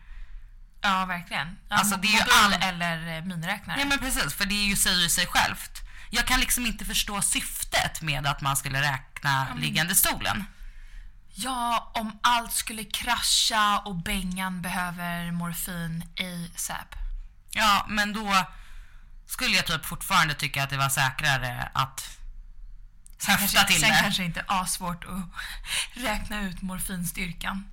Ja, 0.81 1.05
verkligen. 1.05 1.57
Ja, 1.69 1.75
Alltså, 1.75 1.97
det 1.97 2.07
är 2.07 2.11
ju 2.11 2.19
mobil 2.19 2.33
all- 2.43 2.63
eller 2.69 3.17
eh, 3.17 3.23
miniräknare. 3.23 3.77
Nej 3.77 3.85
men 3.85 3.99
precis, 3.99 4.33
för 4.33 4.45
det 4.45 4.55
är 4.55 4.65
ju 4.65 4.75
säger 4.75 4.97
ju 5.03 5.09
sig 5.09 5.25
självt. 5.25 5.81
Jag 6.09 6.25
kan 6.27 6.39
liksom 6.39 6.65
inte 6.65 6.85
förstå 6.85 7.21
syftet 7.21 8.01
med 8.01 8.27
att 8.27 8.41
man 8.41 8.57
skulle 8.57 8.81
räkna 8.81 9.47
liggande 9.59 9.95
stolen. 9.95 10.45
Ja, 11.33 11.91
om 11.95 12.19
allt 12.23 12.53
skulle 12.53 12.83
krascha 12.83 13.77
och 13.85 13.95
Bengan 13.95 14.61
behöver 14.61 15.31
morfin 15.31 16.03
ASAP. 16.55 16.95
Ja, 17.51 17.85
men 17.89 18.13
då 18.13 18.45
skulle 19.27 19.55
jag 19.55 19.65
typ 19.65 19.85
fortfarande 19.85 20.33
tycka 20.33 20.63
att 20.63 20.69
det 20.69 20.77
var 20.77 20.89
säkrare 20.89 21.69
att 21.73 22.17
höfta 23.27 23.63
till 23.63 23.79
sen 23.81 23.89
det. 23.89 23.99
kanske 24.01 24.23
inte 24.23 24.43
asvårt 24.47 25.03
att 25.05 25.19
räkna 26.03 26.41
ut 26.41 26.61
morfinstyrkan. 26.61 27.65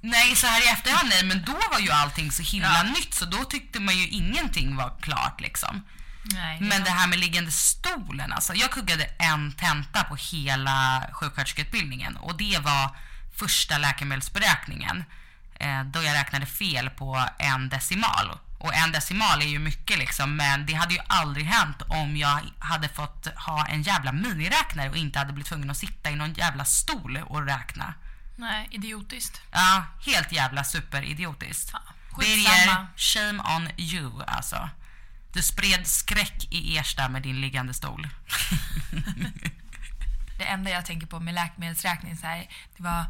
Nej, 0.00 0.36
så 0.36 0.46
här 0.46 0.66
i 0.66 0.68
efterhand 0.72 1.08
nej, 1.08 1.24
men 1.24 1.44
då 1.44 1.52
var 1.72 1.78
ju 1.78 1.90
allting 1.90 2.32
så 2.32 2.42
himla 2.42 2.74
Ja. 2.74 2.82
nytt 2.82 3.14
så 3.14 3.24
då 3.24 3.44
tyckte 3.44 3.80
man 3.80 3.96
ju 3.98 4.08
ingenting 4.08 4.76
var 4.76 4.92
klart 5.00 5.40
liksom. 5.40 5.84
Nej, 6.24 6.60
Men 6.60 6.78
var- 6.78 6.84
det 6.84 6.90
här 6.90 7.06
med 7.06 7.18
liggande 7.18 7.50
stolen 7.52 8.32
alltså. 8.32 8.54
Jag 8.54 8.70
kuggade 8.70 9.04
en 9.04 9.52
tenta 9.52 10.04
på 10.04 10.16
hela 10.16 11.06
sjuksköterskeutbildningen 11.12 12.16
och 12.16 12.36
det 12.36 12.58
var 12.58 12.96
första 13.36 13.78
läkemedelsberäkningen. 13.78 15.04
Eh, 15.60 15.84
då 15.84 16.02
jag 16.02 16.14
räknade 16.14 16.46
fel 16.46 16.90
på 16.90 17.26
en 17.38 17.68
decimal. 17.68 18.38
Och 18.60 18.74
en 18.74 18.92
decimal 18.92 19.42
är 19.42 19.46
ju 19.46 19.58
mycket 19.58 19.98
liksom 19.98 20.36
men 20.36 20.66
det 20.66 20.74
hade 20.74 20.94
ju 20.94 21.00
aldrig 21.06 21.46
hänt 21.46 21.82
om 21.88 22.16
jag 22.16 22.40
hade 22.58 22.88
fått 22.88 23.26
ha 23.26 23.66
en 23.66 23.82
jävla 23.82 24.12
miniräknare 24.12 24.90
och 24.90 24.96
inte 24.96 25.18
hade 25.18 25.32
blivit 25.32 25.48
tvungen 25.48 25.70
att 25.70 25.76
sitta 25.76 26.10
i 26.10 26.16
någon 26.16 26.34
jävla 26.34 26.64
stol 26.64 27.16
och 27.16 27.46
räkna. 27.46 27.94
Nej, 28.36 28.68
idiotiskt. 28.70 29.40
Ja, 29.50 29.84
helt 30.06 30.32
jävla 30.32 30.64
superidiotiskt. 30.64 31.70
Ja, 31.72 31.80
Birger, 32.18 32.86
shame 32.96 33.42
on 33.56 33.68
you 33.76 34.22
alltså. 34.26 34.68
Du 35.32 35.42
spred 35.42 35.86
skräck 35.86 36.48
i 36.50 36.78
Ersta 36.78 37.08
med 37.08 37.22
din 37.22 37.40
liggande 37.40 37.74
stol. 37.74 38.08
Det 40.38 40.44
enda 40.44 40.70
jag 40.70 40.86
tänker 40.86 41.06
på 41.06 41.20
med 41.20 41.34
läkemedelsräkning 41.34 42.16
så 42.16 42.26
här, 42.26 42.48
det 42.76 42.82
var 42.82 43.04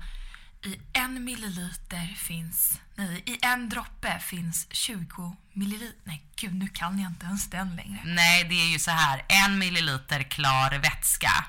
I 0.63 0.81
en 0.93 1.25
milliliter 1.25 2.07
finns... 2.17 2.81
Nej, 2.95 3.23
i 3.27 3.39
en 3.43 3.69
droppe 3.69 4.19
finns 4.19 4.67
20 4.71 5.37
milliliter... 5.53 5.99
Nej, 6.05 6.25
gud, 6.37 6.55
nu 6.55 6.69
kan 6.69 6.99
jag 6.99 7.11
inte 7.11 7.27
ens 7.27 7.51
den 7.51 7.77
längre. 7.77 8.01
Nej, 8.05 8.45
det 8.45 8.55
är 8.55 8.67
ju 8.73 8.79
så 8.79 8.91
här. 8.91 9.25
En 9.29 9.59
milliliter 9.59 10.23
klar 10.23 10.79
vätska 10.79 11.45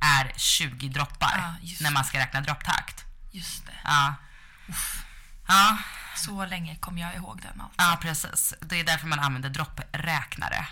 är 0.00 0.32
20 0.36 0.88
droppar 0.88 1.56
Ja, 1.62 1.76
när 1.80 1.90
man 1.90 2.04
ska 2.04 2.18
räkna 2.18 2.40
dropptakt. 2.40 3.04
Just 3.32 3.66
det. 3.66 3.72
Ja. 3.84 4.14
Ja, 5.48 5.78
Så 6.16 6.46
länge 6.46 6.76
kommer 6.76 7.00
jag 7.02 7.14
ihåg 7.14 7.40
den 7.42 7.60
alltså. 7.60 7.74
ja, 7.82 7.98
precis. 8.02 8.54
Det 8.60 8.80
är 8.80 8.84
därför 8.84 9.06
man 9.06 9.18
använder 9.20 9.50
droppräknare. 9.50 10.66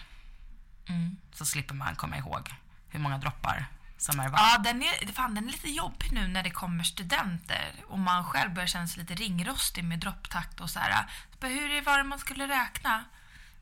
Mm. 0.88 1.16
Så 1.32 1.46
slipper 1.46 1.74
man 1.74 1.96
komma 1.96 2.16
ihåg 2.18 2.54
hur 2.88 3.00
många 3.00 3.18
droppar 3.18 3.66
som 4.04 4.20
är. 4.20 4.30
Ja, 4.32 4.60
den 4.64 4.82
är, 4.82 5.12
fan, 5.12 5.34
den 5.34 5.48
är 5.48 5.52
lite 5.52 5.70
jobbig 5.70 6.12
nu 6.12 6.28
när 6.28 6.42
det 6.42 6.50
kommer 6.50 6.84
studenter 6.84 7.74
och 7.88 7.98
man 7.98 8.24
själv 8.24 8.54
börjar 8.54 8.66
känna 8.66 8.86
sig 8.86 9.02
lite 9.02 9.14
ringrostig 9.14 9.84
med 9.84 9.98
dropptakt 9.98 10.60
och 10.60 10.70
så 10.70 10.78
här. 10.78 11.06
Så 11.40 11.46
hur 11.46 11.82
var 11.82 11.98
det 11.98 12.04
man 12.04 12.18
skulle 12.18 12.48
räkna? 12.48 13.04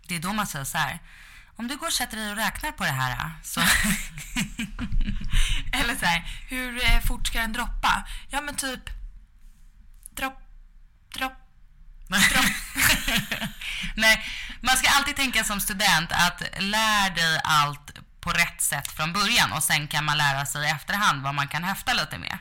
Det 0.07 0.17
är 0.17 0.21
då 0.21 0.33
man 0.33 0.47
säger 0.47 0.65
så 0.65 0.79
här. 0.79 0.99
Om 1.57 1.69
du 1.69 1.77
går 1.77 1.87
och 1.87 1.93
sätter 1.93 2.17
dig 2.17 2.31
och 2.31 2.37
räknar 2.37 2.73
på 2.73 2.85
det 2.85 2.91
här 2.91 3.31
så... 3.43 3.61
Eller 5.73 5.97
så 5.97 6.07
här, 6.07 6.21
hur 6.49 6.85
eh, 6.85 7.01
fort 7.01 7.27
ska 7.27 7.41
den 7.41 7.53
droppa? 7.53 8.09
Ja, 8.29 8.41
men 8.41 8.57
typ 8.57 8.91
dropp, 10.11 10.39
dropp. 11.15 11.33
Nej, 13.97 14.25
man 14.61 14.77
ska 14.77 14.91
alltid 14.91 15.17
tänka 15.17 15.45
som 15.45 15.61
student 15.61 16.13
att 16.13 16.43
lär 16.59 17.11
dig 17.11 17.41
allt 17.45 17.93
på 18.23 18.31
rätt 18.31 18.61
sätt 18.63 18.93
från 18.93 19.13
början 19.13 19.53
och 19.53 19.63
sen 19.63 19.89
kan 19.89 20.05
man 20.05 20.19
lära 20.19 20.47
sig 20.47 20.67
i 20.67 20.71
efterhand 20.71 21.23
vad 21.23 21.35
man 21.35 21.49
kan 21.49 21.65
häfta 21.65 21.93
lite 21.93 22.19
med. 22.19 22.39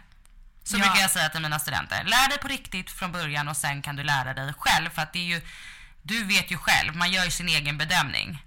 Så 0.64 0.78
Ja. 0.78 0.82
brukar 0.82 1.02
jag 1.02 1.12
säga 1.12 1.30
till 1.30 1.42
mina 1.42 1.60
studenter. 1.60 2.04
Lär 2.04 2.30
dig 2.30 2.38
på 2.38 2.48
riktigt 2.48 2.92
från 2.92 3.12
början 3.12 3.48
och 3.48 3.58
sen 3.58 3.82
kan 3.82 3.96
du 3.96 4.04
lära 4.04 4.34
dig 4.34 4.54
själv 4.58 4.90
för 4.90 5.02
att 5.02 5.14
det 5.14 5.20
är 5.20 5.24
ju 5.24 5.42
du 6.04 6.24
vet 6.24 6.52
ju 6.52 6.58
själv, 6.58 6.96
man 6.96 7.12
gör 7.12 7.26
ju 7.26 7.32
sin 7.32 7.50
egen 7.50 7.78
bedömning. 7.78 8.44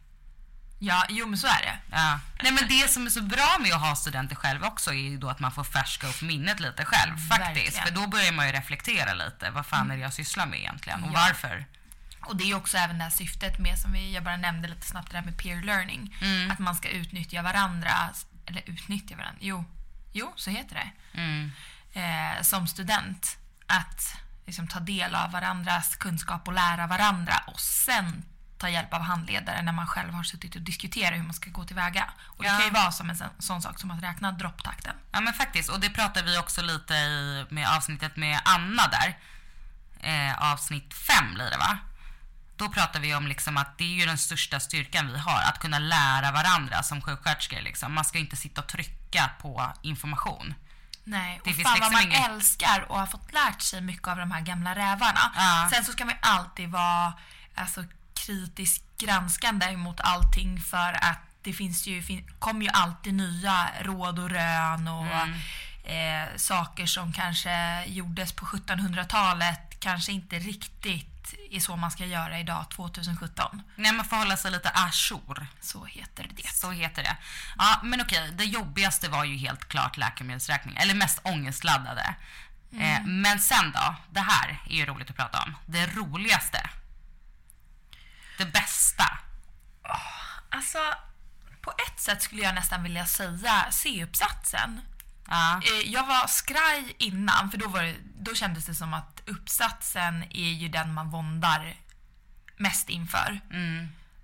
Ja, 0.79 1.05
jo 1.09 1.27
men 1.27 1.39
så 1.39 1.47
är 1.47 1.63
det. 1.63 1.79
Ja. 1.97 2.19
Nej 2.43 2.53
men 2.53 2.69
det 2.69 2.91
som 2.91 3.07
är 3.07 3.11
så 3.11 3.23
bra 3.23 3.57
med 3.61 3.73
att 3.73 3.81
ha 3.81 3.97
studenter 3.97 4.37
själv 4.37 4.65
också 4.65 4.91
är 4.91 4.95
ju 5.11 5.17
då 5.19 5.29
att 5.31 5.41
man 5.41 5.53
får 5.53 5.65
färska 5.65 6.07
upp 6.07 6.23
minnet 6.23 6.61
lite 6.61 6.85
själv 6.85 7.17
faktiskt. 7.29 7.57
Verkligen. 7.77 7.87
För 7.87 7.91
då 7.95 8.07
börjar 8.07 8.33
man 8.33 8.47
ju 8.47 8.53
reflektera 8.53 9.15
lite. 9.15 9.51
Vad 9.51 9.67
fan 9.67 9.91
är 9.91 9.97
det 9.97 10.03
jag 10.03 10.13
sysslar 10.13 10.47
med 10.47 10.59
egentligen 10.59 11.03
och 11.05 11.09
Ja. 11.15 11.21
varför? 11.27 11.67
Och 12.27 12.37
det 12.37 12.51
är 12.51 12.55
också 12.57 12.77
även 12.77 12.99
det 12.99 13.05
här 13.05 13.11
syftet 13.11 13.59
med, 13.59 13.79
som 13.79 13.93
vi, 13.93 14.15
jag 14.15 14.25
bara 14.25 14.37
nämnde 14.37 14.69
lite 14.69 14.87
snabbt, 14.87 15.11
det 15.11 15.17
här 15.19 15.25
med 15.25 15.39
peer 15.39 15.63
learning. 15.63 16.17
Att 16.53 16.59
man 16.59 16.75
ska 16.75 16.89
utnyttja 16.89 17.43
varandra, 17.43 17.91
eller 18.47 18.63
utnyttja 18.67 19.17
varandra, 19.17 19.39
jo, 19.41 19.65
jo 20.13 20.33
så 20.37 20.51
heter 20.51 20.75
det. 20.75 21.19
Mm. 21.21 21.53
Eh, 21.93 22.43
som 22.43 22.67
student. 22.67 23.37
Att 23.67 24.17
liksom 24.47 24.69
ta 24.69 24.81
del 24.81 25.15
av 25.15 25.31
varandras 25.31 25.97
kunskap 25.97 26.49
och 26.49 26.55
lära 26.55 26.87
varandra 26.87 27.35
och 27.47 27.61
sen 27.61 28.25
ta 28.59 28.69
hjälp 28.69 28.95
av 28.95 29.01
handledare 29.03 29.63
när 29.63 29.73
man 29.73 29.87
själv 29.87 30.13
har 30.13 30.23
suttit 30.23 30.55
och 30.57 30.61
diskuterat 30.63 31.19
hur 31.19 31.23
man 31.23 31.35
ska 31.35 31.51
gå 31.51 31.65
tillväga. 31.65 32.11
Och 32.25 32.43
det 32.43 32.49
Ja. 32.49 32.57
kan 32.59 32.67
ju 32.67 32.73
vara 32.73 32.93
som 32.93 33.11
en 33.11 33.17
sån, 33.17 33.29
sån 33.39 33.63
sak 33.63 33.79
som 33.81 33.91
att 33.91 34.03
räkna 34.03 34.33
dropptakten. 34.33 34.95
Ja 35.13 35.21
men 35.21 35.35
faktiskt, 35.35 35.69
och 35.71 35.81
det 35.81 35.91
pratar 35.91 36.23
vi 36.23 36.39
också 36.39 36.63
lite 36.63 36.95
i 36.95 37.47
med 37.51 37.69
avsnittet 37.77 38.17
med 38.17 38.41
Anna 38.45 38.83
där. 38.89 39.19
Eh, 40.01 40.53
avsnitt 40.53 40.95
fem 40.95 41.35
blir 41.35 41.51
det 41.51 41.57
va? 41.59 41.79
Då 42.57 42.69
pratar 42.69 43.01
vi 43.01 43.15
om 43.15 43.27
liksom 43.27 43.57
att 43.57 43.79
det 43.79 43.85
är 43.85 43.89
ju 44.01 44.07
den 44.07 44.19
största 44.19 44.61
styrkan 44.61 45.13
vi 45.13 45.19
har, 45.19 45.41
att 45.49 45.59
kunna 45.59 45.79
lära 45.79 46.33
varandra 46.33 46.83
som 46.83 47.03
sjuksköterskor. 47.03 47.61
Liksom. 47.61 47.95
Man 47.95 48.05
ska 48.05 48.19
inte 48.19 48.37
sitta 48.37 48.61
och 48.61 48.67
trycka 48.69 49.31
på 49.41 49.73
information. 49.83 50.55
Nej, 51.05 51.41
Det 51.45 51.51
och 51.51 51.57
finns 51.57 51.69
fan 51.69 51.81
vad 51.81 51.93
liksom 51.93 52.11
man 52.11 52.19
ingen- 52.19 52.31
älskar 52.35 52.81
och 52.91 52.99
har 52.99 53.07
fått 53.07 53.33
lärt 53.33 53.63
sig 53.63 53.81
mycket 53.81 54.09
av 54.09 54.17
de 54.17 54.31
här 54.31 54.41
gamla 54.41 54.75
rävarna. 54.75 55.33
Ja. 55.37 55.69
Sen 55.73 55.85
så 55.85 55.93
ska 55.93 56.05
man 56.05 56.15
alltid 56.21 56.69
vara 56.71 57.13
alltså, 57.55 57.85
kritiskt 58.15 58.85
granskande 58.99 59.77
mot 59.77 60.01
allting 60.01 60.61
för 60.61 60.93
att 60.93 61.19
det 61.43 61.53
finns 61.53 61.87
ju, 61.87 62.03
fin, 62.03 62.31
kommer 62.39 62.63
ju 62.63 62.69
alltid 62.73 63.15
nya 63.15 63.69
råd 63.81 64.19
och 64.19 64.31
rön 64.31 64.89
och 64.89 65.07
Mm. 65.07 65.41
eh, 65.85 66.37
saker 66.37 66.87
som 66.87 67.13
kanske 67.13 67.85
gjordes 67.87 68.33
på 68.33 68.47
1700-talet 68.47 69.81
kanske 69.81 70.13
inte 70.13 70.39
riktigt 70.39 71.14
är 71.51 71.61
så 71.61 71.77
man 71.77 71.91
ska 71.91 72.07
göra 72.07 72.39
idag 72.39 72.71
2017. 72.71 73.63
Nej, 73.77 73.93
man 73.93 74.05
får 74.05 74.17
hålla 74.17 74.37
sig 74.37 74.51
lite 74.51 74.71
ajour. 74.75 75.47
Så 75.61 75.85
heter 75.85 76.27
det. 76.37 76.49
Så 76.49 76.71
heter 76.71 77.03
det. 77.03 77.17
Ja, 77.59 77.81
men 77.83 78.01
okej, 78.01 78.31
det 78.33 78.45
jobbigaste 78.45 79.09
var 79.09 79.25
ju 79.25 79.37
helt 79.37 79.69
klart 79.69 79.97
läkemedelsräkning, 79.97 80.77
eller 80.77 80.95
mest 80.95 81.21
ångestladdade. 81.23 82.15
Eh, 82.73 83.05
men 83.05 83.41
sen 83.41 83.73
då, 83.73 83.95
det 84.11 84.21
här 84.21 84.63
är 84.71 84.75
ju 84.75 84.87
roligt 84.87 85.11
att 85.11 85.17
prata 85.17 85.43
om. 85.43 85.55
Det 85.67 85.87
roligaste. 85.87 86.71
Det 88.39 88.47
bästa. 88.47 89.19
Alltså, 90.49 90.79
på 91.61 91.71
ett 91.71 92.01
sätt 92.01 92.23
skulle 92.23 92.43
jag 92.43 92.55
nästan 92.55 92.83
vilja 92.83 93.07
säga 93.07 93.67
C-uppsatsen. 93.71 94.81
Ja. 95.29 95.57
Eh, 95.65 95.91
Jag 95.93 96.07
var 96.07 96.27
skraj 96.27 96.95
innan, 96.99 97.51
för 97.51 97.59
då, 97.59 97.69
var 97.69 97.83
det, 97.83 97.95
då 98.19 98.35
kändes 98.35 98.67
det 98.67 98.75
som 98.75 98.95
att 98.95 99.23
uppsatsen 99.27 100.23
är 100.31 100.53
ju 100.53 100.69
den 100.69 100.95
man 100.95 101.11
våndar 101.11 101.75
mest 102.57 102.89
inför. 102.89 103.41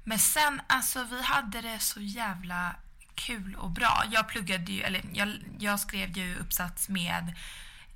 Men 0.04 0.18
sen, 0.18 0.60
alltså 0.66 1.04
vi 1.04 1.22
hade 1.22 1.60
det 1.60 1.78
så 1.78 2.00
jävla 2.00 2.74
kul 3.14 3.54
och 3.54 3.70
bra. 3.70 4.02
Jag 4.10 4.28
pluggade 4.28 4.72
ju, 4.72 4.82
eller 4.82 5.02
jag, 5.12 5.34
jag 5.58 5.80
skrev 5.80 6.16
ju 6.16 6.36
uppsats 6.36 6.88
med 6.88 7.34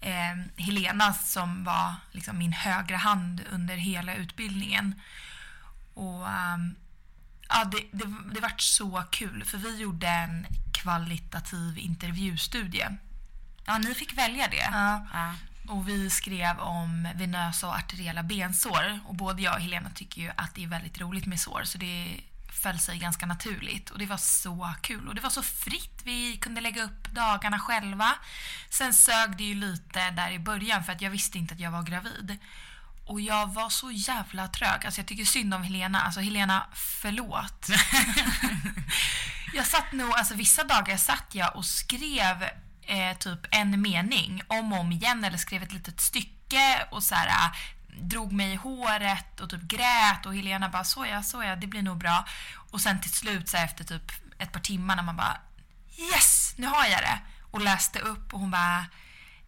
eh, 0.00 0.62
Helena 0.64 1.14
som 1.14 1.64
var 1.64 1.94
liksom 2.12 2.38
min 2.38 2.52
högra 2.52 2.96
hand 2.96 3.42
under 3.50 3.76
hela 3.76 4.14
utbildningen. 4.14 5.00
Och 5.94 6.28
ehm, 6.28 6.74
ja, 7.48 7.64
det, 7.64 7.84
det, 7.92 8.14
det 8.34 8.40
vart 8.40 8.60
så 8.60 9.04
kul 9.10 9.44
för 9.44 9.58
vi 9.58 9.76
gjorde 9.76 10.08
en 10.08 10.46
kvalitativ 10.72 11.78
intervjustudie. 11.78 12.96
ja, 13.66 13.78
ni 13.78 13.94
fick 13.94 14.18
välja 14.18 14.48
det. 14.48 14.68
Ja. 14.72 15.06
Ja. 15.12 15.34
Och 15.68 15.88
vi 15.88 16.10
skrev 16.10 16.58
om 16.58 17.08
venösa 17.14 17.66
och 17.68 17.76
arteriella 17.76 18.22
bensår. 18.22 19.00
Och 19.06 19.14
både 19.14 19.42
jag 19.42 19.54
och 19.54 19.60
Helena 19.60 19.90
tycker 19.90 20.22
ju 20.22 20.30
att 20.36 20.54
det 20.54 20.64
är 20.64 20.68
väldigt 20.68 21.00
roligt 21.00 21.26
med 21.26 21.40
sår. 21.40 21.62
Så 21.64 21.78
det 21.78 22.20
föll 22.52 22.78
sig 22.78 22.98
ganska 22.98 23.26
naturligt. 23.26 23.90
Och 23.90 23.98
det 23.98 24.06
var 24.06 24.16
så 24.16 24.74
kul. 24.80 25.08
Och 25.08 25.14
det 25.14 25.20
var 25.20 25.30
så 25.30 25.42
fritt. 25.42 26.00
Vi 26.04 26.36
kunde 26.36 26.60
lägga 26.60 26.82
upp 26.84 27.08
dagarna 27.12 27.58
själva. 27.58 28.12
Sen 28.70 28.94
sög 28.94 29.36
det 29.36 29.44
ju 29.44 29.54
lite 29.54 30.10
där 30.10 30.30
i 30.30 30.38
början 30.38 30.84
för 30.84 30.92
att 30.92 31.00
jag 31.00 31.10
visste 31.10 31.38
inte 31.38 31.54
att 31.54 31.60
jag 31.60 31.70
var 31.70 31.82
gravid. 31.82 32.38
Och 33.06 33.20
jag 33.20 33.54
var 33.54 33.68
så 33.68 33.90
jävla 33.90 34.48
trög. 34.48 34.84
Alltså 34.86 35.00
jag 35.00 35.08
tycker 35.08 35.24
synd 35.24 35.54
om 35.54 35.62
Helena. 35.62 36.00
Alltså 36.00 36.20
Helena, 36.20 36.66
förlåt. 36.74 37.68
jag 39.54 39.66
satt 39.66 39.92
nog, 39.92 40.12
alltså 40.12 40.34
vissa 40.34 40.64
dagar 40.64 40.96
satt 40.96 41.34
jag 41.34 41.56
och 41.56 41.64
skrev 41.64 42.42
eh, 42.82 43.16
typ 43.18 43.46
en 43.50 43.82
mening 43.82 44.42
om 44.46 44.72
och 44.72 44.78
om 44.78 44.92
igen 44.92 45.24
eller 45.24 45.38
skrev 45.38 45.62
ett 45.62 45.72
litet 45.72 46.00
stycke 46.00 46.86
och 46.90 47.02
så 47.02 47.14
här 47.14 47.26
äh, 47.26 47.52
drog 48.00 48.32
mig 48.32 48.52
i 48.52 48.56
håret 48.56 49.40
och 49.40 49.50
typ 49.50 49.62
grät 49.62 50.26
och 50.26 50.34
Helena 50.34 50.68
bara 50.68 50.84
såja, 50.84 51.22
såja, 51.22 51.56
det 51.56 51.66
blir 51.66 51.82
nog 51.82 51.98
bra. 51.98 52.24
Och 52.70 52.80
sen 52.80 53.00
till 53.00 53.12
slut 53.12 53.48
så 53.48 53.56
här, 53.56 53.64
efter 53.64 53.84
typ 53.84 54.12
ett 54.38 54.52
par 54.52 54.60
timmar 54.60 54.96
när 54.96 55.02
man 55.02 55.16
bara 55.16 55.36
yes, 55.98 56.54
nu 56.56 56.66
har 56.66 56.86
jag 56.86 57.00
det. 57.00 57.18
Och 57.50 57.60
läste 57.60 57.98
upp 57.98 58.34
och 58.34 58.40
hon 58.40 58.50
bara 58.50 58.84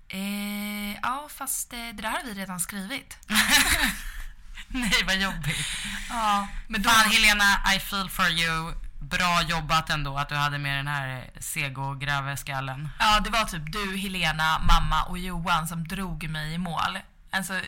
eh, 0.08 0.92
ja 1.02 1.28
fast 1.30 1.72
eh, 1.72 1.78
det 1.78 2.02
där 2.02 2.10
har 2.10 2.22
vi 2.24 2.34
redan 2.34 2.60
skrivit. 2.60 3.18
Nej, 4.68 5.04
vad 5.06 5.16
jobbigt. 5.16 5.66
Ja, 6.08 6.48
men 6.68 6.82
då... 6.82 6.90
Fan 6.90 7.10
Helena, 7.10 7.74
I 7.76 7.80
feel 7.80 8.08
for 8.08 8.28
you. 8.28 8.74
Bra 9.00 9.42
jobbat 9.42 9.90
ändå 9.90 10.18
att 10.18 10.28
du 10.28 10.34
hade 10.34 10.58
med 10.58 10.76
den 10.76 10.88
här 10.88 11.30
sego-grave-skallen. 11.40 12.88
Ja, 12.98 13.20
det 13.20 13.30
var 13.30 13.44
typ 13.44 13.72
du, 13.72 13.96
Helena, 13.96 14.58
mamma 14.58 15.02
och 15.02 15.18
Johan 15.18 15.68
som 15.68 15.88
drog 15.88 16.28
mig 16.28 16.54
i 16.54 16.58
mål. 16.58 16.98
Alltså, 17.30 17.60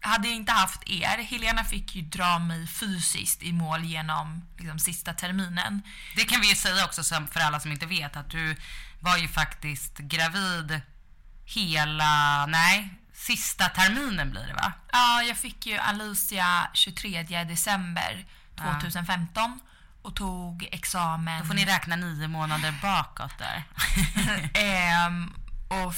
hade 0.00 0.28
jag 0.28 0.36
inte 0.36 0.52
haft 0.52 0.82
er, 0.90 1.22
Helena 1.22 1.64
fick 1.64 1.94
ju 1.94 2.02
dra 2.02 2.38
mig 2.38 2.66
fysiskt 2.66 3.42
i 3.42 3.52
mål 3.52 3.84
genom 3.84 4.42
liksom, 4.58 4.78
sista 4.78 5.12
terminen. 5.12 5.82
Det 6.16 6.24
kan 6.24 6.40
vi 6.40 6.48
ju 6.48 6.54
säga 6.54 6.84
också 6.84 7.02
för 7.02 7.40
alla 7.40 7.60
som 7.60 7.72
inte 7.72 7.86
vet 7.86 8.16
att 8.16 8.30
du 8.30 8.56
var 9.00 9.16
ju 9.16 9.28
faktiskt 9.28 9.98
gravid 9.98 10.80
hela, 11.46 12.46
nej, 12.46 12.88
sista 13.14 13.68
terminen 13.68 14.30
blir 14.30 14.46
det 14.46 14.54
va? 14.54 14.72
Ja, 14.92 15.22
jag 15.22 15.36
fick 15.36 15.66
ju 15.66 15.76
Alicia 15.78 16.68
23 16.72 17.44
december 17.44 18.24
2015 18.80 19.60
och 20.02 20.16
tog 20.16 20.68
examen. 20.72 21.40
Då 21.40 21.46
får 21.46 21.54
ni 21.54 21.64
räkna 21.64 21.96
nio 21.96 22.28
månader 22.28 22.74
bakåt 22.82 23.38
där. 23.38 23.62
Ehm, 24.54 25.32
och 25.68 25.94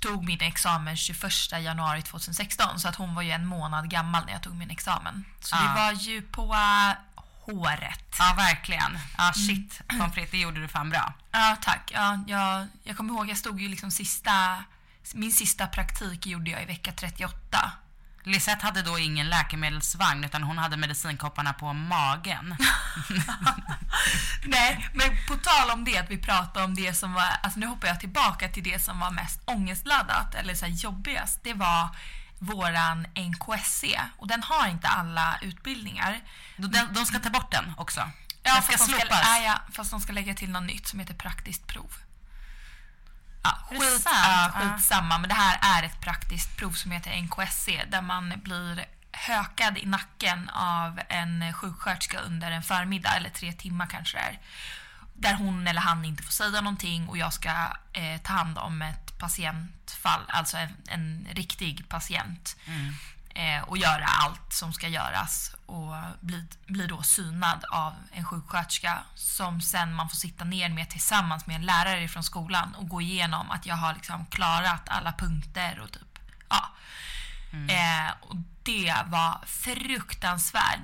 tog 0.00 0.24
min 0.24 0.40
examen 0.40 0.96
21 0.96 1.32
januari 1.62 2.02
2016 2.02 2.80
så 2.80 2.88
att 2.88 2.96
hon 2.96 3.14
var 3.14 3.22
ju 3.22 3.30
en 3.30 3.46
månad 3.46 3.90
gammal 3.90 4.24
när 4.26 4.32
jag 4.32 4.42
tog 4.42 4.54
min 4.56 4.70
examen. 4.70 5.24
Så 5.40 5.56
Ja. 5.56 5.62
det 5.62 5.80
var 5.80 5.92
ju 5.92 6.22
på 6.22 6.54
håret. 7.40 8.16
Ja, 8.18 8.34
verkligen. 8.36 8.98
Ja, 9.18 9.32
shit. 9.32 9.80
Pommes 9.88 10.14
frites, 10.14 10.30
det 10.30 10.38
gjorde 10.38 10.60
du 10.60 10.68
fan 10.68 10.90
bra. 10.90 11.12
Ja, 11.32 11.56
tack. 11.62 11.90
Ja, 11.94 12.18
jag, 12.26 12.66
jag 12.82 12.96
kommer 12.96 13.14
ihåg, 13.14 13.30
jag 13.30 13.36
stod 13.38 13.60
ju 13.60 13.68
liksom 13.68 13.90
sista 13.90 14.64
min 15.14 15.32
sista 15.32 15.66
praktik 15.66 16.26
gjorde 16.26 16.50
jag 16.50 16.62
i 16.62 16.66
vecka 16.66 16.92
38. 16.92 17.72
Lisette 18.24 18.66
hade 18.66 18.82
då 18.82 18.98
ingen 18.98 19.28
läkemedelsvagn 19.28 20.24
utan 20.24 20.42
hon 20.42 20.58
hade 20.58 20.76
medicinkopparna 20.76 21.52
på 21.52 21.72
magen. 21.72 22.56
Nej, 24.44 24.88
men 24.94 25.10
på 25.28 25.36
tal 25.36 25.70
om 25.70 25.84
det, 25.84 25.98
att 25.98 26.10
vi 26.10 26.18
pratade 26.18 26.64
om 26.64 26.74
det 26.74 26.94
som 26.94 27.12
var, 27.12 27.24
alltså 27.42 27.60
nu 27.60 27.66
hoppar 27.66 27.88
jag 27.88 28.00
tillbaka 28.00 28.48
till 28.48 28.62
det 28.62 28.84
som 28.84 29.00
var 29.00 29.10
mest 29.10 29.40
ångestladdat 29.44 30.34
eller 30.34 30.54
så 30.54 30.66
jobbigast. 30.66 31.40
Det 31.42 31.54
var 31.54 31.88
våran 32.38 33.06
NKSC 33.14 33.84
och 34.16 34.28
den 34.28 34.42
har 34.42 34.68
inte 34.68 34.88
alla 34.88 35.38
utbildningar. 35.42 36.20
De, 36.56 36.88
de 36.94 37.06
ska 37.06 37.18
ta 37.18 37.30
bort 37.30 37.52
den 37.52 37.74
också. 37.76 38.00
Ja, 38.42 38.54
den 38.54 38.62
ska 38.62 38.72
fast, 38.72 38.86
de 38.86 38.92
ska, 38.92 39.00
slopas. 39.00 39.20
ja, 39.22 39.38
ja, 39.38 39.72
fast 39.72 39.90
de 39.90 40.00
ska 40.00 40.12
lägga 40.12 40.34
till 40.34 40.50
något 40.50 40.62
nytt 40.62 40.88
som 40.88 41.00
heter 41.00 41.14
praktiskt 41.14 41.66
prov. 41.66 41.92
Ja, 43.48 43.78
skit, 43.78 43.80
skitsamma, 44.54 45.18
men 45.18 45.28
det 45.28 45.34
här 45.34 45.58
är 45.62 45.82
ett 45.86 46.00
praktiskt 46.00 46.56
prov 46.56 46.72
som 46.72 46.90
heter 46.90 47.22
NKSC 47.22 47.68
där 47.90 48.02
man 48.02 48.32
blir 48.36 48.86
hökad 49.12 49.78
i 49.78 49.86
nacken 49.86 50.48
av 50.48 51.00
en 51.08 51.52
sjuksköterska 51.52 52.20
under 52.20 52.50
en 52.50 52.62
förmiddag, 52.62 53.16
eller 53.16 53.30
tre 53.30 53.52
timmar 53.52 53.86
kanske 53.86 54.16
det 54.18 54.22
är. 54.22 54.38
Där 55.14 55.34
hon 55.34 55.66
eller 55.66 55.80
han 55.80 56.04
inte 56.04 56.22
får 56.22 56.32
säga 56.32 56.60
någonting 56.60 57.08
och 57.08 57.18
jag 57.18 57.32
ska 57.32 57.48
eh, 57.92 58.20
ta 58.22 58.32
hand 58.32 58.58
om 58.58 58.82
ett 58.82 59.18
patientfall, 59.18 60.20
alltså 60.28 60.56
en, 60.56 60.76
en 60.88 61.26
riktig 61.32 61.88
patient. 61.88 62.56
Eh, 63.38 63.62
och 63.62 63.78
göra 63.78 64.04
allt 64.04 64.52
som 64.52 64.72
ska 64.72 64.88
göras 64.88 65.54
och 65.66 65.94
bli, 66.20 66.46
bli 66.66 66.86
då 66.86 67.02
synad 67.02 67.64
av 67.70 67.94
en 68.12 68.24
sjuksköterska 68.24 68.98
som 69.14 69.60
sen 69.60 69.94
man 69.94 70.08
får 70.08 70.16
sitta 70.16 70.44
ner 70.44 70.68
med 70.68 70.90
tillsammans 70.90 71.46
med 71.46 71.56
en 71.56 71.66
lärare 71.66 72.08
från 72.08 72.24
skolan 72.24 72.74
och 72.74 72.88
gå 72.88 73.00
igenom 73.00 73.50
att 73.50 73.66
jag 73.66 73.74
har 73.74 73.94
liksom 73.94 74.26
klarat 74.26 74.88
alla 74.88 75.12
punkter 75.12 75.80
och 75.80 75.92
typ, 75.92 76.18
ja. 76.48 76.70
Eh, 77.52 78.12
och 78.20 78.36
det 78.62 78.94
var 79.06 79.40
fruktansvärt. 79.46 80.80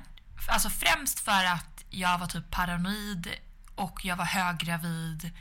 Alltså 0.49 0.69
främst 0.69 1.19
för 1.19 1.45
att 1.45 1.83
jag 1.89 2.17
var 2.17 2.27
typ 2.27 2.51
paranoid 2.51 3.29
och 3.75 4.05
jag 4.05 4.15
var 4.15 4.25
höggravid 4.25 5.31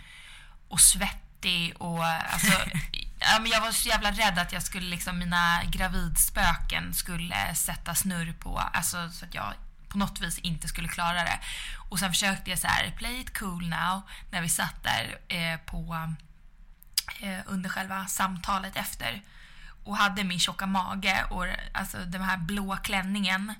och 0.68 0.80
svettig 0.80 1.74
och 1.78 2.04
alltså, 2.06 2.52
ja, 3.32 3.38
men 3.40 3.50
jag 3.50 3.60
var 3.60 3.72
så 3.72 3.88
jävla 3.88 4.10
rädd 4.10 4.38
att 4.38 4.52
jag 4.52 4.62
skulle 4.62 4.86
liksom, 4.86 5.18
mina 5.18 5.60
gravidspöken 5.64 6.94
skulle 6.94 7.54
sätta 7.54 7.94
snurr 7.94 8.32
på, 8.32 8.58
alltså 8.58 9.10
så 9.10 9.24
att 9.24 9.34
jag 9.34 9.54
på 9.88 9.98
något 9.98 10.20
vis 10.20 10.38
inte 10.38 10.68
skulle 10.68 10.88
klara 10.88 11.24
det. 11.24 11.40
Och 11.88 11.98
sen 11.98 12.12
försökte 12.12 12.50
jag 12.50 12.58
så 12.58 12.66
här, 12.66 12.90
play 12.90 13.20
it 13.20 13.38
cool 13.38 13.68
now, 13.68 14.02
när 14.30 14.42
vi 14.42 14.48
satt 14.48 14.82
där 14.82 15.18
eh, 15.28 15.58
på 15.60 16.14
eh, 17.20 17.38
under 17.46 17.70
själva 17.70 18.06
samtalet 18.06 18.76
efter. 18.76 19.22
Och 19.84 19.96
hade 19.96 20.24
min 20.24 20.38
tjocka 20.38 20.66
mage 20.66 21.24
och 21.30 21.46
alltså 21.72 21.98
den 21.98 22.22
här 22.22 22.36
blå 22.36 22.76
klänningen 22.82 23.54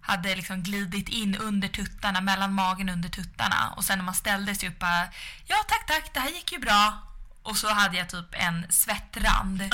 hade 0.00 0.34
liksom 0.34 0.62
glidit 0.62 1.08
in 1.08 1.36
under 1.36 1.68
tuttarna, 1.68 2.20
mellan 2.20 2.52
magen 2.52 2.88
och 2.88 2.92
under 2.92 3.08
tuttarna. 3.08 3.72
Och 3.76 3.84
sen 3.84 3.98
när 3.98 4.04
man 4.04 4.14
ställde 4.14 4.54
sig 4.54 4.68
upp 4.68 4.78
bara, 4.78 5.08
ja 5.44 5.56
tack 5.68 5.86
tack, 5.86 6.14
det 6.14 6.20
här 6.20 6.30
gick 6.30 6.52
ju 6.52 6.58
bra 6.58 7.09
och 7.42 7.56
så 7.56 7.74
hade 7.74 7.96
jag 7.98 8.08
typ 8.08 8.26
en 8.32 8.66
svettrand 8.68 9.58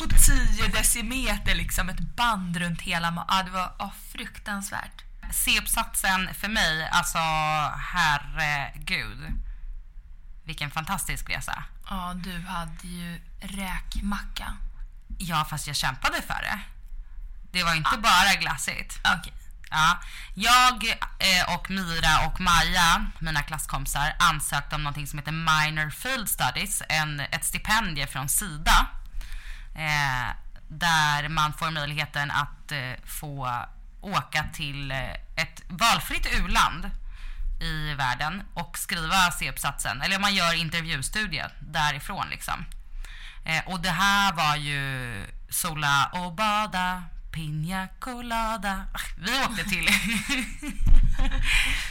på 0.00 0.08
10 0.08 0.68
decimeter 0.68 1.54
liksom, 1.54 1.88
ett 1.88 2.00
band 2.16 2.56
runt 2.56 2.80
hela. 2.80 3.24
Ja, 3.28 3.42
det 3.42 3.50
var 3.50 3.72
ja, 3.78 3.92
fruktansvärt. 4.12 5.04
C-uppsatsen 5.32 6.34
för 6.34 6.48
mig, 6.48 6.88
alltså 6.92 7.18
herregud. 7.78 9.18
Vilken 10.44 10.70
fantastisk 10.70 11.30
resa. 11.30 11.64
Ja, 11.90 12.14
du 12.14 12.40
hade 12.40 12.88
ju 12.88 13.20
räkmacka. 13.40 14.56
Ja, 15.18 15.46
fast 15.50 15.66
jag 15.66 15.76
kämpade 15.76 16.22
för 16.22 16.42
det. 16.42 16.60
Det 17.52 17.62
var 17.62 17.74
inte 17.74 17.98
bara 17.98 18.34
glassigt. 18.40 18.98
Okej. 19.18 19.39
Ja, 19.70 20.00
jag 20.34 20.84
eh, 21.18 21.54
och 21.54 21.70
Mira 21.70 22.26
och 22.26 22.40
Maja, 22.40 23.06
mina 23.18 23.42
klasskompisar, 23.42 24.16
ansökte 24.18 24.74
om 24.74 24.82
någonting 24.82 25.06
som 25.06 25.18
heter 25.18 25.32
Minor 25.32 25.90
Field 25.90 26.28
Studies, 26.28 26.82
en, 26.88 27.20
ett 27.20 27.44
stipendie 27.44 28.06
från 28.06 28.28
Sida. 28.28 28.86
Eh, 29.74 30.36
där 30.68 31.28
man 31.28 31.52
får 31.52 31.70
möjligheten 31.70 32.30
att 32.30 32.72
eh, 32.72 33.04
få 33.04 33.64
åka 34.00 34.44
till 34.52 34.90
eh, 34.90 35.12
ett 35.36 35.62
valfritt 35.68 36.26
u-land 36.34 36.90
i 37.60 37.94
världen 37.94 38.42
och 38.54 38.78
skriva 38.78 39.30
C-uppsatsen, 39.30 40.02
eller 40.02 40.18
man 40.18 40.34
gör 40.34 40.54
intervjustudie 40.54 41.44
därifrån 41.60 42.26
liksom. 42.30 42.64
Eh, 43.44 43.66
och 43.66 43.80
det 43.80 43.90
här 43.90 44.32
var 44.32 44.56
ju 44.56 45.26
sola 45.50 46.10
och 46.12 46.34
bada, 46.34 47.04
pina 47.32 47.88
colada. 47.98 48.86
Vi 49.16 49.44
åkte 49.44 49.64
till... 49.64 49.88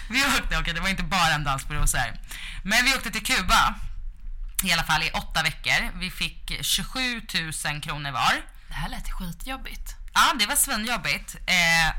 vi 0.09 0.25
åkte, 0.25 0.57
okej 0.57 0.73
det 0.73 0.81
var 0.81 0.89
inte 0.89 1.03
bara 1.03 1.33
en 1.33 1.43
dans 1.43 1.63
på 1.65 1.73
rosor. 1.73 2.17
Men 2.63 2.85
vi 2.85 2.95
åkte 2.95 3.11
till 3.11 3.25
Kuba. 3.25 3.75
I 4.63 4.71
alla 4.73 4.83
fall 4.83 5.03
i 5.03 5.11
åtta 5.13 5.43
veckor. 5.43 5.99
Vi 5.99 6.11
fick 6.11 6.65
27 6.65 7.21
000 7.65 7.81
kronor 7.81 8.11
var. 8.11 8.33
Det 8.67 8.73
här 8.73 8.89
lät 8.89 9.11
skitjobbigt. 9.11 9.95
Ja, 10.13 10.33
det 10.39 10.45
var 10.45 10.55
svinjobbigt. 10.55 11.35
Eh, 11.45 11.95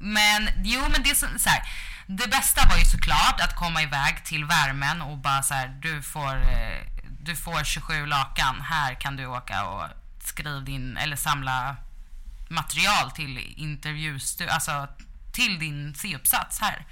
men 0.00 0.48
jo, 0.64 0.80
men 0.88 1.02
det 1.02 1.10
är 1.10 1.14
så, 1.14 1.26
så 1.38 1.48
här. 1.48 1.62
Det 2.06 2.28
bästa 2.28 2.68
var 2.68 2.76
ju 2.76 2.84
såklart 2.84 3.40
att 3.40 3.56
komma 3.56 3.82
iväg 3.82 4.24
till 4.24 4.44
värmen 4.44 5.02
och 5.02 5.18
bara 5.18 5.42
så 5.42 5.54
här, 5.54 5.68
du 5.68 6.02
får, 6.02 6.36
eh, 6.36 6.86
du 7.20 7.36
får 7.36 7.64
27 7.64 8.06
lakan. 8.06 8.60
Här 8.60 8.94
kan 8.94 9.16
du 9.16 9.26
åka 9.26 9.64
och 9.64 9.88
skriva 10.24 10.60
din, 10.60 10.96
eller 10.96 11.16
samla 11.16 11.76
material 12.52 13.10
till 13.10 13.54
intervjustu, 13.56 14.48
alltså 14.48 14.88
till 15.32 15.58
din 15.58 15.94
C-uppsats 15.94 16.60
här. 16.60 16.86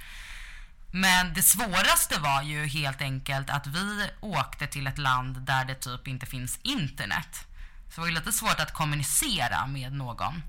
Men 0.91 1.33
det 1.33 1.43
svåraste 1.43 2.19
var 2.19 2.41
ju 2.41 2.65
helt 2.65 3.01
enkelt 3.01 3.49
att 3.49 3.67
vi 3.67 4.09
åkte 4.19 4.67
till 4.67 4.87
ett 4.87 4.97
land 4.97 5.41
där 5.41 5.65
det 5.65 5.75
typ 5.75 6.07
inte 6.07 6.25
finns 6.25 6.59
internet. 6.61 7.47
Så 7.89 7.95
det 7.95 8.01
var 8.01 8.07
ju 8.07 8.13
lite 8.13 8.31
svårt 8.31 8.59
att 8.59 8.73
kommunicera 8.73 9.67
med 9.67 9.93
någon. 9.93 10.43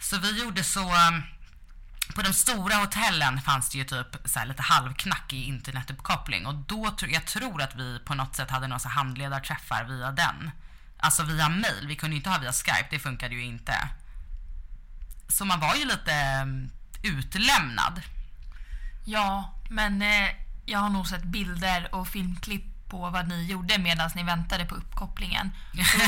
Så 0.00 0.18
vi 0.18 0.40
gjorde 0.42 0.64
så... 0.64 0.92
På 2.14 2.22
de 2.22 2.32
stora 2.32 2.74
hotellen 2.74 3.40
fanns 3.40 3.70
det 3.70 3.78
ju 3.78 3.84
typ 3.84 4.16
så 4.24 4.38
här 4.38 4.46
lite 4.46 4.62
halvknackig 4.62 5.44
internetuppkoppling 5.44 6.46
och 6.46 6.54
då 6.54 6.94
jag 7.08 7.26
tror 7.26 7.62
att 7.62 7.74
vi 7.76 7.98
på 7.98 8.14
något 8.14 8.36
sätt 8.36 8.50
hade 8.50 8.66
några 8.66 8.88
handledarträffar 8.88 9.84
via 9.84 10.12
den. 10.12 10.50
Alltså 11.02 11.22
via 11.22 11.48
mail, 11.48 11.86
vi 11.86 11.96
kunde 11.96 12.16
inte 12.16 12.30
ha 12.30 12.38
via 12.38 12.52
Skype, 12.52 12.86
det 12.90 12.98
funkade 12.98 13.34
ju 13.34 13.44
inte. 13.44 13.88
Så 15.28 15.44
man 15.44 15.60
var 15.60 15.74
ju 15.74 15.84
lite 15.84 16.42
um, 16.42 16.70
utlämnad. 17.02 18.02
Ja, 19.04 19.54
men 19.70 20.02
eh, 20.02 20.28
jag 20.66 20.78
har 20.78 20.90
nog 20.90 21.06
sett 21.06 21.24
bilder 21.24 21.94
och 21.94 22.08
filmklipp 22.08 22.88
på 22.88 23.10
vad 23.10 23.28
ni 23.28 23.46
gjorde 23.46 23.78
medan 23.78 24.10
ni 24.14 24.22
väntade 24.22 24.64
på 24.64 24.74
uppkopplingen. 24.74 25.50
Så 25.84 25.98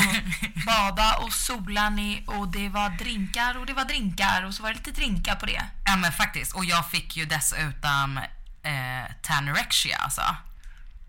bada 0.65 1.17
och 1.17 1.33
sola 1.33 1.89
ni 1.89 2.23
och 2.27 2.47
det 2.47 2.69
var 2.69 2.89
drinkar 2.89 3.57
och 3.57 3.65
det 3.65 3.73
var 3.73 3.85
drinkar 3.85 4.43
och 4.43 4.53
så 4.53 4.63
var 4.63 4.69
det 4.69 4.75
lite 4.75 4.91
drinkar 4.91 5.35
på 5.35 5.45
det. 5.45 5.63
Ja 5.85 5.95
men 5.95 6.11
faktiskt, 6.11 6.55
och 6.55 6.65
jag 6.65 6.89
fick 6.89 7.17
ju 7.17 7.25
dessutom 7.25 8.17
eh, 8.63 9.11
tanorexia 9.21 9.97
alltså. 9.97 10.21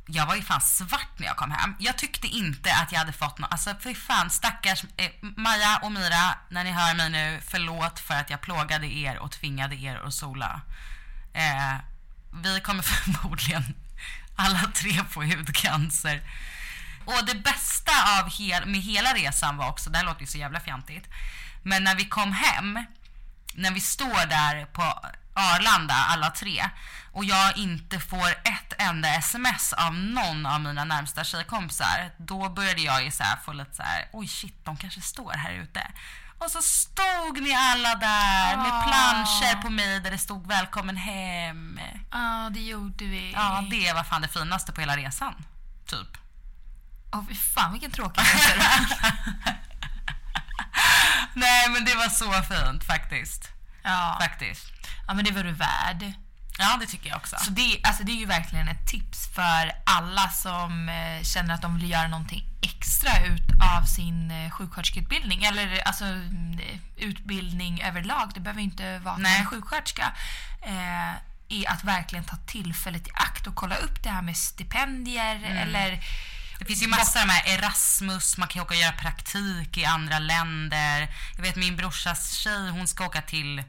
Jag 0.09 0.27
var 0.27 0.35
ju 0.35 0.43
fan 0.43 0.61
svart 0.61 1.19
när 1.19 1.27
jag 1.27 1.37
kom 1.37 1.51
hem. 1.51 1.75
Jag 1.79 1.99
tyckte 1.99 2.27
inte 2.27 2.75
att 2.75 2.93
jag 2.93 2.99
hade 2.99 3.13
fått 3.13 3.39
något, 3.39 3.53
alltså 3.53 3.75
fy 3.81 3.95
fan 3.95 4.31
stackars 4.31 4.85
eh, 4.97 5.11
Maja 5.21 5.81
och 5.83 5.93
Mira, 5.93 6.39
när 6.49 6.65
ni 6.65 6.71
hör 6.71 6.95
mig 6.95 7.11
nu, 7.11 7.41
förlåt 7.47 7.99
för 7.99 8.15
att 8.15 8.31
jag 8.31 8.41
plågade 8.41 8.87
er 8.87 9.19
och 9.19 9.33
tvingade 9.33 9.77
er 9.77 9.97
att 9.97 10.15
sola. 10.15 10.61
Eh, 11.35 11.75
vi 12.43 12.61
kommer 12.61 12.83
förmodligen 12.83 13.63
alla 14.37 14.61
tre 14.75 15.05
få 15.11 15.23
hudcancer. 15.23 16.23
Och 17.05 17.27
det 17.27 17.35
bästa 17.35 17.93
av 18.21 18.31
hel, 18.31 18.67
med 18.67 18.81
hela 18.81 19.15
resan 19.15 19.57
var 19.57 19.69
också, 19.69 19.91
det 19.91 19.99
här 19.99 20.05
låter 20.05 20.21
ju 20.21 20.27
så 20.27 20.39
jävla 20.39 20.61
fjantigt, 20.61 21.09
men 21.63 21.85
när 21.85 21.95
vi 21.95 22.05
kom 22.05 22.33
hem, 22.33 22.85
när 23.55 23.71
vi 23.71 23.81
står 23.81 24.27
där 24.27 24.65
på 24.65 24.83
Arlanda 25.35 25.95
alla 25.95 26.31
tre 26.31 26.71
och 27.17 27.25
jag 27.25 27.57
inte 27.57 28.01
får 28.01 28.29
ett 28.29 28.73
enda 28.79 29.09
sms 29.09 29.73
av 29.73 29.95
någon 29.95 30.47
av 30.47 30.61
mina 30.61 30.85
närmsta 30.85 31.25
tjejkompisar, 31.25 32.11
då 32.19 32.49
började 32.49 32.81
jag 32.81 33.05
ju 33.05 33.11
så 33.11 33.23
här 33.23 33.37
få 33.45 33.53
lite 33.53 33.75
så 33.77 33.83
här, 33.83 34.09
oj 34.13 34.29
shit, 34.29 34.65
de 34.65 34.77
kanske 34.77 35.01
står 35.01 35.33
här 35.33 35.53
ute. 35.53 35.87
Och 36.39 36.51
så 36.51 36.63
stod 36.63 37.43
ni 37.43 37.55
alla 37.55 37.95
där 37.95 38.57
med 38.57 38.73
Ah. 38.73 38.83
planscher 38.83 39.63
på 39.63 39.71
mig 39.71 40.01
där 40.01 40.11
det 40.11 40.19
stod 40.19 40.47
välkommen 40.47 40.97
hem. 40.97 41.81
Ja, 42.13 42.51
det 42.55 42.61
gjorde 42.61 43.05
vi. 43.05 43.33
Ja, 43.33 43.65
det 43.71 43.93
var 43.93 44.05
fan 44.05 44.23
det 44.23 44.29
finaste 44.29 44.73
på 44.73 44.81
hela 44.81 44.97
resan. 44.97 45.45
Typ. 45.87 46.09
Åh, 47.13 47.23
fy 47.29 47.35
fan 47.35 47.73
vilken 47.73 47.91
tråkig 47.91 48.21
resa. 48.23 48.55
Nej, 51.35 51.69
men 51.71 51.85
det 51.85 51.95
var 51.95 52.09
så 52.09 52.33
fint 52.33 52.85
faktiskt. 52.85 53.49
ja. 53.83 54.17
Faktiskt. 54.21 54.67
ja, 55.07 55.15
men 55.15 55.25
det 55.25 55.31
var 55.31 55.43
du 55.43 55.53
värd. 55.53 56.13
Ja, 56.59 56.77
det 56.81 56.87
tycker 56.87 57.09
jag 57.09 57.17
också. 57.17 57.37
Så 57.39 57.51
det, 57.51 57.81
alltså 57.83 58.03
det 58.03 58.13
är 58.13 58.17
ju 58.17 58.27
verkligen 58.27 58.69
ett 58.69 58.87
tips 58.87 59.29
för 59.35 59.73
alla 59.87 60.29
som 60.29 60.89
eh, 60.89 61.23
känner 61.23 61.55
att 61.55 61.63
de 61.63 61.79
vill 61.79 61.91
göra 61.91 62.09
någonting 62.09 62.45
extra 62.63 63.27
ut 63.27 63.51
av 63.77 63.85
sin 63.85 64.31
eh, 64.31 64.51
sjuksköterskeutbildning 64.51 65.45
eller 65.45 65.83
alltså 65.87 66.05
mm, 66.05 66.61
utbildning 66.97 67.83
överlag, 67.83 68.31
det 68.35 68.41
behöver 68.41 68.63
inte 68.63 68.99
vara 68.99 69.17
Nej. 69.17 69.41
är 69.41 69.45
sjuksköterska, 69.45 70.13
eh, 70.63 71.11
är 71.49 71.71
att 71.71 71.85
verkligen 71.85 72.25
ta 72.25 72.37
tillfället 72.37 73.09
i 73.09 73.11
akt 73.15 73.47
och 73.47 73.55
kolla 73.55 73.77
upp 73.77 74.03
det 74.03 74.11
här 74.11 74.23
med 74.23 74.37
stipendier 74.37 75.43
eller 75.45 76.01
Det 76.59 76.65
finns 76.65 76.83
ju 76.83 76.87
massor 76.87 77.27
med 77.27 77.43
Erasmus, 77.47 78.39
man 78.39 78.49
kan 78.49 78.63
åka 78.63 78.75
och 78.75 78.81
göra 78.81 78.93
praktik 78.93 79.79
i 79.79 79.85
andra 79.85 80.19
länder. 80.19 81.09
Jag 81.37 81.43
vet 81.43 81.57
min 81.57 81.77
brorsas 81.77 82.33
tjej, 82.33 82.71
hon 82.71 82.87
ska 82.87 83.07
åka 83.07 83.23
till, 83.23 83.63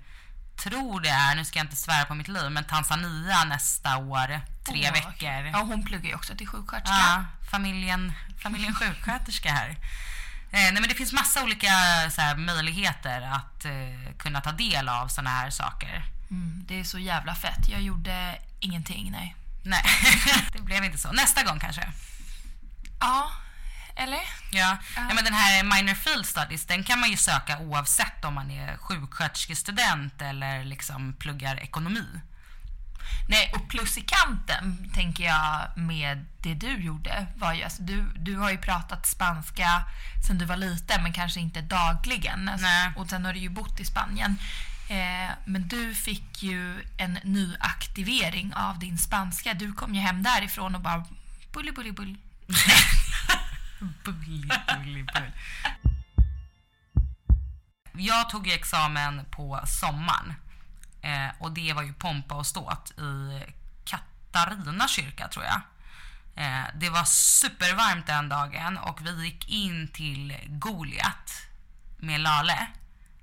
tror 0.58 1.02
det 1.02 1.10
är, 1.10 1.36
nu 1.36 1.46
ska 1.46 1.60
jag 1.60 1.66
inte 1.66 1.76
svära 1.76 2.06
på 2.06 2.16
mitt 2.16 2.28
liv, 2.28 2.52
men 2.52 2.64
Tanzania 2.64 3.44
nästa 3.44 3.98
år, 3.98 4.42
tre 4.64 4.86
Åh, 4.88 4.94
veckor. 4.94 5.46
Ja, 5.54 5.58
hon 5.58 5.86
pluggar 5.86 6.10
ju 6.10 6.16
också 6.16 6.36
till 6.36 6.48
sjuksköterska. 6.48 6.96
Ja, 6.96 7.26
familjen, 7.52 8.14
familjen 8.44 8.76
sjuksköterska 8.76 9.52
här. 9.52 9.70
Eh, 9.70 9.78
nej, 10.52 10.74
men 10.74 10.88
det 10.88 10.96
finns 10.96 11.14
massa 11.14 11.44
olika 11.44 11.68
så 12.12 12.22
här, 12.22 12.36
möjligheter 12.36 13.22
att 13.22 13.66
eh, 13.66 14.16
kunna 14.18 14.42
ta 14.42 14.52
del 14.52 14.90
av 14.90 15.08
såna 15.08 15.30
här 15.30 15.50
saker. 15.50 16.04
Mm, 16.32 16.64
det 16.68 16.80
är 16.80 16.84
så 16.84 17.00
jävla 17.00 17.36
fett. 17.36 17.70
Jag 17.70 17.82
gjorde 17.82 18.38
ingenting, 18.60 19.12
nej. 19.12 19.36
Nej, 19.64 19.84
det 20.54 20.62
blev 20.62 20.84
inte 20.84 20.98
så. 20.98 21.12
Nästa 21.12 21.44
gång 21.44 21.60
kanske. 21.60 21.92
Ja, 23.00 23.32
eller? 23.98 24.20
Ja. 24.52 24.78
ja, 24.96 25.14
men 25.14 25.24
den 25.24 25.34
här 25.34 25.64
minor 25.64 25.94
field 25.94 26.26
studies, 26.26 26.66
den 26.66 26.84
kan 26.84 27.00
man 27.00 27.10
ju 27.10 27.18
söka 27.18 27.60
oavsett 27.60 28.26
om 28.26 28.34
man 28.34 28.52
är 28.52 28.78
sjuksköterskestudent 28.78 30.22
eller 30.22 30.64
liksom 30.64 31.14
pluggar 31.14 31.60
ekonomi. 31.60 32.06
Nej, 33.30 33.52
och 33.56 33.70
plus 33.70 33.98
i 33.98 34.02
kanten 34.02 34.92
tänker 34.94 35.24
jag 35.24 35.78
med 35.78 36.26
det 36.40 36.54
du 36.54 36.78
gjorde 36.78 37.28
var 37.36 37.54
ju, 37.54 37.64
alltså, 37.64 37.82
du, 37.84 38.06
du 38.16 38.36
har 38.36 38.52
ju 38.52 38.58
pratat 38.58 39.06
spanska 39.06 39.82
sedan 40.28 40.38
du 40.38 40.46
var 40.46 40.58
liten 40.58 41.04
men 41.04 41.14
kanske 41.14 41.40
inte 41.40 41.62
dagligen. 41.62 42.50
Alltså, 42.50 42.68
och 42.96 43.10
sen 43.10 43.26
har 43.26 43.34
du 43.34 43.40
ju 43.40 43.50
bott 43.50 43.80
i 43.80 43.86
Spanien. 43.86 44.38
Eh, 44.90 45.32
men 45.46 45.68
du 45.68 45.96
fick 45.96 46.44
ju 46.44 46.84
en 46.98 47.20
ny 47.24 47.56
aktivering 47.60 48.54
av 48.54 48.80
din 48.80 48.98
spanska. 48.98 49.54
Du 49.54 49.74
kom 49.74 49.96
ju 49.96 50.02
hem 50.02 50.24
därifrån 50.24 50.76
och 50.76 50.82
bara 50.82 51.06
bully 51.54 51.72
bully 51.72 51.92
bull. 51.92 52.18
Bully, 53.80 54.50
bully, 54.68 55.04
bull. 55.04 55.32
Jag 57.94 58.30
tog 58.30 58.48
ju 58.48 58.54
examen 58.54 59.26
på 59.32 59.62
sommaren. 59.66 60.34
Eh, 61.02 61.28
och 61.40 61.52
det 61.52 61.74
var 61.74 61.84
ju 61.84 61.94
pompa 61.94 62.36
och 62.36 62.48
ståt 62.48 62.92
i 63.00 63.42
Katarina 63.86 64.88
kyrka 64.88 65.28
tror 65.28 65.46
jag. 65.46 65.62
Eh, 66.36 66.66
det 66.76 66.90
var 66.90 67.04
supervarmt 67.04 68.08
den 68.08 68.30
dagen 68.30 68.78
och 68.78 69.06
vi 69.06 69.26
gick 69.26 69.50
in 69.50 69.88
till 69.88 70.38
Goliat 70.48 71.42
med 71.98 72.20
Lale. 72.20 72.68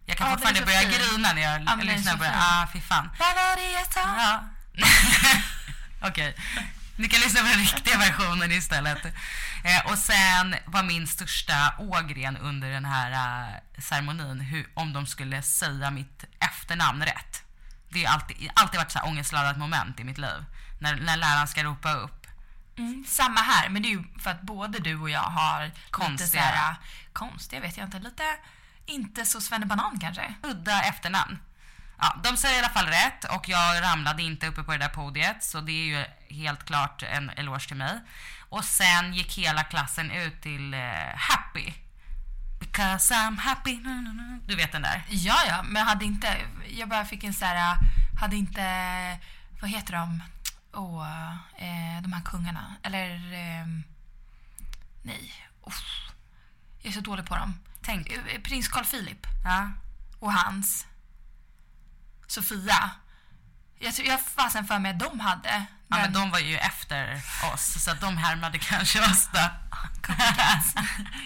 Jag 0.07 0.17
kan 0.17 0.27
är 0.27 0.31
fortfarande 0.31 0.65
börja 0.65 0.81
fin. 0.81 0.91
grina 0.91 1.33
när 1.33 1.43
jag 1.43 1.53
är 1.53 1.83
lyssnar 1.85 2.17
på 2.17 2.25
det. 2.25 2.35
Ah, 2.37 2.67
fy 2.73 2.81
fan. 2.81 3.11
Vad 3.19 3.35
var 3.35 3.57
det 3.57 3.71
jag 3.71 3.93
sa? 3.93 4.01
Ja. 4.01 4.45
Okej. 6.09 6.37
Ni 6.97 7.09
kan 7.09 7.21
lyssna 7.21 7.41
på 7.41 7.47
den 7.47 7.59
riktiga 7.59 7.99
versionen 7.99 8.53
istället. 8.53 9.05
Eh, 9.65 9.87
och 9.93 9.99
sen 9.99 10.55
var 10.67 10.83
min 10.83 11.07
största 11.07 11.75
ågren 11.79 12.37
under 12.37 12.71
den 12.71 12.85
här 12.85 13.11
eh, 13.13 13.81
ceremonin 13.83 14.41
hur, 14.41 14.69
om 14.75 14.93
de 14.93 15.07
skulle 15.07 15.43
säga 15.43 15.91
mitt 15.91 16.25
efternamn 16.41 17.03
rätt. 17.05 17.43
Det 17.89 18.05
har 18.05 18.15
alltid, 18.15 18.51
alltid 18.55 18.79
varit 18.81 18.93
så 18.93 18.99
här 18.99 19.09
ångestladdat 19.09 19.59
moment 19.59 20.01
i 20.01 20.05
mitt 20.05 20.19
liv. 20.19 20.45
När, 20.81 20.97
när 20.97 21.17
läraren 21.17 21.49
ska 21.49 21.65
ropa 21.65 21.93
upp. 21.93 22.27
Mm, 22.77 23.05
samma 23.09 23.41
här, 23.41 23.69
men 23.69 23.83
det 23.83 23.89
är 23.89 23.91
ju 23.91 24.05
för 24.19 24.31
att 24.31 24.43
både 24.43 24.79
du 24.79 24.97
och 25.01 25.11
jag 25.11 25.21
har 25.21 25.65
lite 25.65 25.81
Konstiga. 25.91 26.29
så 26.29 26.39
här, 26.39 26.75
konstiga 27.13 27.61
vet 27.61 27.77
jag 27.77 27.87
inte, 27.87 27.99
lite 27.99 28.25
inte 28.87 29.25
så 29.27 29.41
svennebanan 29.41 29.99
kanske. 30.01 30.35
Udda 30.43 30.83
efternamn. 30.83 31.39
Ja, 31.99 32.17
de 32.25 32.37
säger 32.37 32.57
i 32.57 32.59
alla 32.59 32.69
fall 32.75 32.87
rätt 32.87 33.25
och 33.25 33.49
jag 33.49 33.83
ramlade 33.83 34.23
inte 34.23 34.47
uppe 34.47 34.63
på 34.63 34.73
det 34.73 34.79
där 34.79 34.89
podiet 34.89 35.45
så 35.45 35.61
det 35.61 35.73
är 35.73 35.85
ju 35.87 36.05
helt 36.37 36.65
klart 36.65 37.03
en 37.03 37.31
eloge 37.31 37.67
till 37.69 37.77
mig. 37.77 38.01
Och 38.49 38.65
sen 38.65 39.15
gick 39.15 39.39
hela 39.39 39.65
klassen 39.65 40.11
ut 40.11 40.43
till 40.43 40.75
eh, 40.75 40.81
Happy. 41.17 41.73
Because 42.61 43.15
I'm 43.15 43.39
happy. 43.39 43.79
Du 44.47 44.57
vet 44.57 44.73
den 44.73 44.83
där? 44.83 45.03
Ja, 45.09 45.37
ja, 45.49 45.63
men 45.63 45.87
hade 45.87 46.05
inte, 46.05 46.37
jag 46.69 46.89
bara 46.89 47.05
fick 47.05 47.25
en 47.25 47.35
så 47.35 47.45
här, 47.45 47.77
hade 48.21 48.37
inte, 48.37 48.63
vad 49.61 49.71
heter 49.71 49.93
de, 49.93 50.23
Åh, 50.73 51.31
eh, 51.59 52.03
de 52.03 52.13
här 52.13 52.23
kungarna, 52.25 52.75
eller, 52.83 53.11
eh, 53.33 53.67
nej, 55.03 55.33
Uff. 55.67 55.85
jag 56.83 56.89
är 56.91 56.95
så 56.95 57.01
dålig 57.01 57.27
på 57.27 57.37
dem. 57.37 57.55
Tänk. 57.83 58.09
Eh, 58.09 58.41
Prins 58.45 58.69
Carl 58.69 58.85
Philip 58.85 59.27
Ja. 59.45 59.71
och 60.21 60.33
hans 60.33 60.87
Sofia. 62.27 62.91
Jag, 63.79 63.95
tror- 63.95 64.07
jag 64.09 64.15
har 64.15 64.19
fasen 64.43 64.65
för 64.67 64.79
mig 64.79 64.91
att 64.93 64.99
de 64.99 65.21
hade 65.21 65.65
Ja, 65.89 65.97
men 65.97 66.13
de 66.13 66.31
var 66.31 66.39
ju 66.39 66.57
efter 66.57 67.21
oss 67.55 67.85
så 67.85 67.91
att 67.91 68.01
de 68.01 68.17
härmade 68.17 68.59
kanske 68.59 69.01
oss 69.01 69.29
då. 69.33 69.39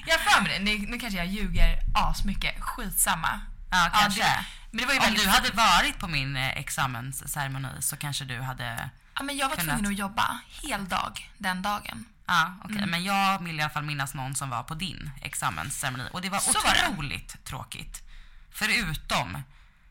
Jag 0.06 0.18
har 0.18 0.30
för 0.30 0.42
mig 0.42 0.52
det. 0.58 0.64
Nu, 0.64 0.78
nu 0.78 0.98
kanske 0.98 1.18
jag 1.18 1.26
ljuger 1.26 1.78
asmycket. 1.94 2.60
Skitsamma. 2.62 3.40
Ja, 3.70 3.90
kanske. 3.92 4.22
det, 4.22 4.44
men 4.70 4.80
det 4.80 4.86
var 4.86 4.92
ju 4.92 4.98
Om 4.98 5.04
väldigt 5.04 5.22
du 5.24 5.28
hade 5.30 5.50
varit 5.50 5.98
på 5.98 6.08
min 6.08 6.36
eh, 6.36 6.48
examensceremoni 6.58 7.68
så 7.82 7.96
kanske 7.96 8.24
du 8.24 8.40
hade... 8.40 8.90
Ja, 9.14 9.22
men 9.22 9.36
jag 9.36 9.48
var 9.48 9.56
kunnat- 9.56 9.76
tvungen 9.76 9.92
att 9.92 9.98
jobba 9.98 10.38
hel 10.62 10.88
dag 10.88 11.30
den 11.38 11.62
dagen. 11.62 12.04
Ja, 12.26 12.54
okej. 12.64 12.76
Mm. 12.76 12.90
Men 12.90 13.04
jag 13.04 13.42
vill 13.44 13.58
i 13.58 13.62
alla 13.62 13.70
fall 13.70 13.82
minnas 13.84 14.14
någon 14.14 14.34
som 14.34 14.50
var 14.50 14.62
på 14.62 14.74
din 14.74 15.10
examensceremoni. 15.22 16.08
Och 16.12 16.20
det 16.20 16.30
var 16.30 16.38
Så 16.38 16.52
var 16.64 16.74
det. 16.74 16.88
otroligt 16.88 17.44
tråkigt. 17.44 18.02
Förutom 18.50 19.42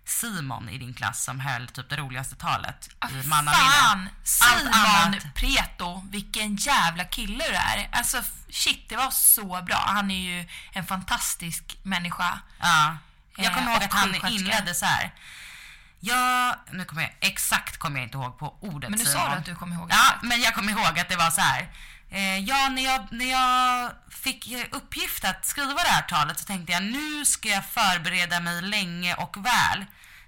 Simon 0.10 0.70
i 0.70 0.78
din 0.78 0.94
klass 0.94 1.24
som 1.24 1.40
höll 1.40 1.68
typ 1.68 1.90
det 1.90 1.96
roligaste 1.98 2.36
talet 2.36 2.90
Ah, 3.00 3.08
i 3.10 3.12
fy 3.22 3.28
mannaminne. 3.28 3.64
fan! 3.64 4.10
Simon 4.24 4.74
annat. 4.74 5.34
Preto, 5.36 6.04
vilken 6.12 6.56
jävla 6.56 7.04
kille 7.04 7.44
du 7.48 7.56
är. 7.56 7.90
Alltså 7.92 8.24
shit, 8.50 8.90
det 8.90 8.96
var 8.96 9.12
så 9.12 9.62
bra. 9.62 9.84
Han 9.88 10.12
är 10.12 10.20
ju 10.40 10.50
en 10.74 10.86
fantastisk 10.88 11.78
människa. 11.84 12.40
Ja. 12.60 12.98
Jag 13.36 13.46
Eh, 13.46 13.56
kommer 13.56 13.72
ihåg 13.72 13.84
att 13.84 13.94
han 13.94 14.16
inledde 14.32 14.74
så 14.74 14.86
här. 14.86 15.14
Ja, 16.00 16.56
nu 16.72 16.86
kommer 16.86 17.02
jag, 17.02 17.12
exakt 17.20 17.78
kommer 17.78 18.00
jag 18.00 18.06
inte 18.08 18.18
ihåg 18.18 18.40
på 18.40 18.58
ordet 18.62 18.90
Men 18.90 19.00
du 19.00 19.06
sa 19.06 19.30
du 19.30 19.36
att 19.36 19.46
du 19.46 19.56
kommer 19.56 19.76
ihåg 19.76 19.88
Ja, 19.92 20.16
men 20.22 20.42
jag 20.42 20.56
kommer 20.56 20.72
ihåg 20.72 21.00
att 21.00 21.10
det 21.10 21.16
var 21.16 21.32
så 21.32 21.42
här. 21.42 21.70
Eh, 22.12 22.38
ja, 22.40 22.70
när 22.70 22.82
jag, 22.84 23.08
när 23.12 23.26
jag 23.32 23.92
fick 24.10 24.48
uppgift 24.72 25.26
att 25.26 25.46
skriva 25.46 25.74
det 25.84 25.90
här 25.90 26.02
talet 26.02 26.40
så 26.40 26.46
tänkte 26.46 26.72
jag 26.74 26.84
nu 26.84 27.26
ska 27.26 27.50
jag 27.50 27.66
förbereda 27.66 28.40
mig 28.40 28.62
länge 28.62 29.16
och 29.16 29.38
väl. 29.46 29.86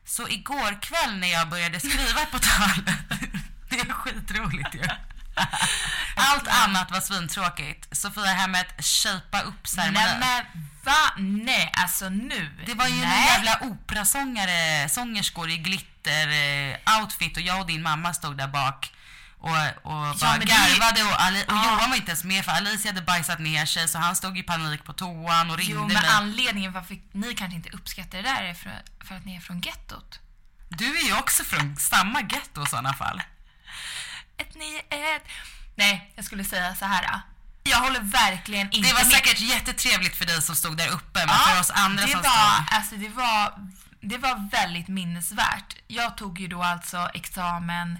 Så 0.10 0.28
igår 0.28 0.82
kväll 0.82 1.16
när 1.16 1.28
jag 1.28 1.49
började 1.49 1.80
skriva 1.80 2.26
på 2.32 2.39
talet, 2.39 2.95
det 3.70 3.80
är 3.80 3.93
skitroligt 3.93 4.76
ju. 4.76 4.84
Allt 6.16 6.47
annat 6.47 6.91
var 6.91 7.01
svintråkigt. 7.01 7.97
Sofia 7.97 8.26
Hemmet 8.26 8.86
shapea 8.86 9.41
upp 9.41 9.68
ceremonin. 9.68 9.93
Nej 9.93 10.20
men 10.20 10.43
va? 10.84 11.14
Nej, 11.18 11.72
alltså 11.74 12.10
nu. 12.10 12.49
Det 12.66 12.74
var 12.74 12.88
ju 12.88 12.93
en 12.93 13.10
Nej. 13.10 13.26
jävla 13.26 13.60
operasångare, 13.62 14.89
sångerskor 14.89 15.49
i 15.49 15.57
glitter, 15.57 16.28
eh, 16.28 16.99
outfit 17.01 17.38
och 17.38 17.43
jag 17.43 17.60
och 17.62 17.68
din 17.68 17.82
mamma 17.82 18.14
stod 18.14 18.38
där 18.38 18.47
bak 18.47 18.91
och, 19.40 19.50
och 19.84 20.18
bara 20.20 20.36
är 20.36 20.40
ju- 20.40 20.46
garvade 20.46 21.04
och, 21.04 21.22
Ali- 21.22 21.44
och 21.48 21.54
Ja. 21.54 21.66
Johan 21.66 21.90
var 21.90 21.96
inte 21.98 22.12
ens 22.12 22.24
med 22.24 22.46
för 22.46 22.52
Alicia 22.52 22.92
hade 22.92 23.02
bajsat 23.02 23.40
ner 23.40 23.66
sig 23.66 23.88
så 23.88 23.98
han 23.98 24.16
stod 24.16 24.38
i 24.38 24.44
panik 24.44 24.84
på 24.84 24.94
toan 24.94 25.52
och 25.52 25.58
ringde 25.58 25.74
Jo, 25.74 25.84
men 25.88 25.94
mig. 25.94 26.08
anledningen 26.14 26.72
varför 26.72 26.98
ni 27.12 27.36
kanske 27.36 27.56
inte 27.56 27.70
uppskattar 27.70 28.18
det 28.18 28.24
där 28.24 28.44
är 28.44 28.54
för, 28.54 28.82
för 29.08 29.16
att 29.16 29.26
ni 29.26 29.36
är 29.36 29.40
från 29.40 29.60
gettot. 29.62 30.20
Du 30.70 30.98
är 30.98 31.04
ju 31.06 31.18
också 31.18 31.44
från 31.44 31.76
samma 31.78 32.22
getto 32.22 32.64
i 32.64 32.66
sådana 32.66 32.94
fall. 32.94 33.22
Ett, 34.38 34.56
nio, 34.56 34.80
ett. 34.80 35.24
Nej, 35.76 36.12
jag 36.16 36.26
skulle 36.26 36.44
säga 36.44 36.76
så 36.76 36.86
här. 36.86 37.22
Jag 37.64 37.78
håller 37.78 38.00
verkligen 38.00 38.72
inte 38.72 38.88
Det 38.88 38.94
var 38.94 39.04
med. 39.04 39.12
säkert 39.14 39.40
jättetrevligt 39.40 40.16
för 40.16 40.26
dig 40.26 40.42
som 40.42 40.56
stod 40.56 40.78
där 40.78 40.88
uppe 40.88 41.26
men 41.26 41.36
för 41.38 41.60
oss 41.60 41.72
andra 41.72 42.06
det 42.06 42.12
som 42.12 42.22
var, 42.22 42.30
stod... 42.64 42.76
alltså 42.78 42.96
det 42.96 43.10
var, 43.10 43.54
det 44.02 44.18
var 44.18 44.50
väldigt 44.52 44.88
minnesvärt. 44.88 45.76
Jag 45.88 46.18
tog 46.18 46.40
ju 46.40 46.48
då 46.48 46.64
alltså 46.64 47.10
examen 47.14 48.00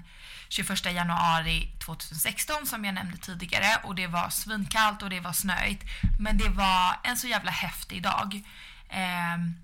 21 0.50 0.84
januari 0.92 1.68
2016 1.78 2.66
som 2.66 2.84
jag 2.84 2.94
nämnde 2.94 3.16
tidigare 3.16 3.80
och 3.82 3.94
det 3.94 4.06
var 4.06 4.30
svinkallt 4.30 5.02
och 5.02 5.10
det 5.10 5.20
var 5.20 5.32
snöigt. 5.32 5.84
Men 6.18 6.38
det 6.38 6.48
var 6.48 6.96
en 7.02 7.16
så 7.16 7.26
jävla 7.26 7.50
häftig 7.50 8.02
dag. 8.02 8.42
Ehm, 8.90 9.54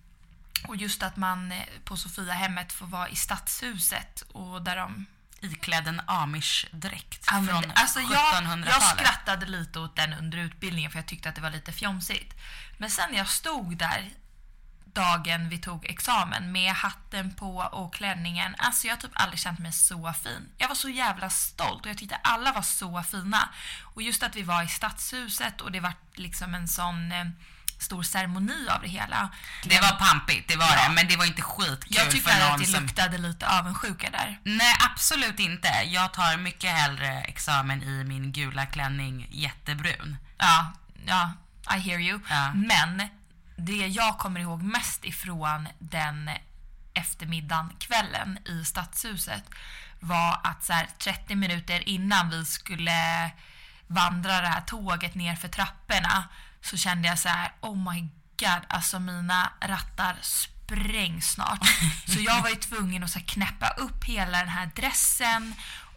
och 0.68 0.76
just 0.76 1.02
att 1.02 1.16
man 1.16 1.52
eh, 1.52 1.58
på 1.84 1.96
Sofiahemmet 1.96 2.72
får 2.72 2.86
vara 2.86 3.08
i 3.08 3.16
stadshuset 3.16 4.22
och 4.32 4.62
där 4.62 4.76
de 4.76 5.06
iklädd 5.40 5.88
en 5.88 6.00
amish-dräkt 6.06 7.24
Ja, 7.26 7.32
från 7.48 7.72
alltså 7.74 8.00
jag, 8.00 8.10
1700-talet. 8.34 8.66
jag 8.68 8.82
skrattade 8.82 9.46
lite 9.46 9.78
åt 9.78 9.96
den 9.96 10.12
under 10.12 10.38
utbildningen 10.38 10.90
för 10.90 10.98
jag 10.98 11.06
tyckte 11.06 11.28
att 11.28 11.34
det 11.34 11.40
var 11.40 11.50
lite 11.50 11.72
fjomsigt. 11.72 12.34
Men 12.78 12.90
sen 12.90 13.10
när 13.10 13.18
jag 13.18 13.28
stod 13.28 13.76
där, 13.76 14.10
dagen 14.96 15.48
vi 15.48 15.58
tog 15.58 15.86
examen 15.86 16.52
med 16.52 16.72
hatten 16.72 17.34
på 17.34 17.56
och 17.58 17.94
klänningen. 17.94 18.54
Alltså 18.58 18.86
jag 18.86 18.94
har 18.94 19.00
typ 19.00 19.10
aldrig 19.14 19.40
känt 19.40 19.58
mig 19.58 19.72
så 19.72 20.12
fin. 20.12 20.48
Jag 20.58 20.68
var 20.68 20.74
så 20.74 20.88
jävla 20.88 21.30
stolt 21.30 21.84
och 21.84 21.90
jag 21.90 21.98
tyckte 21.98 22.16
alla 22.16 22.52
var 22.52 22.62
så 22.62 23.02
fina. 23.02 23.48
Och 23.94 24.02
just 24.02 24.22
att 24.22 24.36
vi 24.36 24.42
var 24.42 24.62
i 24.62 24.68
stadshuset 24.68 25.60
och 25.60 25.72
det 25.72 25.80
var 25.80 25.92
liksom 26.14 26.54
en 26.54 26.68
sån 26.68 27.12
eh, 27.12 27.26
stor 27.78 28.02
ceremoni 28.02 28.68
av 28.68 28.82
det 28.82 28.88
hela. 28.88 29.28
Det 29.64 29.80
var 29.80 29.88
pampigt, 29.92 30.48
det 30.48 30.56
var 30.56 30.66
Ja. 30.66 30.88
det. 30.88 30.94
Men 30.94 31.08
det 31.08 31.16
var 31.16 31.24
inte 31.24 31.42
skitkul 31.42 31.96
Jag 31.96 32.10
tyckte 32.10 32.30
för 32.30 32.40
att 32.52 32.58
det 32.58 32.66
som... 32.66 32.82
luktade 32.82 33.18
lite 33.18 33.48
avundsjuka 33.48 34.10
där. 34.10 34.40
Nej, 34.44 34.74
absolut 34.92 35.40
inte. 35.40 35.68
Jag 35.86 36.12
tar 36.12 36.36
mycket 36.36 36.70
hellre 36.70 37.20
examen 37.20 37.82
i 37.82 38.04
min 38.04 38.32
gula 38.32 38.66
klänning, 38.66 39.26
jättebrun. 39.30 40.16
Ja, 40.38 40.72
ja, 41.06 41.32
I 41.76 41.78
hear 41.80 42.00
you. 42.00 42.20
Ja. 42.28 42.52
Men 42.54 43.08
det 43.56 43.86
jag 43.86 44.18
kommer 44.18 44.40
ihåg 44.40 44.62
mest 44.62 45.04
ifrån 45.04 45.68
den 45.78 46.30
eftermiddagen, 46.94 47.72
kvällen 47.78 48.38
i 48.44 48.64
Stadshuset 48.64 49.44
var 50.00 50.40
att 50.44 50.64
så 50.64 50.72
här, 50.72 50.88
30 50.98 51.34
minuter 51.34 51.88
innan 51.88 52.30
vi 52.30 52.44
skulle 52.44 53.30
vandra 53.86 54.40
det 54.40 54.48
här 54.48 54.60
tåget 54.60 55.14
ner 55.14 55.36
för 55.36 55.48
trapporna 55.48 56.28
så 56.60 56.76
kände 56.76 57.08
jag 57.08 57.18
så 57.18 57.28
här, 57.28 57.52
oh 57.60 57.92
my 57.92 58.00
god, 58.38 58.62
alltså 58.68 58.98
mina 58.98 59.52
rattar 59.60 60.16
sprängs 60.22 61.32
snart. 61.32 61.66
Så 62.06 62.20
jag 62.20 62.42
var 62.42 62.48
ju 62.48 62.56
tvungen 62.56 63.04
att 63.04 63.10
så 63.10 63.18
här, 63.18 63.26
knäppa 63.26 63.68
upp 63.68 64.04
hela 64.04 64.38
den 64.38 64.48
här 64.48 64.70
dressen 64.76 65.54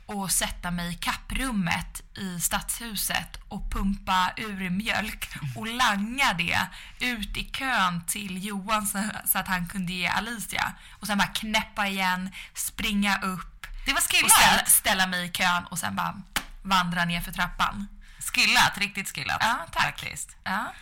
och 0.10 0.32
sätta 0.32 0.72
mig 0.72 0.92
i 0.92 0.96
kapprummet 0.96 2.02
i 2.18 2.40
stadshuset 2.40 3.40
och 3.48 3.72
pumpa 3.72 4.32
ur 4.38 4.70
mjölk 4.70 5.30
och 5.56 5.68
langa 5.68 6.34
det 6.34 6.60
ut 7.00 7.38
i 7.38 7.44
kön 7.46 8.06
till 8.08 8.46
Johan 8.46 8.88
så, 9.26 9.38
att 9.38 9.48
han 9.48 9.68
kunde 9.68 9.94
ge 9.94 10.08
Alicia. 10.08 10.74
Och 10.90 11.08
sen 11.08 11.18
bara 11.18 11.28
knäppa 11.28 11.88
igen, 11.88 12.32
springa 12.54 13.22
upp 13.22 13.68
Det 13.86 13.92
var 13.94 13.98
och 13.98 14.04
ställa, 14.04 14.28
skillat. 14.30 14.70
ställa 14.70 15.08
mig 15.08 15.26
i 15.26 15.32
kön 15.32 15.64
och 15.66 15.80
sen 15.80 15.96
bara 15.96 16.22
vandra 16.64 17.06
ner 17.06 17.22
för 17.22 17.32
trappan. 17.32 17.88
Skillat, 18.34 18.78
riktigt 18.78 19.16
skillat. 19.16 19.38
Ja, 19.42 19.58
tack. 19.72 19.84
Faktiskt. 19.84 20.36
Ja. 20.44 20.74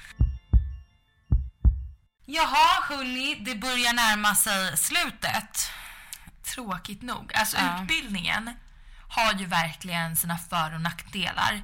Jaha, 2.25 2.84
hörni, 2.89 3.36
det 3.45 3.55
börjar 3.55 3.93
närma 3.93 4.36
sig 4.36 4.78
slutet. 4.78 5.69
Tråkigt 6.55 7.01
nog. 7.01 7.34
Alltså 7.34 7.57
Ja. 7.57 7.82
utbildningen 7.82 8.51
har 9.08 9.34
ju 9.34 9.45
verkligen 9.45 10.16
sina 10.16 10.38
för 10.38 10.74
och 10.74 10.82
nackdelar. 10.82 11.62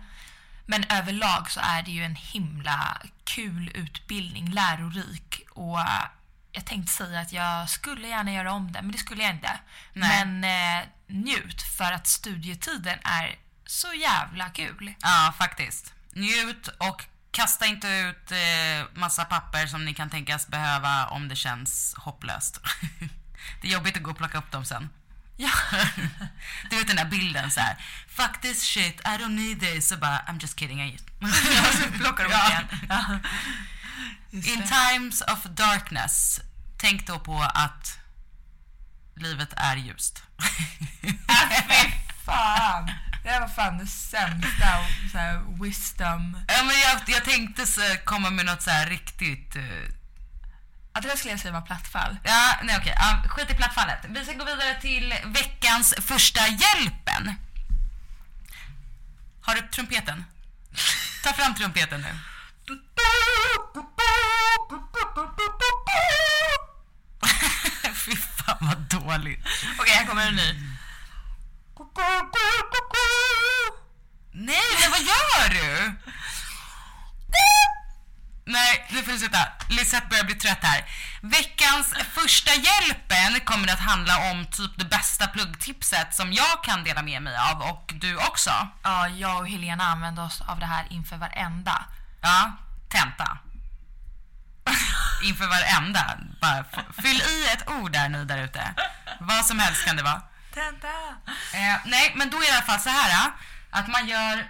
Men 0.66 0.84
överlag 0.89 1.52
så 1.52 1.60
är 1.60 1.82
det 1.84 1.91
ju 1.91 2.04
en 2.04 2.16
himla 2.16 2.98
kul 3.24 3.72
utbildning, 3.76 4.52
lärorik 4.52 5.41
och 5.50 5.80
eh, 5.80 6.06
jag 6.52 6.66
tänkte 6.66 6.94
säga 6.94 7.20
att 7.20 7.34
jag 7.34 7.70
skulle 7.70 8.08
gärna 8.08 8.34
göra 8.34 8.52
om 8.52 8.72
det, 8.72 8.82
men 8.82 8.91
det 8.91 8.98
skulle 8.98 9.24
jag 9.24 9.32
inte. 9.32 9.60
Nej. 9.94 10.26
Men 10.26 10.44
eh, 10.44 10.88
njut 11.08 11.62
för 11.62 11.91
att 11.91 12.08
studietiden 12.08 13.00
är 13.04 13.36
så 13.66 13.94
jävla 13.94 14.50
kul. 14.50 14.94
Ja, 15.02 15.34
faktiskt. 15.38 15.94
Njut 16.12 16.68
och 16.68 17.06
kasta 17.32 17.66
inte 17.66 17.88
ut 17.88 18.32
eh, 18.32 19.00
massa 19.00 19.26
papper 19.26 19.68
som 19.68 19.86
ni 19.86 19.94
kan 19.94 20.10
tänkas 20.10 20.48
behöva 20.48 21.08
om 21.08 21.28
det 21.28 21.36
känns 21.36 21.96
hopplöst. 21.98 22.60
det 23.62 23.68
är 23.68 23.72
jobbigt 23.72 23.98
att 23.98 24.04
gå 24.04 24.12
och 24.12 24.18
plocka 24.18 24.38
upp 24.38 24.52
dem 24.52 24.66
sen. 24.66 24.89
Ja. 25.38 25.50
Du 26.70 26.78
vet 26.78 26.88
den 26.88 26.96
där 26.96 27.06
bilden 27.06 27.52
så 27.52 27.60
här. 27.60 27.76
Fuck 28.08 28.42
this 28.42 28.64
shit, 28.64 29.00
I 29.00 29.18
don't 29.18 29.30
need 29.36 29.60
this. 29.60 29.88
Så 29.88 29.98
bara, 29.98 30.18
I'm 30.28 30.42
just 30.42 30.60
kidding. 30.60 30.82
I... 30.82 30.98
plockar 32.00 32.24
de 32.24 32.32
Ja. 32.32 32.50
igen. 32.50 32.68
Ja. 32.90 33.20
Just 34.32 34.48
In 34.48 34.60
det. 34.62 34.68
times 34.68 35.22
of 35.22 35.44
darkness, 35.44 36.40
tänk 36.78 37.08
då 37.08 37.20
på 37.20 37.42
att 37.54 37.98
livet 39.16 39.54
är 39.58 39.76
ljust. 39.76 40.24
Fy 41.02 41.14
fan! 42.26 42.92
Det 43.24 43.30
här 43.30 43.40
var 43.42 43.48
fan 43.48 43.78
det 43.78 43.88
sämsta 43.88 44.86
så 45.12 45.18
här, 45.18 45.64
wisdom. 45.64 46.38
ja, 46.48 46.64
men 46.64 46.76
jag, 46.80 47.02
jag 47.08 47.24
tänkte 47.26 47.66
så, 47.68 47.82
komma 48.06 48.30
med 48.30 48.46
något 48.46 48.62
så 48.62 48.70
här 48.70 48.86
riktigt... 48.90 49.56
Ja, 50.94 51.02
det 51.02 51.08
där 51.08 51.16
skulle 51.16 51.32
jag 51.32 51.39
säga 51.39 51.52
var 51.54 51.62
plattfall. 51.62 52.18
Ja, 52.24 52.60
nej 52.64 52.78
okej. 52.80 52.94
Ja, 52.98 53.24
skit 53.30 53.52
i 53.52 53.54
plattfallet. 53.54 54.00
Vi 54.10 54.26
ska 54.26 54.34
gå 54.34 54.46
vidare 54.46 54.82
till 54.82 55.14
veckans 55.26 55.94
första 56.02 56.48
hjälpen. 56.48 57.36
Har 59.41 59.56
du 59.56 59.62
trumpeten? 59.62 60.26
Ta 61.24 61.34
fram 61.34 61.56
trumpeten 61.56 62.02
nu. 62.02 62.20
Fy 67.96 68.16
fan 68.16 68.58
vad 68.60 68.78
dåligt. 68.78 69.48
Okej, 69.80 69.94
här 69.94 70.06
kommer 70.06 70.28
en 70.28 70.36
ny. 70.36 70.54
Nej, 74.32 74.62
men 74.82 74.91
vad 74.91 75.00
gör 75.02 75.50
du? 75.50 75.94
Nej, 78.46 78.88
nu 78.89 79.04
får 79.04 79.12
du 79.12 79.18
sluta. 79.20 79.48
Lisette 79.70 80.07
börjar 80.09 80.24
bli 80.24 80.36
trött 80.36 80.64
här. 80.64 80.86
Veckans 81.22 81.93
första 82.11 82.51
hjälpen 82.51 83.39
kommer 83.45 83.68
att 83.74 83.80
handla 83.80 84.32
om 84.32 84.45
typ 84.45 84.72
det 84.78 84.86
bästa 84.86 85.28
pluggtipset 85.28 86.16
som 86.16 86.34
jag 86.34 86.64
kan 86.64 86.84
dela 86.84 87.01
med 87.01 87.22
mig 87.22 87.38
av 87.38 87.61
och 87.61 87.91
du 87.95 88.18
också. 88.18 88.68
Ja, 88.84 89.07
jag 89.07 89.39
och 89.39 89.47
Helena 89.49 89.84
använde 89.84 90.22
oss 90.22 90.41
av 90.41 90.59
det 90.59 90.66
här 90.66 90.88
inför 90.89 91.18
varenda. 91.18 91.86
Ja, 92.22 92.51
tenta. 92.89 93.38
Inför 95.24 95.47
varenda. 95.47 96.18
Bara 96.41 96.66
fyll 97.01 97.22
i 97.22 97.47
ett 97.53 97.70
ord 97.70 97.91
där 97.91 98.09
ni 98.09 98.26
där 98.26 98.38
ute. 98.38 98.74
Vad 99.20 99.45
som 99.45 99.59
helst 99.59 99.86
kan 99.86 99.95
det 99.95 100.03
vara. 100.03 100.22
Tenta! 100.53 100.88
Eh, 101.53 101.76
nej, 101.86 102.14
men 102.16 102.30
då 102.30 102.38
är 102.38 102.41
det 102.41 102.47
i 102.47 102.51
alla 102.51 102.61
fall 102.61 102.80
så 102.80 102.89
här 102.89 103.09
eh, 103.09 103.32
att 103.70 103.88
man 103.88 104.07
gör 104.07 104.47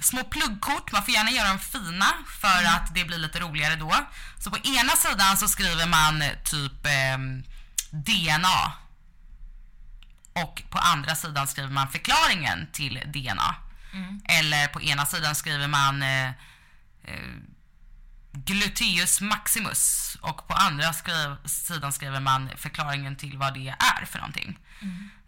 små 0.00 0.24
pluggkort. 0.24 0.92
Man 0.92 1.04
får 1.04 1.14
gärna 1.14 1.30
göra 1.30 1.48
dem 1.48 1.58
fina 1.58 2.06
för 2.40 2.64
att 2.64 2.94
det 2.94 3.04
blir 3.04 3.18
lite 3.18 3.40
roligare 3.40 3.76
då. 3.76 3.94
Så 4.38 4.50
på 4.50 4.56
ena 4.56 4.92
sidan 4.96 5.36
så 5.36 5.48
skriver 5.48 5.86
man 5.86 6.22
eh, 6.22 6.32
typ 6.44 6.86
ehm, 6.86 7.42
DNA. 7.90 8.72
Och 10.32 10.62
på 10.70 10.78
andra 10.78 11.14
sidan 11.14 11.48
skriver 11.48 11.70
man 11.70 11.88
förklaringen 11.88 12.68
till 12.72 13.02
DNA. 13.06 13.54
Eller 14.24 14.68
på 14.68 14.82
ena 14.82 15.06
sidan 15.06 15.34
skriver 15.34 15.68
man 15.68 16.02
eh, 16.02 16.28
eh, 17.04 17.34
gluteus 18.32 19.20
maximus 19.20 20.16
och 20.20 20.48
på 20.48 20.54
andra 20.54 20.92
skriv, 20.92 21.36
sidan 21.44 21.92
skriver 21.92 22.20
man 22.20 22.50
förklaringen 22.56 23.16
till 23.16 23.38
vad 23.38 23.54
det 23.54 23.68
är 23.68 24.04
för 24.06 24.18
någonting. 24.18 24.58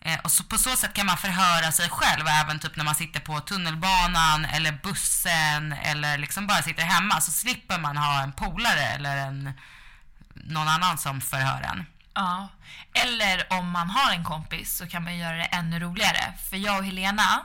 Eh, 0.00 0.18
och 0.24 0.30
så 0.30 0.44
på 0.44 0.58
så 0.58 0.76
sätt 0.76 0.94
kan 0.94 1.06
man 1.06 1.16
förhöra 1.16 1.72
sig 1.72 1.88
själv 1.88 2.26
även 2.28 2.58
typ 2.58 2.76
när 2.76 2.84
man 2.84 2.94
sitter 2.94 3.20
på 3.20 3.40
tunnelbanan 3.40 4.44
eller 4.44 4.78
bussen 4.82 5.72
eller 5.72 6.18
liksom 6.18 6.46
bara 6.46 6.62
sitter 6.62 6.82
hemma 6.82 7.20
så 7.20 7.32
slipper 7.32 7.78
man 7.78 7.96
ha 7.96 8.22
en 8.22 8.32
polare 8.32 8.82
eller 8.82 9.16
en, 9.16 9.52
någon 10.34 10.68
annan 10.68 10.98
som 10.98 11.20
förhör 11.20 11.62
en. 11.62 11.86
Ja. 12.14 12.48
Eller 12.94 13.52
om 13.52 13.70
man 13.70 13.90
har 13.90 14.12
en 14.12 14.24
kompis 14.24 14.76
så 14.76 14.86
kan 14.86 15.04
man 15.04 15.16
göra 15.18 15.36
det 15.36 15.44
ännu 15.44 15.80
roligare. 15.80 16.34
För 16.50 16.56
jag 16.56 16.78
och 16.78 16.84
Helena, 16.84 17.44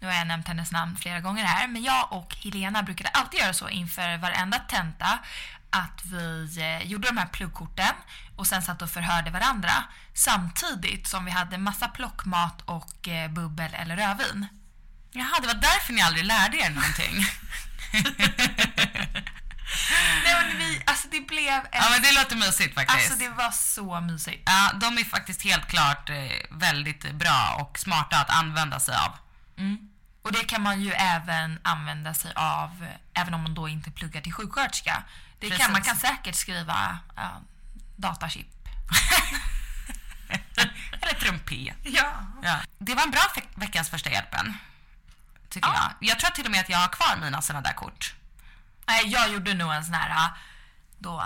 nu 0.00 0.06
har 0.06 0.14
jag 0.14 0.26
nämnt 0.26 0.48
hennes 0.48 0.72
namn 0.72 0.96
flera 0.96 1.20
gånger 1.20 1.44
här, 1.44 1.68
men 1.68 1.82
jag 1.82 2.12
och 2.12 2.34
Helena 2.34 2.82
brukade 2.82 3.10
alltid 3.10 3.40
göra 3.40 3.52
så 3.52 3.68
inför 3.68 4.18
varenda 4.18 4.58
tenta 4.58 5.18
att 5.70 6.04
vi 6.04 6.58
eh, 6.60 6.86
gjorde 6.86 7.08
de 7.08 7.16
här 7.16 7.26
pluggkorten 7.26 7.94
och 8.36 8.46
sen 8.46 8.62
satt 8.62 8.82
och 8.82 8.90
förhörde 8.90 9.30
varandra 9.30 9.72
samtidigt 10.14 11.06
som 11.08 11.24
vi 11.24 11.30
hade 11.30 11.58
massa 11.58 11.88
plockmat 11.88 12.62
och 12.64 13.08
eh, 13.08 13.30
bubbel 13.30 13.74
eller 13.74 13.96
rödvin. 13.96 14.46
Jaha, 15.12 15.40
det 15.40 15.46
var 15.46 15.54
därför 15.54 15.92
ni 15.92 16.02
aldrig 16.02 16.24
lärde 16.24 16.56
er 16.56 16.70
någonting. 16.70 17.26
Nej 20.24 20.34
men 20.42 20.58
vi, 20.58 20.82
alltså 20.84 21.08
det 21.10 21.20
blev 21.20 21.52
en, 21.52 21.66
ja 21.72 21.90
men 21.90 22.02
det 22.02 22.12
låter 22.12 22.36
mysigt 22.36 22.74
faktiskt. 22.74 23.10
alltså 23.10 23.24
det 23.24 23.28
var 23.28 23.50
så 23.50 24.00
mysigt. 24.00 24.42
Ja, 24.46 24.72
de 24.80 24.98
är 24.98 25.04
faktiskt 25.04 25.42
helt 25.42 25.66
klart 25.66 26.10
eh, 26.10 26.16
väldigt 26.50 27.12
bra 27.12 27.56
och 27.60 27.78
smarta 27.78 28.16
att 28.16 28.30
använda 28.30 28.80
sig 28.80 28.94
av. 28.96 29.25
Och 30.22 30.32
det 30.32 30.44
kan 30.44 30.62
man 30.62 30.80
ju 30.82 30.92
även 30.92 31.58
använda 31.62 32.14
sig 32.14 32.32
av 32.36 32.86
även 33.14 33.34
om 33.34 33.42
man 33.42 33.54
då 33.54 33.68
inte 33.68 33.90
pluggar 33.90 34.20
till 34.20 34.32
sjuksköterska. 34.32 35.02
Det 35.38 35.50
kan, 35.50 35.72
man 35.72 35.82
kan 35.82 35.96
säkert 35.96 36.34
skriva 36.34 36.98
ja, 37.16 37.40
datachip. 37.96 38.46
Eller 41.00 41.14
trumpet. 41.20 41.76
Ja. 41.84 42.12
Ja. 42.42 42.56
Det 42.78 42.94
var 42.94 43.02
en 43.02 43.10
bra 43.10 43.20
veck- 43.34 43.48
veckans 43.54 43.88
första 43.90 44.10
hjälpen. 44.10 44.54
Tycker 45.48 45.68
Ja. 45.68 45.92
jag. 46.00 46.08
Jag 46.08 46.18
tror 46.20 46.30
till 46.30 46.44
och 46.44 46.50
med 46.50 46.60
att 46.60 46.68
jag 46.68 46.78
har 46.78 46.88
kvar 46.88 47.16
mina 47.20 47.42
sådana 47.42 47.62
där 47.68 47.72
kort. 47.74 48.14
Nej, 48.86 49.06
jag 49.06 49.32
gjorde 49.32 49.54
nog 49.54 49.72
en 49.72 49.84
sån 49.84 49.94
här 49.94 50.30
då 50.98 51.20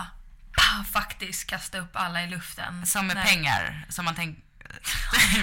ah, 0.57 0.85
faktiskt 0.93 1.47
kasta 1.47 1.79
upp 1.79 1.97
alla 1.97 2.23
i 2.23 2.27
luften. 2.27 2.87
Som 2.87 3.07
med 3.07 3.17
Nej. 3.17 3.27
pengar. 3.27 3.87
Som 3.89 4.05
man 4.05 4.15
tänker... 4.15 4.43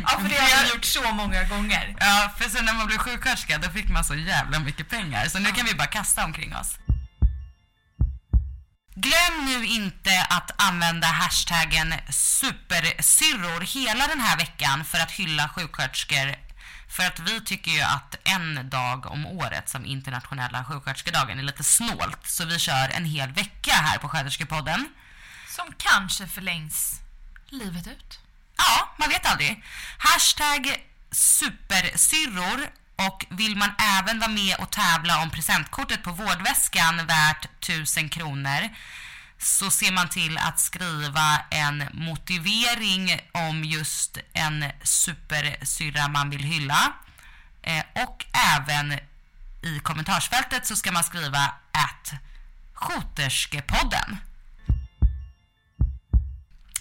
Ja, 0.04 0.20
för 0.20 0.30
det 0.30 0.36
har 0.36 0.50
jag 0.50 0.68
gjort 0.70 0.86
så 0.86 1.12
många 1.12 1.44
gånger. 1.44 1.96
Ja, 2.00 2.34
för 2.38 2.50
sen 2.50 2.66
när 2.66 2.74
man 2.74 2.88
blev 2.88 2.98
sjuksköterska 2.98 3.58
då 3.58 3.70
fick 3.70 3.90
man 3.90 4.04
så 4.04 4.16
jävla 4.16 4.60
mycket 4.60 4.90
pengar. 4.90 5.28
Så 5.28 5.40
nu 5.40 5.52
kan 5.52 5.66
vi 5.66 5.74
bara 5.76 5.88
kasta 5.88 6.26
omkring 6.26 6.56
oss. 6.56 6.78
Glöm 8.96 9.46
nu 9.46 9.66
inte 9.66 10.28
att 10.30 10.52
använda 10.62 11.08
hashtaggen 11.08 11.94
supersyrror 12.10 13.62
hela 13.62 14.08
den 14.08 14.20
här 14.20 14.38
veckan 14.38 14.86
för 14.86 14.98
att 14.98 15.12
hylla 15.12 15.50
sjuksköterskor. 15.50 16.36
För 16.90 17.04
att 17.04 17.20
vi 17.20 17.42
tycker 17.42 17.72
ju 17.72 17.82
att 17.82 18.16
en 18.24 18.70
dag 18.70 19.06
om 19.06 19.26
året 19.26 19.70
som 19.70 19.86
internationella 19.86 20.66
sjuksköterskedagen 20.66 21.40
är 21.40 21.44
lite 21.44 21.64
snålt. 21.64 22.28
Så 22.28 22.46
vi 22.46 22.60
kör 22.60 22.90
en 22.90 23.06
hel 23.06 23.32
vecka 23.32 23.72
här 23.72 23.98
på 23.98 24.10
Sköterskepodden. 24.10 24.90
Som 25.56 25.74
kanske 25.78 26.28
förlängs 26.28 27.02
livet 27.50 27.88
ut. 27.88 28.20
Ja, 28.58 28.96
man 28.98 29.10
vet 29.10 29.26
aldrig. 29.26 29.64
Hashtag 29.98 30.84
supersyrror 31.12 32.70
och 32.96 33.26
vill 33.30 33.58
man 33.58 33.72
även 33.80 34.20
vara 34.20 34.32
med 34.32 34.56
och 34.60 34.72
tävla 34.72 35.22
om 35.22 35.30
presentkortet 35.30 36.04
på 36.04 36.12
vårdväskan 36.12 37.08
värt 37.08 37.46
1000 37.64 38.10
kronor 38.10 38.70
så 39.40 39.72
ser 39.72 39.92
man 39.92 40.10
till 40.10 40.38
att 40.38 40.60
skriva 40.60 41.42
en 41.50 41.84
motivering 41.94 43.22
om 43.32 43.64
just 43.64 44.18
en 44.34 44.66
supersyrra 44.84 46.08
man 46.08 46.30
vill 46.30 46.44
hylla. 46.44 46.94
Eh, 47.62 47.84
och 47.94 48.26
även 48.56 49.00
i 49.62 49.80
kommentarsfältet 49.84 50.68
så 50.68 50.76
ska 50.76 50.92
man 50.92 51.04
skriva 51.04 51.54
att 51.72 52.14
Skoterskepodden. 52.88 54.18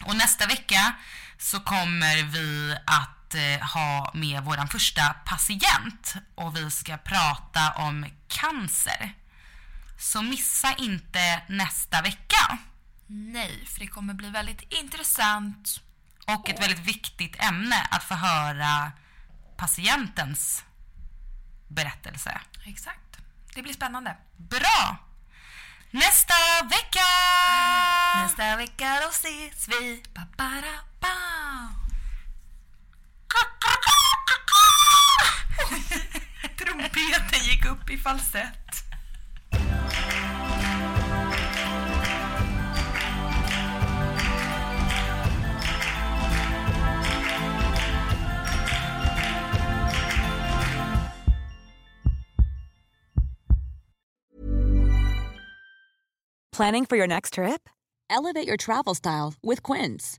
Och 0.04 0.16
nästa 0.16 0.46
vecka 0.46 0.94
så 1.38 1.60
kommer 1.60 2.22
vi 2.22 2.76
att 2.86 3.34
eh, 3.34 3.66
ha 3.66 4.10
med 4.14 4.42
vår 4.42 4.66
första 4.66 5.14
patient 5.24 6.14
och 6.34 6.56
vi 6.56 6.70
ska 6.70 6.96
prata 6.96 7.72
om 7.72 8.06
cancer. 8.28 9.14
Så 9.98 10.22
missa 10.22 10.74
inte 10.74 11.42
nästa 11.48 12.02
vecka. 12.02 12.58
Nej, 13.06 13.66
för 13.66 13.80
det 13.80 13.86
kommer 13.86 14.14
bli 14.14 14.30
väldigt 14.30 14.72
intressant. 14.72 15.80
Och 16.26 16.48
ett 16.48 16.62
väldigt 16.62 16.86
viktigt 16.86 17.36
ämne 17.42 17.88
att 17.90 18.04
få 18.04 18.14
höra 18.14 18.92
patientens 19.56 20.64
berättelse. 21.68 22.40
Exakt. 22.64 23.16
Det 23.54 23.62
blir 23.62 23.72
spännande. 23.72 24.16
Bra! 24.36 24.96
Nästa 25.90 26.34
vecka! 26.62 27.06
Nästa 28.16 28.56
vecka 28.56 28.98
då 29.02 29.08
ses 29.08 29.68
vi. 29.68 30.02
Ba, 30.14 30.22
ba, 30.36 30.62
Trumpeten 36.56 37.40
gick 37.44 37.66
upp 37.66 37.90
i 37.90 37.96
falsett. 37.96 38.86
Planning 56.56 56.86
for 56.86 56.96
your 56.96 57.06
next 57.06 57.34
trip? 57.34 57.68
Elevate 58.08 58.48
your 58.48 58.56
travel 58.56 58.94
style 58.94 59.34
with 59.42 59.62
Quince. 59.62 60.18